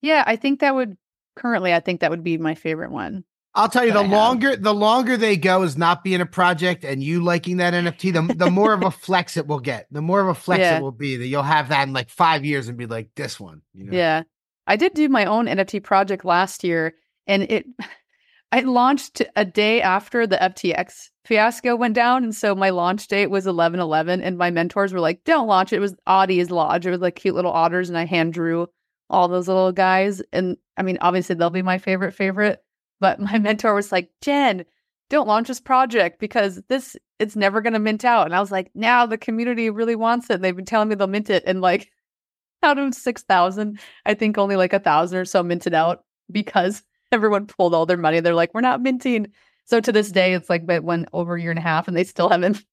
Yeah, 0.00 0.24
I 0.26 0.36
think 0.36 0.60
that 0.60 0.74
would 0.74 0.96
currently, 1.36 1.72
I 1.74 1.80
think 1.80 2.00
that 2.00 2.10
would 2.10 2.24
be 2.24 2.38
my 2.38 2.54
favorite 2.54 2.90
one. 2.90 3.24
I'll 3.54 3.68
tell 3.68 3.84
you, 3.84 3.92
the 3.92 4.02
longer 4.02 4.56
the 4.56 4.72
longer 4.72 5.18
they 5.18 5.36
go 5.36 5.62
is 5.62 5.76
not 5.76 6.02
being 6.02 6.22
a 6.22 6.26
project 6.26 6.84
and 6.84 7.02
you 7.02 7.22
liking 7.22 7.58
that 7.58 7.74
NFT, 7.74 8.12
the, 8.12 8.34
the 8.34 8.50
more 8.50 8.72
of 8.72 8.82
a 8.82 8.90
flex 8.90 9.36
it 9.36 9.46
will 9.46 9.60
get. 9.60 9.86
The 9.90 10.00
more 10.00 10.20
of 10.20 10.28
a 10.28 10.34
flex 10.34 10.60
Yeah. 10.60 10.78
it 10.78 10.82
will 10.82 10.90
be 10.90 11.16
that 11.16 11.26
you'll 11.26 11.42
have 11.42 11.68
that 11.68 11.86
in 11.86 11.92
like 11.92 12.08
five 12.08 12.44
years 12.44 12.68
and 12.68 12.78
be 12.78 12.86
like 12.86 13.10
this 13.14 13.38
one. 13.38 13.60
You 13.74 13.84
know? 13.84 13.96
Yeah. 13.96 14.22
I 14.66 14.76
did 14.76 14.94
do 14.94 15.08
my 15.08 15.26
own 15.26 15.46
NFT 15.46 15.82
project 15.82 16.24
last 16.24 16.64
year 16.64 16.94
and 17.26 17.42
it 17.42 17.66
I 18.52 18.60
launched 18.60 19.22
a 19.34 19.46
day 19.46 19.80
after 19.80 20.26
the 20.26 20.36
FTX 20.36 21.08
fiasco 21.24 21.74
went 21.74 21.94
down. 21.94 22.22
And 22.22 22.34
so 22.34 22.54
my 22.54 22.68
launch 22.68 23.08
date 23.08 23.30
was 23.30 23.46
11 23.46 23.80
11. 23.80 24.20
And 24.20 24.36
my 24.36 24.50
mentors 24.50 24.92
were 24.92 25.00
like, 25.00 25.24
don't 25.24 25.46
launch 25.46 25.72
it. 25.72 25.76
It 25.76 25.80
was 25.80 25.94
Audie's 26.06 26.50
Lodge. 26.50 26.86
It 26.86 26.90
was 26.90 27.00
like 27.00 27.16
cute 27.16 27.34
little 27.34 27.50
otters. 27.52 27.88
And 27.88 27.96
I 27.96 28.04
hand 28.04 28.34
drew 28.34 28.66
all 29.08 29.28
those 29.28 29.48
little 29.48 29.72
guys. 29.72 30.20
And 30.34 30.58
I 30.82 30.84
mean, 30.84 30.98
obviously, 31.00 31.36
they'll 31.36 31.48
be 31.48 31.62
my 31.62 31.78
favorite, 31.78 32.12
favorite. 32.12 32.60
But 33.00 33.20
my 33.20 33.38
mentor 33.38 33.72
was 33.72 33.92
like, 33.92 34.10
Jen, 34.20 34.64
don't 35.08 35.28
launch 35.28 35.46
this 35.46 35.60
project 35.60 36.18
because 36.18 36.60
this, 36.68 36.96
it's 37.20 37.36
never 37.36 37.60
going 37.60 37.74
to 37.74 37.78
mint 37.78 38.04
out. 38.04 38.26
And 38.26 38.34
I 38.34 38.40
was 38.40 38.50
like, 38.50 38.72
now 38.74 39.06
the 39.06 39.16
community 39.16 39.70
really 39.70 39.94
wants 39.94 40.28
it. 40.28 40.42
They've 40.42 40.56
been 40.56 40.64
telling 40.64 40.88
me 40.88 40.96
they'll 40.96 41.06
mint 41.06 41.30
it. 41.30 41.44
And 41.46 41.60
like, 41.60 41.88
out 42.64 42.78
of 42.78 42.94
6,000, 42.94 43.78
I 44.04 44.14
think 44.14 44.38
only 44.38 44.56
like 44.56 44.72
a 44.72 44.80
thousand 44.80 45.18
or 45.18 45.24
so 45.24 45.42
minted 45.44 45.72
out 45.72 46.04
because 46.30 46.82
everyone 47.12 47.46
pulled 47.46 47.74
all 47.74 47.86
their 47.86 47.96
money. 47.96 48.18
They're 48.18 48.34
like, 48.34 48.54
we're 48.54 48.60
not 48.60 48.82
minting. 48.82 49.28
So 49.66 49.78
to 49.78 49.92
this 49.92 50.10
day, 50.10 50.34
it's 50.34 50.50
like, 50.50 50.66
but 50.66 50.82
went 50.82 51.08
over 51.12 51.36
a 51.36 51.40
year 51.40 51.50
and 51.50 51.58
a 51.58 51.62
half 51.62 51.86
and 51.86 51.96
they 51.96 52.02
still 52.02 52.28
haven't 52.28 52.64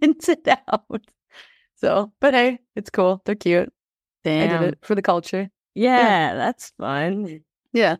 minted 0.00 0.48
out. 0.48 1.04
So, 1.76 2.12
but 2.18 2.32
hey, 2.32 2.60
it's 2.74 2.88
cool. 2.88 3.20
They're 3.26 3.34
cute. 3.34 3.70
Damn. 4.24 4.56
I 4.56 4.58
did 4.58 4.72
it 4.72 4.78
for 4.80 4.94
the 4.94 5.02
culture. 5.02 5.50
Yeah, 5.74 6.34
that's 6.34 6.72
fun. 6.78 7.42
Yeah. 7.72 7.96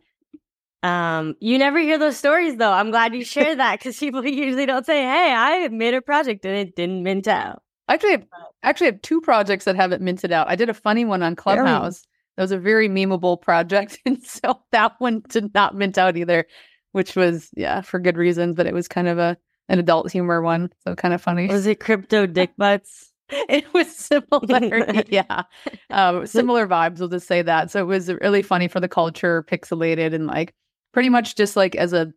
Um, 0.83 1.35
you 1.41 1.59
never 1.59 1.79
hear 1.81 1.99
those 1.99 2.17
stories 2.17 2.57
though. 2.57 2.73
I'm 2.73 2.91
glad 2.91 3.15
you 3.15 3.25
shared 3.25 3.59
that 3.59 3.79
because 3.79 3.99
people 3.99 4.25
usually 4.27 4.67
don't 4.67 4.87
say, 4.87 5.03
"Hey, 5.03 5.35
I 5.35 5.69
made 5.69 5.95
a 5.95 6.03
project 6.03 6.45
and 6.45 6.57
it 6.57 6.77
didn't 6.77 7.03
mint 7.03 7.27
out." 7.27 7.63
I 7.89 7.95
actually 7.95 8.13
have, 8.13 8.27
actually 8.63 8.87
have 8.89 9.03
two 9.03 9.21
projects 9.21 9.65
that 9.65 9.75
haven't 9.75 10.03
minted 10.03 10.31
out. 10.31 10.49
I 10.49 10.57
did 10.57 10.69
a 10.69 10.75
funny 10.75 11.05
one 11.05 11.23
on 11.23 11.37
Clubhouse. 11.37 12.07
That 12.37 12.43
was 12.43 12.53
a 12.53 12.59
very 12.59 12.89
memeable 12.89 13.41
project, 13.41 13.99
and 14.07 14.23
so 14.23 14.61
that 14.71 14.95
one 14.99 15.23
did 15.29 15.53
not 15.55 15.75
mint 15.75 15.99
out 15.99 16.17
either, 16.17 16.47
which 16.93 17.17
was 17.17 17.51
yeah 17.57 17.81
for 17.81 17.99
good 17.99 18.17
reasons. 18.17 18.55
But 18.55 18.67
it 18.67 18.75
was 18.75 18.87
kind 18.87 19.09
of 19.09 19.19
a 19.19 19.37
an 19.69 19.79
adult 19.81 20.13
humor 20.13 20.41
one, 20.41 20.71
so 20.85 20.95
kind 20.95 21.13
of 21.13 21.21
funny. 21.21 21.49
Was 21.49 21.67
it 21.67 21.81
CryptoDickbutts? 21.81 23.09
it 23.49 23.73
was 23.75 23.95
similar, 23.95 25.03
yeah, 25.09 25.43
um, 25.91 26.27
similar 26.27 26.67
vibes. 26.67 26.99
We'll 26.99 27.09
just 27.09 27.27
say 27.27 27.43
that. 27.43 27.71
So 27.71 27.81
it 27.81 27.87
was 27.87 28.09
really 28.09 28.43
funny 28.43 28.69
for 28.69 28.81
the 28.81 28.89
culture, 28.89 29.43
pixelated, 29.43 30.15
and 30.15 30.27
like 30.27 30.55
pretty 30.93 31.11
much 31.11 31.37
just 31.37 31.57
like 31.57 31.75
as 31.75 31.93
a 31.93 32.13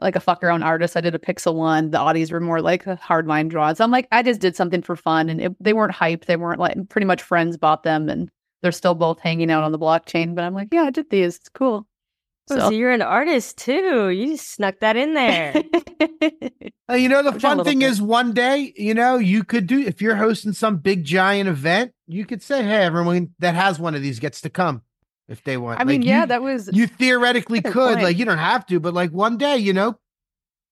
like 0.00 0.16
a 0.16 0.20
fuck 0.20 0.42
around 0.42 0.62
artist. 0.62 0.96
I 0.96 1.00
did 1.00 1.14
a 1.14 1.20
pixel 1.20 1.54
one. 1.54 1.90
The 1.90 1.98
oddies 1.98 2.32
were 2.32 2.40
more 2.40 2.60
like 2.60 2.86
a 2.86 2.96
hard 2.96 3.26
line 3.26 3.48
draws. 3.48 3.80
I'm 3.80 3.90
like, 3.90 4.08
I 4.12 4.22
just 4.22 4.40
did 4.40 4.56
something 4.56 4.82
for 4.82 4.96
fun, 4.96 5.28
and 5.28 5.40
it, 5.40 5.56
they 5.60 5.72
weren't 5.72 5.94
hyped. 5.94 6.24
They 6.24 6.36
weren't 6.36 6.60
like 6.60 6.88
pretty 6.88 7.06
much 7.06 7.22
friends 7.22 7.56
bought 7.56 7.84
them, 7.84 8.08
and 8.08 8.28
they're 8.62 8.72
still 8.72 8.94
both 8.94 9.20
hanging 9.20 9.50
out 9.50 9.62
on 9.62 9.72
the 9.72 9.78
blockchain. 9.78 10.34
But 10.34 10.44
I'm 10.44 10.54
like, 10.54 10.68
yeah, 10.72 10.82
I 10.82 10.90
did 10.90 11.10
these. 11.10 11.36
It's 11.36 11.48
cool. 11.48 11.86
Oh, 12.48 12.58
so 12.58 12.70
you're 12.70 12.92
an 12.92 13.02
artist 13.02 13.58
too. 13.58 14.08
You 14.10 14.28
just 14.32 14.48
snuck 14.52 14.80
that 14.80 14.96
in 14.96 15.14
there. 15.14 15.62
Uh, 16.88 16.94
you 16.94 17.08
know, 17.08 17.20
the 17.20 17.40
fun 17.40 17.64
thing 17.64 17.80
bit. 17.80 17.90
is 17.90 18.00
one 18.00 18.32
day, 18.32 18.72
you 18.76 18.94
know, 18.94 19.16
you 19.16 19.42
could 19.42 19.66
do 19.66 19.80
if 19.80 20.00
you're 20.00 20.14
hosting 20.14 20.52
some 20.52 20.76
big 20.76 21.02
giant 21.02 21.48
event, 21.48 21.90
you 22.06 22.24
could 22.24 22.40
say, 22.40 22.62
Hey, 22.62 22.84
everyone 22.84 23.30
that 23.40 23.56
has 23.56 23.80
one 23.80 23.96
of 23.96 24.02
these 24.02 24.20
gets 24.20 24.40
to 24.42 24.50
come 24.50 24.82
if 25.26 25.42
they 25.42 25.56
want. 25.56 25.80
I 25.80 25.84
mean, 25.84 26.02
yeah, 26.02 26.20
you, 26.20 26.26
that 26.28 26.42
was 26.42 26.70
you 26.72 26.86
theoretically 26.86 27.60
could, 27.62 27.72
point. 27.72 28.02
like 28.02 28.16
you 28.18 28.24
don't 28.24 28.38
have 28.38 28.64
to, 28.66 28.78
but 28.78 28.94
like 28.94 29.10
one 29.10 29.36
day, 29.36 29.56
you 29.56 29.72
know, 29.72 29.98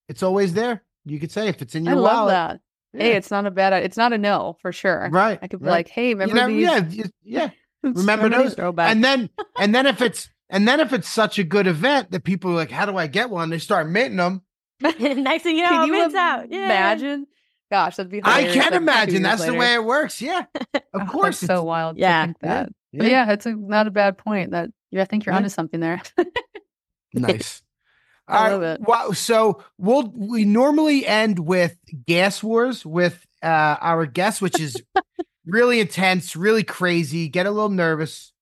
it's 0.08 0.22
always 0.22 0.52
there. 0.54 0.84
You 1.04 1.18
could 1.18 1.32
say 1.32 1.48
if 1.48 1.60
it's 1.60 1.74
in 1.74 1.88
I 1.88 1.92
your 1.92 2.00
love 2.00 2.16
wallet. 2.28 2.30
that. 2.32 2.60
Hey, 2.96 3.16
it's 3.16 3.32
not 3.32 3.44
a 3.44 3.50
bad. 3.50 3.72
It's 3.82 3.96
not 3.96 4.12
a 4.12 4.18
no 4.18 4.56
for 4.62 4.70
sure. 4.70 5.08
Right. 5.10 5.40
I 5.42 5.48
could 5.48 5.58
be 5.58 5.66
right. 5.66 5.72
like, 5.72 5.88
hey, 5.88 6.10
You 6.10 6.16
remember 6.16 6.52
know, 6.52 6.80
these? 6.80 7.10
yeah, 7.24 7.50
yeah. 7.50 7.50
Remember 7.82 8.28
those? 8.28 8.54
And 8.54 9.02
then 9.02 9.30
and 9.58 9.74
then 9.74 9.86
if 9.86 10.00
it's 10.00 10.30
and 10.50 10.66
then 10.68 10.80
if 10.80 10.92
it's 10.92 11.08
such 11.08 11.38
a 11.38 11.44
good 11.44 11.66
event 11.66 12.10
that 12.12 12.24
people 12.24 12.50
are 12.52 12.54
like, 12.54 12.70
How 12.70 12.86
do 12.86 12.96
I 12.96 13.06
get 13.06 13.30
one? 13.30 13.50
They 13.50 13.58
start 13.58 13.88
minting 13.88 14.16
them. 14.18 14.42
Next 14.80 15.42
thing 15.42 15.56
you 15.56 15.62
know, 15.62 15.70
Can 15.70 15.82
it 15.82 15.86
you 15.86 15.92
mints 15.92 16.14
out. 16.14 16.50
Yeah. 16.50 16.64
imagine? 16.66 17.26
Gosh, 17.70 17.96
that'd 17.96 18.10
be. 18.12 18.20
I 18.22 18.44
can 18.44 18.58
like, 18.58 18.72
imagine 18.72 19.14
years 19.14 19.22
that's 19.22 19.44
the 19.46 19.54
way 19.54 19.74
it 19.74 19.84
works. 19.84 20.20
Yeah. 20.20 20.44
Of 20.74 20.82
Oh, 20.94 21.06
course. 21.10 21.40
that's 21.40 21.46
so 21.48 21.62
wild. 21.64 21.96
Yeah. 21.98 22.20
to 22.20 22.26
think 22.26 22.38
that. 22.40 22.68
Yeah. 22.92 22.98
But 23.02 23.10
yeah, 23.10 23.32
it's 23.32 23.46
a, 23.46 23.52
not 23.54 23.86
a 23.86 23.90
bad 23.90 24.16
point. 24.18 24.50
That 24.52 24.70
yeah, 24.90 25.02
I 25.02 25.04
think 25.06 25.24
you're 25.26 25.32
Yeah. 25.32 25.38
onto 25.38 25.48
something 25.48 25.80
there. 25.80 26.00
Nice. 27.12 27.62
I 28.26 28.36
All 28.36 28.42
right, 28.44 28.52
love 28.52 28.62
it. 28.62 28.80
Wow. 28.80 29.10
So 29.12 29.62
we'll 29.78 30.10
we 30.14 30.44
normally 30.44 31.06
end 31.06 31.38
with 31.38 31.76
gas 32.06 32.42
wars 32.42 32.84
with 32.86 33.24
uh 33.42 33.76
our 33.80 34.06
guests, 34.06 34.40
which 34.40 34.58
is 34.60 34.76
really 35.46 35.80
intense, 35.80 36.34
really 36.36 36.64
crazy. 36.64 37.28
Get 37.28 37.46
a 37.46 37.50
little 37.50 37.68
nervous. 37.70 38.32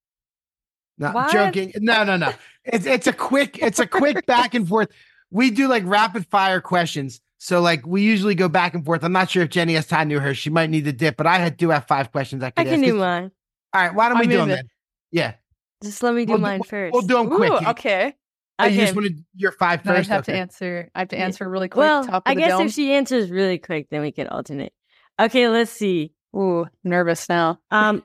Not 0.99 1.15
What? 1.15 1.33
joking. 1.33 1.73
No, 1.77 2.05
no, 2.05 2.17
no. 2.17 2.33
It's 2.65 2.87
it's 2.87 3.07
a 3.07 3.13
quick, 3.13 3.59
it's 3.59 3.79
a 3.79 3.87
quick 3.87 4.25
back 4.27 4.55
and 4.55 4.69
forth. 4.69 4.89
We 5.31 5.51
do 5.51 5.67
like 5.69 5.83
rapid 5.87 6.27
fire 6.27 6.61
questions. 6.61 7.21
So 7.39 7.61
like 7.61 7.87
we 7.87 8.03
usually 8.03 8.35
go 8.35 8.49
back 8.49 8.75
and 8.75 8.85
forth. 8.85 9.03
I'm 9.03 9.13
not 9.13 9.31
sure 9.31 9.43
if 9.43 9.49
Jenny 9.51 9.75
has 9.75 9.87
time 9.87 10.09
to 10.11 10.21
her. 10.21 10.35
She 10.35 10.51
might 10.51 10.71
need 10.71 10.85
to 10.85 10.93
dip, 10.93 11.17
but 11.17 11.27
I 11.27 11.39
had- 11.39 11.57
do 11.57 11.71
have 11.71 11.87
five 11.87 12.13
questions 12.13 12.43
I 12.45 12.49
I 12.57 12.65
can 12.65 12.75
ask. 12.75 12.83
do 12.85 12.95
mine. 12.95 13.31
All 13.75 13.81
right, 13.83 13.95
why 13.95 14.09
don't 14.09 14.19
we 14.19 14.25
I'm 14.25 14.31
do 14.31 14.35
in 14.43 14.49
them 14.49 14.57
then? 14.59 14.69
Yeah. 15.11 15.35
Just 15.83 16.03
let 16.03 16.15
me 16.15 16.25
do 16.25 16.33
We'll 16.35 16.41
mine 16.41 16.61
we'll- 16.61 16.69
first. 16.69 16.93
We'll 16.93 17.03
do 17.03 17.15
them 17.15 17.31
quick. 17.31 17.51
Ooh, 17.51 17.61
You- 17.63 17.69
okay. 17.71 18.15
I 18.59 18.69
You 18.69 18.81
just 18.81 18.93
Okay. 18.93 19.01
want 19.01 19.17
to 19.17 19.25
your 19.35 19.51
five 19.53 19.85
Now 19.85 19.93
I 19.93 19.97
first. 19.97 20.11
have 20.11 20.25
to 20.27 20.35
answer. 20.35 20.91
I 20.95 21.01
have 21.01 21.09
to 21.09 21.19
answer 21.19 21.49
really 21.49 21.69
quick. 21.69 21.79
well, 21.81 22.05
top 22.05 22.15
of 22.27 22.31
I 22.31 22.35
the 22.35 22.41
guess 22.43 22.51
dome. 22.51 22.67
if 22.67 22.73
she 22.75 22.93
answers 22.93 23.31
really 23.31 23.59
quick, 23.59 23.89
then 23.91 24.03
we 24.03 24.13
can 24.13 24.29
alternate. 24.29 24.73
Okay, 25.19 25.49
let's 25.49 25.71
see. 25.73 26.13
Ooh, 26.37 26.67
nervous 26.85 27.29
now. 27.29 27.59
Um, 27.73 28.05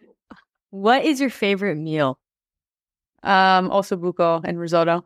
what 0.71 1.05
is 1.05 1.19
your 1.21 1.29
favorite 1.29 1.75
meal? 1.75 2.17
Um, 3.23 3.69
osso 3.69 3.99
buco 3.99 4.41
and 4.43 4.59
risotto. 4.59 5.05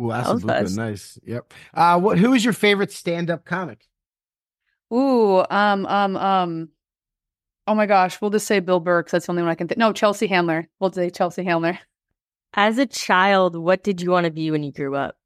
Ooh, 0.00 0.08
that's 0.10 0.42
That 0.44 0.62
was 0.62 0.76
nice. 0.76 1.18
Yep. 1.24 1.54
Uh, 1.72 1.98
what? 2.00 2.18
Who 2.18 2.34
is 2.34 2.44
your 2.44 2.52
favorite 2.52 2.92
stand-up 2.92 3.44
comic? 3.44 3.86
Ooh, 4.92 5.44
um, 5.50 5.86
um, 5.86 6.16
um. 6.16 6.68
Oh 7.66 7.74
my 7.74 7.86
gosh, 7.86 8.20
we'll 8.20 8.30
just 8.30 8.46
say 8.46 8.60
Bill 8.60 8.78
Burr 8.78 9.02
'cause 9.02 9.10
that's 9.12 9.26
the 9.26 9.32
only 9.32 9.42
one 9.42 9.50
I 9.50 9.56
can 9.56 9.66
think. 9.66 9.78
No, 9.78 9.92
Chelsea 9.92 10.26
Handler. 10.28 10.68
We'll 10.78 10.92
say 10.92 11.10
Chelsea 11.10 11.42
Handler. 11.42 11.78
As 12.54 12.78
a 12.78 12.86
child, 12.86 13.56
what 13.56 13.82
did 13.82 14.00
you 14.00 14.10
want 14.10 14.24
to 14.24 14.30
be 14.30 14.50
when 14.50 14.62
you 14.62 14.72
grew 14.72 14.94
up? 14.94 15.16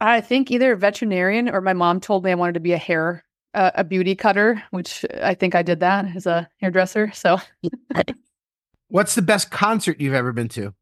I 0.00 0.20
think 0.20 0.50
either 0.50 0.72
a 0.72 0.76
veterinarian 0.76 1.48
or 1.48 1.60
my 1.60 1.72
mom 1.72 2.00
told 2.00 2.24
me 2.24 2.30
I 2.30 2.34
wanted 2.34 2.54
to 2.54 2.60
be 2.60 2.72
a 2.72 2.78
hair, 2.78 3.24
uh, 3.54 3.70
a 3.74 3.84
beauty 3.84 4.14
cutter, 4.16 4.62
which 4.70 5.04
I 5.22 5.34
think 5.34 5.54
I 5.54 5.62
did 5.62 5.80
that 5.80 6.16
as 6.16 6.26
a 6.26 6.48
hairdresser. 6.60 7.12
So, 7.12 7.38
What's 8.88 9.14
the 9.14 9.22
best 9.22 9.50
concert 9.50 10.00
you've 10.00 10.14
ever 10.14 10.32
been 10.32 10.48
to? 10.50 10.74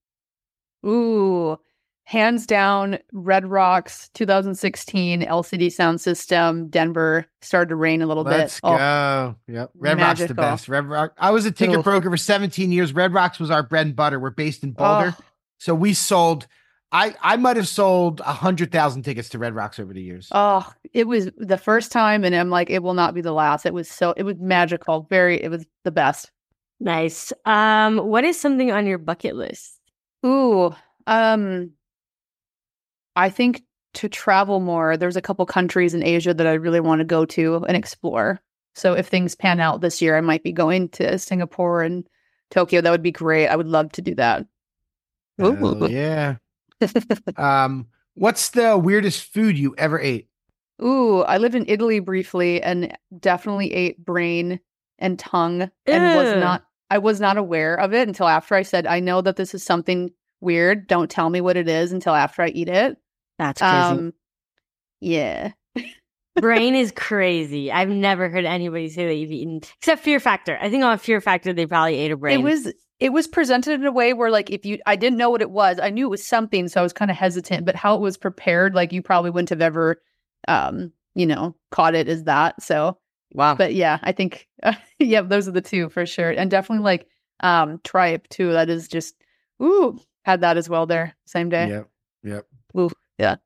Ooh, 0.85 1.59
hands 2.05 2.47
down, 2.47 2.99
Red 3.13 3.47
Rocks 3.49 4.09
2016 4.15 5.23
LCD 5.23 5.67
Soundsystem, 5.67 6.71
Denver. 6.71 7.27
Started 7.43 7.69
to 7.71 7.77
rain 7.77 8.01
a 8.01 8.07
little 8.07 8.23
Let's 8.23 8.61
bit. 8.61 8.69
Oh, 8.69 8.77
go. 8.77 9.37
Yep. 9.49 9.71
Red 9.75 9.99
Rock's 9.99 10.25
the 10.27 10.35
best. 10.35 10.69
Red 10.69 10.87
Rock. 10.87 11.15
I 11.19 11.31
was 11.33 11.47
a 11.47 11.51
ticket 11.51 11.79
Ooh. 11.79 11.83
broker 11.83 12.09
for 12.09 12.17
17 12.17 12.71
years. 12.73 12.93
Red 12.93 13.13
Rocks 13.13 13.39
was 13.39 13.51
our 13.51 13.63
bread 13.63 13.87
and 13.87 13.97
butter. 13.97 14.19
We're 14.21 14.31
based 14.31 14.63
in 14.63 14.73
Boulder. 14.73 15.17
Oh. 15.19 15.25
So 15.59 15.75
we 15.75 15.95
sold, 15.95 16.47
I, 16.93 17.15
I 17.23 17.37
might 17.37 17.57
have 17.57 17.67
sold 17.67 18.21
a 18.21 18.33
hundred 18.33 18.71
thousand 18.71 19.03
tickets 19.03 19.29
to 19.31 19.39
Red 19.39 19.55
Rocks 19.55 19.81
over 19.81 19.93
the 19.93 20.03
years. 20.03 20.29
Oh, 20.31 20.71
it 20.93 21.09
was 21.09 21.29
the 21.37 21.59
first 21.59 21.91
time, 21.91 22.25
and 22.25 22.35
I'm 22.35 22.51
like, 22.51 22.71
it 22.71 22.83
will 22.83 22.95
not 22.95 23.15
be 23.15 23.21
the 23.21 23.33
last. 23.33 23.67
It 23.67 23.75
was 23.75 23.91
so, 23.91 24.13
it 24.17 24.23
was 24.23 24.37
magical. 24.39 25.07
Very, 25.11 25.43
it 25.43 25.51
was 25.51 25.67
the 25.85 25.91
best. 25.91 26.31
Nice. 26.79 27.33
Um, 27.47 27.99
what 27.99 28.25
is 28.25 28.39
something 28.39 28.71
on 28.71 28.87
your 28.87 28.99
bucket 28.99 29.35
list? 29.35 29.76
Ooh, 30.27 30.75
um, 31.07 31.71
I 33.15 33.31
think 33.31 33.63
to 33.95 34.09
travel 34.09 34.61
more. 34.61 34.97
There's 34.97 35.17
a 35.17 35.23
couple 35.23 35.47
countries 35.47 35.95
in 35.95 36.03
Asia 36.03 36.35
that 36.35 36.47
I 36.47 36.55
really 36.55 36.81
want 36.81 36.99
to 36.99 37.05
go 37.05 37.25
to 37.25 37.65
and 37.67 37.77
explore. 37.77 38.41
So 38.75 38.93
if 38.93 39.07
things 39.07 39.35
pan 39.35 39.59
out 39.61 39.81
this 39.81 40.03
year, 40.03 40.19
I 40.19 40.21
might 40.21 40.43
be 40.43 40.53
going 40.53 40.91
to 40.91 41.19
Singapore 41.19 41.83
and 41.83 42.07
Tokyo. 42.51 42.81
That 42.81 42.91
would 42.91 43.03
be 43.03 43.13
great. 43.13 43.49
I 43.49 43.57
would 43.57 43.69
love 43.69 43.91
to 43.93 44.03
do 44.03 44.15
that. 44.17 44.47
Hell 45.39 45.91
yeah. 45.91 46.37
Um, 47.39 47.87
what's 48.15 48.51
the 48.51 48.77
weirdest 48.77 49.33
food 49.33 49.57
you 49.57 49.75
ever 49.79 49.99
ate? 49.99 50.29
Ooh, 50.83 51.21
I 51.21 51.39
lived 51.39 51.55
in 51.55 51.65
Italy 51.69 52.01
briefly 52.01 52.63
and 52.63 52.95
definitely 53.19 53.73
ate 53.73 54.05
brain 54.05 54.61
and 54.99 55.19
tongue 55.19 55.71
and 55.87 56.17
was 56.17 56.37
not 56.37 56.66
I 56.91 56.99
was 56.99 57.21
not 57.21 57.37
aware 57.37 57.75
of 57.75 57.93
it 57.93 58.09
until 58.09 58.29
after 58.29 58.55
I 58.55 58.63
said, 58.63 58.87
I 58.87 59.01
know 59.01 59.21
that 59.21 59.37
this 59.37 59.55
is 59.55 59.63
something 59.63 60.11
weird. 60.41 60.87
Don't 60.87 61.11
tell 61.11 61.31
me 61.31 61.41
what 61.41 61.57
it 61.57 61.69
is 61.69 61.93
until 61.93 62.15
after 62.15 62.43
I 62.43 62.49
eat 62.49 62.69
it. 62.69 62.97
That's 63.39 63.61
crazy. 63.61 63.75
Um 63.75 64.15
yeah. 65.01 65.53
Brain 66.41 66.75
is 66.75 66.93
crazy. 66.93 67.73
I've 67.73 67.89
never 67.89 68.29
heard 68.29 68.45
anybody 68.45 68.89
say 68.89 69.07
that 69.07 69.15
you've 69.15 69.33
eaten 69.33 69.61
except 69.79 70.03
Fear 70.03 70.21
Factor. 70.21 70.59
I 70.61 70.71
think 70.71 70.85
on 70.85 70.99
Fear 70.99 71.21
Factor 71.21 71.53
they 71.53 71.67
probably 71.67 71.97
ate 71.97 72.13
a 72.13 72.17
brain. 72.17 72.41
It 72.41 72.43
was 72.43 72.73
it 72.99 73.13
was 73.13 73.27
presented 73.27 73.81
in 73.81 73.87
a 73.87 73.93
way 73.93 74.13
where 74.13 74.31
like 74.31 74.51
if 74.51 74.65
you 74.65 74.79
I 74.87 74.97
didn't 74.97 75.19
know 75.19 75.31
what 75.31 75.43
it 75.43 75.51
was. 75.51 75.79
I 75.81 75.91
knew 75.91 76.07
it 76.07 76.11
was 76.11 76.27
something, 76.27 76.69
so 76.69 76.81
I 76.81 76.83
was 76.83 76.93
kind 76.93 77.11
of 77.11 77.17
hesitant, 77.17 77.65
but 77.65 77.75
how 77.75 77.95
it 77.95 78.01
was 78.01 78.17
prepared, 78.17 78.75
like 78.75 78.93
you 78.93 79.03
probably 79.03 79.31
wouldn't 79.31 79.51
have 79.51 79.63
ever 79.63 80.01
um, 80.49 80.93
you 81.15 81.27
know, 81.27 81.57
caught 81.71 81.95
it 81.95 82.09
as 82.09 82.25
that. 82.25 82.63
So 82.63 82.99
wow. 83.33 83.55
but 83.55 83.75
yeah, 83.75 83.99
I 84.03 84.13
think 84.13 84.49
yeah, 84.99 85.23
those 85.23 85.49
are 85.49 85.53
the 85.53 85.61
two 85.61 85.89
for 85.89 86.07
sure. 86.07 86.31
And 86.31 86.51
definitely 86.51 86.85
like 86.85 87.07
um 87.41 87.81
tripe 87.85 88.29
too. 88.29 88.53
That 88.53 88.69
is 88.71 88.89
just 88.89 89.15
ooh, 89.63 89.99
had 90.25 90.41
that 90.41 90.57
as 90.57 90.69
well 90.69 90.87
there. 90.87 91.17
Same 91.27 91.49
day. 91.49 91.69
Yep. 91.69 91.89
Yep. 92.25 92.47
Ooh, 92.79 92.91
yeah. 93.19 93.37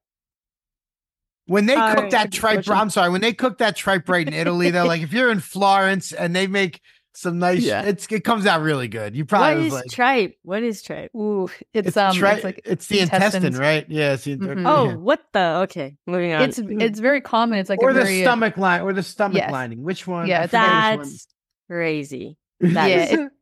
When 1.47 1.67
they 1.67 1.75
All 1.75 1.91
cook 1.91 2.03
right, 2.05 2.11
that 2.13 2.33
tripe, 2.33 2.57
question. 2.59 2.75
I'm 2.75 2.91
sorry, 2.91 3.11
when 3.11 3.23
they 3.23 3.33
cook 3.33 3.59
that 3.59 3.75
tripe 3.75 4.09
right 4.09 4.27
in 4.27 4.33
Italy, 4.33 4.71
though, 4.71 4.85
like 4.85 5.03
if 5.03 5.13
you're 5.13 5.33
in 5.33 5.41
Florence 5.41 6.13
and 6.13 6.35
they 6.35 6.47
make 6.47 6.81
some 7.21 7.39
nice, 7.39 7.63
Yeah. 7.63 7.83
it's 7.83 8.07
it 8.11 8.25
comes 8.25 8.47
out 8.47 8.63
really 8.63 8.89
good. 8.89 9.15
You 9.15 9.25
what 9.25 9.29
probably 9.29 9.67
is 9.67 9.73
like, 9.73 9.91
tripe? 9.91 10.37
What 10.43 10.63
is 10.63 10.83
tripe? 10.83 11.15
Ooh, 11.15 11.49
it's, 11.73 11.89
it's, 11.89 11.97
um 11.97 12.15
tri- 12.15 12.35
it's 12.35 12.45
like 12.45 12.61
it's 12.65 12.87
the 12.87 13.01
intestine, 13.01 13.55
right? 13.57 13.85
Yeah, 13.89 14.15
it's 14.15 14.25
the, 14.25 14.37
Mhm. 14.37 14.65
Oh, 14.67 14.89
yeah. 14.89 14.95
what 14.97 15.21
the? 15.33 15.61
Okay, 15.65 15.97
moving 16.07 16.33
on. 16.33 16.43
it's 16.43 16.59
it's 16.59 16.99
very 17.01 17.21
common. 17.21 17.59
It's 17.59 17.71
like 17.71 17.81
or 17.83 17.91
a 17.91 17.95
the 17.95 18.01
very, 18.03 18.23
uh, 18.23 18.25
stomach 18.25 18.57
line, 18.57 18.81
or 18.83 18.93
the 18.93 19.03
stomach 19.03 19.37
Yes. 19.39 19.51
lining. 19.53 19.83
Which 19.83 20.07
one? 20.07 20.27
Yeah, 20.27 20.41
I 20.41 20.45
it's 20.45 20.53
one. 20.53 20.99
That's 20.99 21.27
crazy. 21.69 22.37
Yeah, 22.63 22.73
That 22.73 22.91
is- 22.91 23.13
it- 23.19 23.33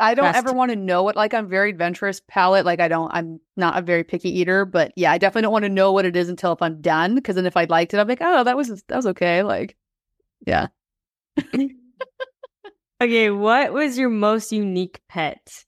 I 0.00 0.14
don't 0.14 0.24
Best. 0.24 0.38
ever 0.38 0.52
want 0.52 0.72
to 0.72 0.76
know 0.76 1.08
it. 1.08 1.14
Like 1.14 1.34
I'm 1.34 1.48
very 1.48 1.70
adventurous 1.70 2.20
palate. 2.26 2.64
Like 2.64 2.80
I 2.80 2.88
don't. 2.88 3.12
I'm 3.14 3.38
not 3.56 3.78
a 3.78 3.82
very 3.82 4.02
picky 4.02 4.40
eater. 4.40 4.64
But 4.64 4.90
yeah, 4.96 5.12
I 5.12 5.18
definitely 5.18 5.42
don't 5.42 5.52
want 5.52 5.64
to 5.66 5.68
know 5.68 5.92
what 5.92 6.04
it 6.04 6.16
is 6.16 6.28
until 6.28 6.50
if 6.52 6.60
I'm 6.60 6.80
done. 6.80 7.14
Because 7.14 7.36
then 7.36 7.46
if 7.46 7.56
I 7.56 7.62
liked 7.66 7.94
it, 7.94 7.98
I'm 7.98 8.08
like, 8.08 8.18
oh, 8.20 8.42
that 8.42 8.56
was 8.56 8.82
that 8.88 8.96
was 8.96 9.06
okay. 9.06 9.44
Like, 9.44 9.76
yeah. 10.48 10.66
okay, 13.04 13.30
what 13.30 13.72
was 13.72 13.98
your 13.98 14.08
most 14.08 14.52
unique 14.52 15.00
pet? 15.08 15.64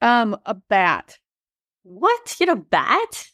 Um, 0.00 0.36
a 0.46 0.54
bat. 0.54 1.18
What? 1.82 2.36
You 2.38 2.46
had 2.46 2.58
a 2.58 2.60
bat? 2.60 3.26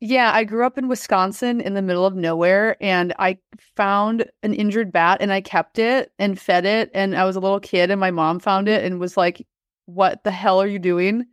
Yeah, 0.00 0.32
I 0.32 0.44
grew 0.44 0.66
up 0.66 0.78
in 0.78 0.88
Wisconsin 0.88 1.60
in 1.60 1.74
the 1.74 1.82
middle 1.82 2.04
of 2.04 2.16
nowhere 2.16 2.76
and 2.80 3.14
I 3.18 3.38
found 3.76 4.24
an 4.42 4.52
injured 4.52 4.90
bat 4.90 5.18
and 5.20 5.32
I 5.32 5.40
kept 5.40 5.78
it 5.78 6.10
and 6.18 6.38
fed 6.38 6.64
it. 6.64 6.90
And 6.92 7.16
I 7.16 7.24
was 7.24 7.36
a 7.36 7.40
little 7.40 7.60
kid 7.60 7.90
and 7.90 8.00
my 8.00 8.10
mom 8.10 8.40
found 8.40 8.68
it 8.68 8.84
and 8.84 8.98
was 8.98 9.16
like, 9.16 9.46
What 9.86 10.24
the 10.24 10.32
hell 10.32 10.60
are 10.60 10.66
you 10.66 10.80
doing? 10.80 11.24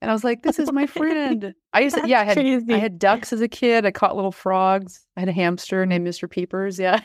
And 0.00 0.10
I 0.10 0.14
was 0.14 0.24
like, 0.24 0.42
This 0.42 0.58
is 0.58 0.72
my 0.72 0.86
friend. 0.86 1.54
I 1.74 1.80
used 1.80 1.96
to, 1.96 2.08
yeah, 2.08 2.20
I 2.20 2.24
had 2.24 2.36
crazy. 2.38 2.72
I 2.72 2.78
had 2.78 2.98
ducks 2.98 3.34
as 3.34 3.42
a 3.42 3.48
kid. 3.48 3.84
I 3.84 3.90
caught 3.90 4.16
little 4.16 4.32
frogs. 4.32 5.04
I 5.16 5.20
had 5.20 5.28
a 5.28 5.32
hamster 5.32 5.84
named 5.84 6.06
Mr. 6.06 6.30
Peepers. 6.30 6.78
Yeah. 6.78 7.00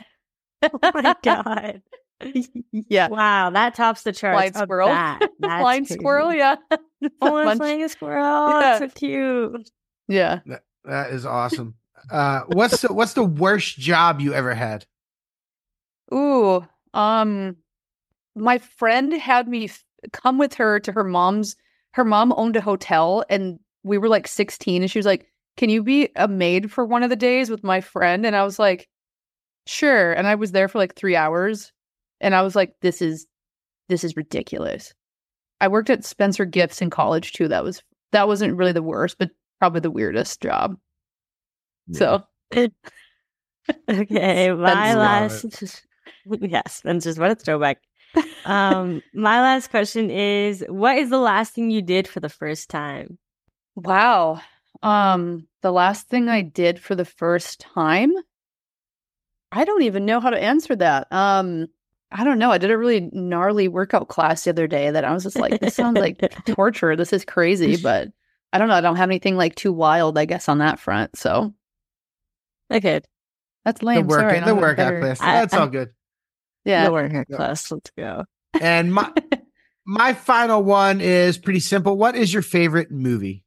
Oh 0.62 0.92
my 0.94 1.14
god. 1.22 1.82
yeah. 2.72 3.08
Wow, 3.08 3.50
that 3.50 3.74
tops 3.74 4.02
the 4.02 4.12
charts. 4.12 4.36
Flying 4.36 4.54
A 4.56 4.58
squirrel. 4.58 4.88
bat. 4.88 5.20
That's 5.40 5.60
Flying 5.62 5.84
crazy. 5.86 5.94
squirrel, 6.00 6.32
yeah. 6.34 6.56
Oh, 7.20 7.36
I'm 7.36 7.44
Bunch- 7.46 7.58
flying 7.58 7.82
a 7.82 7.88
squirrel. 7.88 8.48
Yeah. 8.48 8.60
That's 8.78 8.94
so 8.94 8.98
cute. 8.98 9.70
Yeah. 10.08 10.38
That 10.84 11.10
is 11.10 11.26
awesome. 11.26 11.74
Uh, 12.10 12.42
what's 12.48 12.80
the 12.82 12.92
what's 12.92 13.14
the 13.14 13.24
worst 13.24 13.78
job 13.78 14.20
you 14.20 14.32
ever 14.34 14.54
had? 14.54 14.86
Ooh, 16.12 16.64
um, 16.94 17.56
my 18.34 18.58
friend 18.58 19.12
had 19.14 19.48
me 19.48 19.64
f- 19.64 19.84
come 20.12 20.38
with 20.38 20.54
her 20.54 20.78
to 20.80 20.92
her 20.92 21.04
mom's. 21.04 21.56
Her 21.92 22.04
mom 22.04 22.32
owned 22.36 22.56
a 22.56 22.60
hotel, 22.60 23.24
and 23.28 23.58
we 23.82 23.98
were 23.98 24.08
like 24.08 24.26
16, 24.28 24.82
and 24.82 24.90
she 24.90 24.98
was 24.98 25.06
like, 25.06 25.26
"Can 25.56 25.70
you 25.70 25.82
be 25.82 26.08
a 26.16 26.28
maid 26.28 26.70
for 26.72 26.84
one 26.84 27.02
of 27.02 27.10
the 27.10 27.16
days 27.16 27.50
with 27.50 27.62
my 27.64 27.80
friend?" 27.80 28.24
And 28.26 28.34
I 28.36 28.44
was 28.44 28.58
like, 28.58 28.88
"Sure." 29.66 30.12
And 30.12 30.26
I 30.26 30.34
was 30.36 30.52
there 30.52 30.68
for 30.68 30.78
like 30.78 30.94
three 30.94 31.16
hours, 31.16 31.72
and 32.22 32.34
I 32.34 32.42
was 32.42 32.56
like, 32.56 32.74
"This 32.80 33.02
is, 33.02 33.26
this 33.88 34.04
is 34.04 34.16
ridiculous." 34.16 34.94
I 35.60 35.68
worked 35.68 35.90
at 35.90 36.04
Spencer 36.04 36.44
Gifts 36.44 36.80
in 36.80 36.90
college 36.90 37.32
too. 37.32 37.48
That 37.48 37.64
was 37.64 37.82
that 38.12 38.26
wasn't 38.26 38.56
really 38.56 38.72
the 38.72 38.82
worst, 38.82 39.18
but 39.18 39.30
probably 39.58 39.80
the 39.80 39.90
weirdest 39.90 40.40
job. 40.40 40.76
So 41.92 42.24
Okay, 43.88 44.50
my 44.52 44.94
last 44.94 45.44
yes, 46.40 46.74
Spencer's 46.74 47.18
what 47.18 47.30
a 47.30 47.34
throwback. 47.34 47.78
Um, 48.44 49.02
my 49.14 49.40
last 49.40 49.70
question 49.70 50.10
is: 50.10 50.64
What 50.68 50.98
is 50.98 51.10
the 51.10 51.18
last 51.18 51.54
thing 51.54 51.70
you 51.70 51.80
did 51.80 52.08
for 52.08 52.18
the 52.18 52.28
first 52.28 52.68
time? 52.68 53.16
Wow. 53.76 54.40
Um, 54.82 55.46
the 55.62 55.70
last 55.70 56.08
thing 56.08 56.28
I 56.28 56.42
did 56.42 56.80
for 56.80 56.96
the 56.96 57.04
first 57.04 57.60
time, 57.60 58.10
I 59.52 59.64
don't 59.64 59.82
even 59.82 60.04
know 60.04 60.18
how 60.18 60.30
to 60.30 60.42
answer 60.42 60.74
that. 60.74 61.06
Um, 61.12 61.68
I 62.12 62.24
don't 62.24 62.38
know. 62.38 62.50
I 62.50 62.58
did 62.58 62.70
a 62.70 62.78
really 62.78 63.08
gnarly 63.12 63.68
workout 63.68 64.08
class 64.08 64.44
the 64.44 64.50
other 64.50 64.66
day 64.66 64.90
that 64.90 65.04
I 65.04 65.12
was 65.12 65.22
just 65.22 65.36
like, 65.38 65.60
this 65.60 65.74
sounds 65.74 65.98
like 65.98 66.20
torture. 66.46 66.94
This 66.96 67.12
is 67.12 67.24
crazy, 67.24 67.76
but 67.76 68.08
I 68.52 68.58
don't 68.58 68.68
know. 68.68 68.74
I 68.74 68.80
don't 68.82 68.96
have 68.96 69.08
anything 69.08 69.36
like 69.36 69.54
too 69.54 69.72
wild, 69.72 70.18
I 70.18 70.24
guess, 70.26 70.48
on 70.48 70.58
that 70.58 70.78
front. 70.78 71.16
So 71.16 71.54
Okay, 72.72 73.00
that's 73.64 73.80
The 73.80 73.86
lame. 73.86 74.06
work 74.06 74.20
Sorry, 74.20 74.36
I 74.36 74.40
the 74.40 74.46
don't 74.46 74.48
have 74.48 74.58
a 74.58 74.60
workout 74.60 74.76
better- 74.76 75.00
class. 75.00 75.20
I- 75.20 75.32
That's 75.40 75.54
all 75.54 75.66
good. 75.68 75.90
Yeah. 76.64 76.84
the 76.84 76.92
workout 76.92 77.26
Yeah. 77.28 77.36
class. 77.36 77.70
Let's 77.70 77.90
go. 77.96 78.24
And 78.60 78.92
my 78.94 79.12
my 79.86 80.12
final 80.14 80.62
one 80.62 81.00
is 81.00 81.38
pretty 81.38 81.60
simple. 81.60 81.96
What 81.96 82.14
is 82.14 82.32
your 82.32 82.42
favorite 82.42 82.90
movie? 82.90 83.44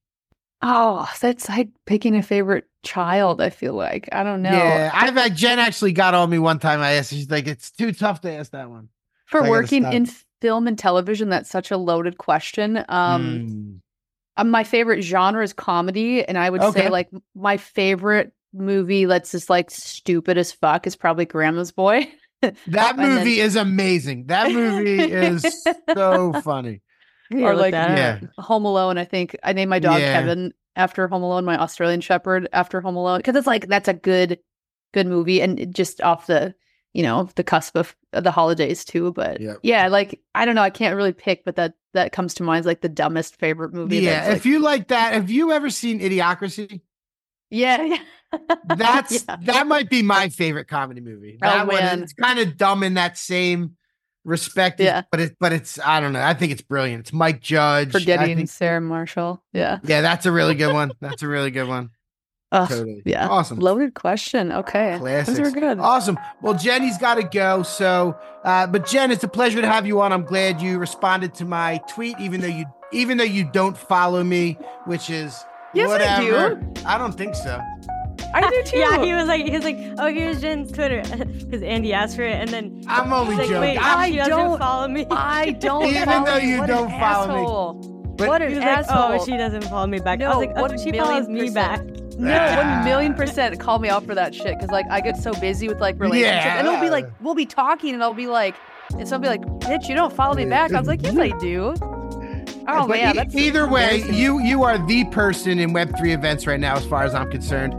Oh, 0.68 1.08
that's 1.22 1.48
like 1.48 1.70
picking 1.86 2.16
a 2.16 2.24
favorite 2.24 2.66
child. 2.84 3.40
I 3.40 3.52
feel 3.52 3.74
like 3.74 4.10
I 4.12 4.24
don't 4.24 4.42
know. 4.42 4.50
Yeah, 4.52 4.90
I've 4.94 5.14
had 5.14 5.36
Jen 5.36 5.60
actually 5.60 5.92
got 5.94 6.16
on 6.16 6.28
me 6.30 6.40
one 6.40 6.58
time. 6.58 6.80
I 6.82 6.94
asked, 6.94 7.12
she's 7.12 7.30
like, 7.30 7.46
"It's 7.48 7.70
too 7.70 7.92
tough 7.92 8.22
to 8.22 8.32
ask 8.32 8.52
that 8.52 8.70
one." 8.70 8.90
For 9.28 9.42
gotta 9.42 9.52
working 9.52 9.84
in 9.86 10.08
film 10.42 10.68
and 10.68 10.78
television, 10.78 11.30
that's 11.30 11.50
such 11.52 11.70
a 11.70 11.78
loaded 11.78 12.18
question. 12.18 12.84
Um, 12.90 13.22
Mm. 13.28 13.80
Uh, 14.38 14.44
my 14.44 14.64
favorite 14.66 15.02
genre 15.04 15.44
is 15.44 15.54
comedy, 15.54 16.26
and 16.26 16.38
I 16.38 16.50
would 16.50 16.62
Okay. 16.62 16.82
say 16.82 16.90
like 16.90 17.10
my 17.36 17.58
favorite 17.58 18.34
movie 18.54 19.06
that's 19.06 19.32
just 19.32 19.50
like 19.50 19.70
stupid 19.72 20.38
as 20.38 20.52
fuck 20.52 20.88
is 20.88 20.96
probably 20.96 21.26
Grandma's 21.26 21.72
Boy. 21.72 22.10
that 22.42 22.56
and 22.68 23.00
then- 23.00 23.16
movie 23.16 23.40
is 23.40 23.56
amazing. 23.56 24.26
That 24.28 24.52
movie 24.52 25.00
is 25.00 25.46
so 25.94 26.34
funny. 26.44 26.82
Yeah, 27.32 27.46
or 27.48 27.54
look 27.54 27.62
like 27.62 27.72
that. 27.72 27.98
Yeah, 28.22 28.28
Home 28.44 28.66
Alone. 28.66 28.98
I 28.98 29.06
think 29.06 29.36
I 29.44 29.54
named 29.54 29.70
my 29.70 29.80
dog 29.80 30.00
Yeah. 30.00 30.14
Kevin 30.20 30.54
after 30.76 31.08
Home 31.08 31.24
Alone, 31.24 31.46
my 31.46 31.58
Australian 31.58 32.02
Shepherd 32.02 32.48
after 32.54 32.82
Home 32.82 32.96
Alone, 32.96 33.20
because 33.20 33.36
it's 33.36 33.48
like 33.48 33.68
that's 33.68 33.88
a 33.88 33.94
good, 33.94 34.40
good 34.94 35.08
movie, 35.08 35.42
and 35.42 35.74
just 35.74 36.02
off 36.02 36.28
the 36.28 36.54
you 36.94 37.04
know 37.04 37.28
the 37.36 37.44
cusp 37.44 37.76
of 37.76 37.96
the 38.12 38.32
holidays 38.32 38.86
too. 38.86 39.12
But 39.14 39.42
Yep. 39.42 39.60
yeah, 39.64 39.88
like 39.88 40.22
I 40.36 40.46
don't 40.46 40.56
know, 40.56 40.62
I 40.62 40.70
can't 40.70 40.96
really 40.96 41.14
pick, 41.14 41.44
but 41.46 41.56
that 41.56 41.74
that 41.94 42.12
comes 42.12 42.34
to 42.36 42.44
mind 42.44 42.60
as 42.62 42.66
like 42.66 42.82
the 42.82 42.90
dumbest 42.90 43.38
favorite 43.40 43.74
movie. 43.74 43.98
yeah. 44.00 44.12
that's, 44.16 44.28
like- 44.30 44.38
if 44.38 44.46
you 44.46 44.60
like 44.60 44.88
that, 44.90 45.14
have 45.14 45.30
you 45.32 45.52
ever 45.52 45.70
seen 45.70 46.00
Idiocracy? 46.02 46.82
yeah, 47.50 47.82
yeah. 47.84 47.98
That's 48.66 49.26
Yeah. 49.28 49.38
that 49.44 49.68
might 49.68 49.90
be 49.90 50.02
my 50.02 50.30
favorite 50.30 50.68
comedy 50.68 51.02
movie. 51.02 51.38
Oh, 51.42 51.48
That 51.48 51.68
one, 51.68 51.76
man. 51.78 52.04
it's 52.04 52.14
kind 52.14 52.40
of 52.40 52.58
dumb 52.58 52.84
in 52.84 52.96
that 52.96 53.18
same 53.18 53.78
respect. 54.26 54.80
Yeah. 54.80 55.04
but 55.12 55.22
it 55.22 55.38
but 55.40 55.54
it's 55.54 55.80
I 55.80 56.02
don't 56.02 56.12
know. 56.12 56.22
I 56.22 56.34
think 56.34 56.52
it's 56.52 56.62
brilliant. 56.62 57.02
It's 57.02 57.14
Mike 57.14 57.40
Judge. 57.40 57.92
Forgetting 57.92 58.38
think- 58.38 58.50
Sarah 58.50 58.82
Marshall. 58.82 59.42
Yeah. 59.54 59.80
yeah, 59.84 60.02
that's 60.02 60.26
a 60.26 60.32
really 60.32 60.56
good 60.56 60.74
one. 60.74 60.92
That's 61.00 61.22
a 61.24 61.28
really 61.28 61.52
good 61.52 61.68
one. 61.68 61.92
Ugh, 62.52 62.70
Totally. 62.70 63.02
Yeah. 63.06 63.28
Awesome. 63.28 63.60
Loaded 63.60 63.96
question. 63.96 64.52
Okay. 64.52 64.98
Classics. 65.00 65.38
Those 65.38 65.48
are 65.48 65.52
good. 65.52 65.80
Awesome. 65.80 66.18
Well, 66.42 66.54
Jenny's 66.54 66.98
got 66.98 67.16
to 67.16 67.24
go. 67.24 67.64
So, 67.64 68.18
uh, 68.44 68.68
but 68.68 68.88
Jen, 68.88 69.12
it's 69.12 69.24
a 69.24 69.28
pleasure 69.28 69.62
to 69.62 69.68
have 69.68 69.86
you 69.86 70.00
on. 70.02 70.14
I'm 70.14 70.24
glad 70.24 70.62
you 70.62 70.78
responded 70.78 71.34
to 71.36 71.46
my 71.46 71.82
tweet, 71.90 72.20
even 72.20 72.42
though 72.42 72.48
you 72.48 72.66
even 72.94 73.18
though 73.18 73.24
you 73.24 73.50
don't 73.52 73.78
follow 73.78 74.24
me, 74.24 74.58
which 74.86 75.10
is 75.10 75.44
Yes, 75.74 75.90
I 75.92 76.22
do. 76.22 76.74
I 76.86 76.98
don't 76.98 77.14
think 77.14 77.36
so. 77.36 77.60
I 78.36 78.50
do 78.50 78.64
too. 78.64 78.78
Yeah, 78.80 79.04
he 79.04 79.14
was 79.14 79.28
like, 79.28 79.46
he 79.46 79.52
was 79.52 79.64
like, 79.64 79.78
oh, 79.98 80.08
here's 80.14 80.42
Jen's 80.42 80.72
Twitter 80.72 81.02
because 81.26 81.62
Andy 81.64 81.94
asked 81.94 82.16
for 82.16 82.24
it, 82.24 82.34
and 82.36 82.50
then 82.50 82.84
I'm 82.88 83.12
only 83.14 83.36
like, 83.36 83.48
joking. 83.48 83.62
wait, 83.62 83.78
I 83.78 84.10
she 84.12 84.18
don't- 84.18 84.60
follow 84.60 84.88
me. 84.88 85.06
I 85.12 85.52
don't 85.60 85.86
Even 85.86 86.04
follow 86.06 86.26
though 86.26 86.38
you. 86.38 86.48
you 86.56 86.60
What 86.60 86.68
don't 86.68 86.92
an 86.92 87.00
follow 87.00 87.28
me. 87.28 87.34
asshole. 87.42 87.74
But- 88.18 88.28
what 88.30 88.42
He 88.42 88.48
an 88.48 88.54
was 88.56 88.60
like, 88.60 88.68
oh, 88.68 88.80
asshole. 88.80 89.22
oh, 89.22 89.26
she 89.26 89.38
doesn't 89.38 89.64
follow 89.66 89.88
me 89.88 90.00
back. 90.00 90.20
I 90.22 90.24
No, 90.26 90.38
was 90.40 90.48
like, 90.48 90.52
oh, 90.58 90.62
one 90.62 90.78
she 90.78 90.92
million 90.92 91.04
follows 91.06 91.28
me 91.28 91.50
back. 91.50 91.80
percent. 91.82 92.02
No, 92.20 92.56
one 92.56 92.86
million 92.86 93.14
percent 93.14 93.60
call 93.60 93.80
me 93.80 93.90
out 93.90 94.06
for 94.06 94.16
that 94.16 94.34
shit. 94.34 94.58
Cause 94.60 94.70
like 94.70 94.86
I 94.90 95.02
get 95.02 95.18
so 95.18 95.34
busy 95.34 95.68
with 95.68 95.80
like 95.82 96.00
relationships. 96.00 96.46
Yeah. 96.46 96.60
And 96.60 96.68
it'll 96.68 96.80
be 96.80 96.90
like, 96.90 97.08
we'll 97.20 97.36
be 97.36 97.46
talking 97.46 97.94
and 97.94 98.02
I'll 98.02 98.14
be 98.14 98.28
like, 98.28 98.56
and 98.98 99.06
somebody 99.06 99.38
be 99.38 99.44
like, 99.46 99.60
bitch, 99.62 99.90
you 99.90 99.96
don't 99.96 100.14
follow 100.14 100.34
me 100.34 100.46
back. 100.46 100.72
I 100.72 100.80
was 100.80 100.88
like, 100.88 101.02
yes, 101.04 101.18
I 101.18 101.30
do. 101.40 101.74
Oh 102.68 102.88
But 102.88 102.90
man, 102.90 103.16
e- 103.16 103.18
that's 103.18 103.36
either 103.36 103.68
way, 103.68 104.04
you 104.12 104.40
you 104.40 104.64
are 104.64 104.78
the 104.88 105.04
person 105.06 105.60
in 105.60 105.74
Web 105.74 105.96
three 105.98 106.14
events 106.14 106.48
right 106.48 106.60
now, 106.60 106.76
as 106.78 106.86
far 106.86 107.04
as 107.04 107.14
I'm 107.14 107.30
concerned. 107.30 107.74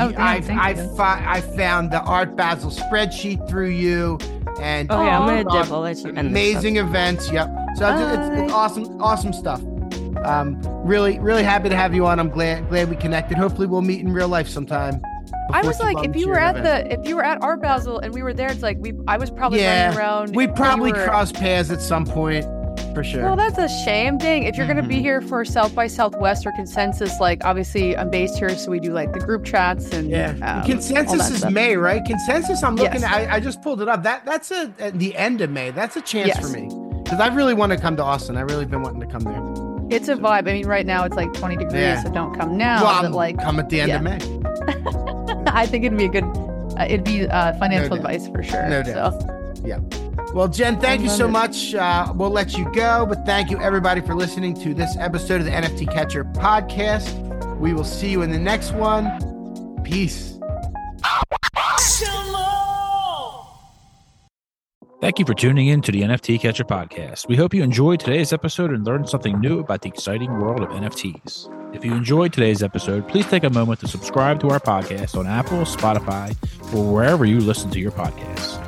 Oh, 0.00 0.10
damn, 0.12 0.20
I 0.20 0.40
thank 0.40 0.60
I, 1.00 1.34
I 1.36 1.40
found 1.40 1.90
the 1.90 2.00
Art 2.02 2.36
Basel 2.36 2.70
spreadsheet 2.70 3.48
through 3.48 3.70
you, 3.70 4.18
and 4.60 4.90
Oh, 4.90 5.02
yeah, 5.02 5.18
I'm 5.18 5.26
gonna 5.26 5.48
Aw. 5.48 5.62
dip. 5.62 5.72
I'll 5.72 5.80
let 5.80 5.98
you 5.98 6.08
end 6.08 6.18
amazing 6.18 6.76
events. 6.76 7.30
Yep. 7.30 7.48
So 7.76 7.88
it's, 7.94 8.28
it's, 8.30 8.42
it's 8.42 8.52
awesome, 8.52 9.00
awesome 9.02 9.32
stuff. 9.32 9.62
Um, 10.24 10.60
really, 10.84 11.18
really 11.20 11.42
happy 11.44 11.68
to 11.68 11.76
have 11.76 11.94
you 11.94 12.06
on. 12.06 12.18
I'm 12.18 12.30
glad 12.30 12.68
glad 12.68 12.90
we 12.90 12.96
connected. 12.96 13.36
Hopefully, 13.38 13.66
we'll 13.66 13.82
meet 13.82 14.00
in 14.00 14.12
real 14.12 14.28
life 14.28 14.48
sometime. 14.48 15.00
I 15.50 15.62
was 15.62 15.80
like, 15.80 16.06
if 16.06 16.14
you 16.14 16.28
were 16.28 16.38
at 16.38 16.56
event. 16.58 16.90
the, 16.90 17.00
if 17.00 17.08
you 17.08 17.16
were 17.16 17.24
at 17.24 17.42
Art 17.42 17.62
Basel 17.62 17.98
and 18.00 18.12
we 18.12 18.22
were 18.22 18.34
there, 18.34 18.50
it's 18.50 18.62
like 18.62 18.76
we, 18.80 18.92
I 19.06 19.16
was 19.16 19.30
probably 19.30 19.60
yeah, 19.60 19.86
running 19.86 19.98
around. 19.98 20.36
we 20.36 20.46
probably 20.46 20.92
were- 20.92 21.04
crossed 21.04 21.34
paths 21.34 21.70
at 21.70 21.80
some 21.80 22.04
point 22.04 22.44
for 22.98 23.04
sure. 23.04 23.22
Well, 23.22 23.36
that's 23.36 23.58
a 23.58 23.68
shame. 23.84 24.18
Dang, 24.18 24.42
if 24.42 24.56
you're 24.56 24.66
gonna 24.66 24.82
be 24.82 24.96
Mhm. 24.96 25.00
here 25.00 25.20
for 25.20 25.44
South 25.44 25.72
by 25.74 25.86
Southwest 25.86 26.44
or 26.46 26.52
Consensus, 26.52 27.20
like 27.20 27.44
obviously 27.44 27.96
I'm 27.96 28.10
based 28.10 28.36
here, 28.38 28.48
so 28.56 28.70
we 28.72 28.80
do 28.80 28.92
like 28.92 29.12
the 29.12 29.20
group 29.20 29.44
chats 29.44 29.92
and 29.92 30.10
Yeah, 30.10 30.34
um, 30.42 30.64
consensus 30.64 31.30
is 31.30 31.38
stuff. 31.38 31.52
May, 31.52 31.76
right? 31.76 32.04
Consensus. 32.04 32.62
I'm 32.64 32.74
looking. 32.74 33.02
Yes. 33.02 33.04
at 33.04 33.30
I, 33.30 33.36
I 33.36 33.40
just 33.40 33.62
pulled 33.62 33.80
it 33.80 33.88
up. 33.88 34.02
That 34.02 34.24
that's 34.24 34.50
a 34.50 34.70
at 34.80 34.98
the 34.98 35.16
end 35.16 35.40
of 35.42 35.50
May. 35.50 35.70
That's 35.70 35.96
a 35.96 36.00
chance 36.00 36.28
Yes. 36.28 36.40
for 36.40 36.48
me 36.48 36.68
because 37.04 37.20
I 37.20 37.28
really 37.28 37.54
want 37.54 37.70
to 37.72 37.78
come 37.78 37.96
to 37.96 38.02
Austin. 38.02 38.36
I 38.36 38.40
really 38.40 38.64
been 38.64 38.82
wanting 38.82 39.00
to 39.00 39.06
come 39.06 39.22
there. 39.22 39.96
It's 39.96 40.08
a 40.08 40.16
vibe. 40.16 40.48
I 40.48 40.52
mean, 40.52 40.66
right 40.66 40.84
now 40.84 41.04
it's 41.04 41.16
like 41.16 41.32
20 41.34 41.56
degrees, 41.56 41.80
Yeah. 41.80 42.02
so 42.02 42.10
don't 42.10 42.36
come 42.36 42.58
now. 42.58 42.82
well, 42.82 43.02
but 43.02 43.12
like, 43.12 43.38
come 43.38 43.58
at 43.60 43.68
the 43.70 43.80
end 43.80 43.92
of. 43.92 44.02
May. 44.02 44.18
I 45.52 45.66
think 45.66 45.84
it'd 45.84 45.96
be 45.96 46.04
a 46.04 46.08
good, 46.08 46.24
uh, 46.76 46.84
it'd 46.84 47.04
be 47.04 47.26
uh, 47.28 47.52
financial 47.58 47.96
doubt. 47.96 47.98
advice 48.10 48.28
for 48.28 48.42
sure. 48.42 48.68
No 48.68 48.82
doubt. 48.82 49.22
So 49.22 50.07
Well, 50.38 50.46
Jen, 50.46 50.78
thank 50.78 51.02
you 51.02 51.08
so 51.08 51.26
it. 51.26 51.32
much. 51.32 51.74
Uh, 51.74 52.12
we'll 52.14 52.30
let 52.30 52.56
you 52.56 52.70
go, 52.72 53.04
but 53.04 53.26
thank 53.26 53.50
you 53.50 53.60
everybody 53.60 54.00
for 54.00 54.14
listening 54.14 54.54
to 54.62 54.72
this 54.72 54.96
episode 54.96 55.40
of 55.40 55.46
the 55.46 55.50
NFT 55.50 55.92
Catcher 55.92 56.22
podcast. 56.26 57.58
We 57.58 57.72
will 57.74 57.82
see 57.82 58.10
you 58.10 58.22
in 58.22 58.30
the 58.30 58.38
next 58.38 58.70
one. 58.70 59.82
Peace. 59.82 60.38
Thank 65.00 65.18
you 65.18 65.24
for 65.24 65.34
tuning 65.34 65.66
in 65.66 65.82
to 65.82 65.90
the 65.90 66.02
NFT 66.02 66.40
Catcher 66.40 66.62
podcast. 66.62 67.26
We 67.26 67.34
hope 67.34 67.52
you 67.52 67.64
enjoyed 67.64 67.98
today's 67.98 68.32
episode 68.32 68.70
and 68.70 68.86
learned 68.86 69.08
something 69.08 69.40
new 69.40 69.58
about 69.58 69.82
the 69.82 69.88
exciting 69.88 70.30
world 70.38 70.60
of 70.60 70.68
NFTs. 70.68 71.52
If 71.74 71.84
you 71.84 71.92
enjoyed 71.92 72.32
today's 72.32 72.62
episode, 72.62 73.08
please 73.08 73.26
take 73.26 73.42
a 73.42 73.50
moment 73.50 73.80
to 73.80 73.88
subscribe 73.88 74.38
to 74.42 74.50
our 74.50 74.60
podcast 74.60 75.18
on 75.18 75.26
Apple, 75.26 75.62
Spotify, 75.62 76.36
or 76.72 76.92
wherever 76.92 77.24
you 77.24 77.40
listen 77.40 77.72
to 77.72 77.80
your 77.80 77.90
podcasts. 77.90 78.67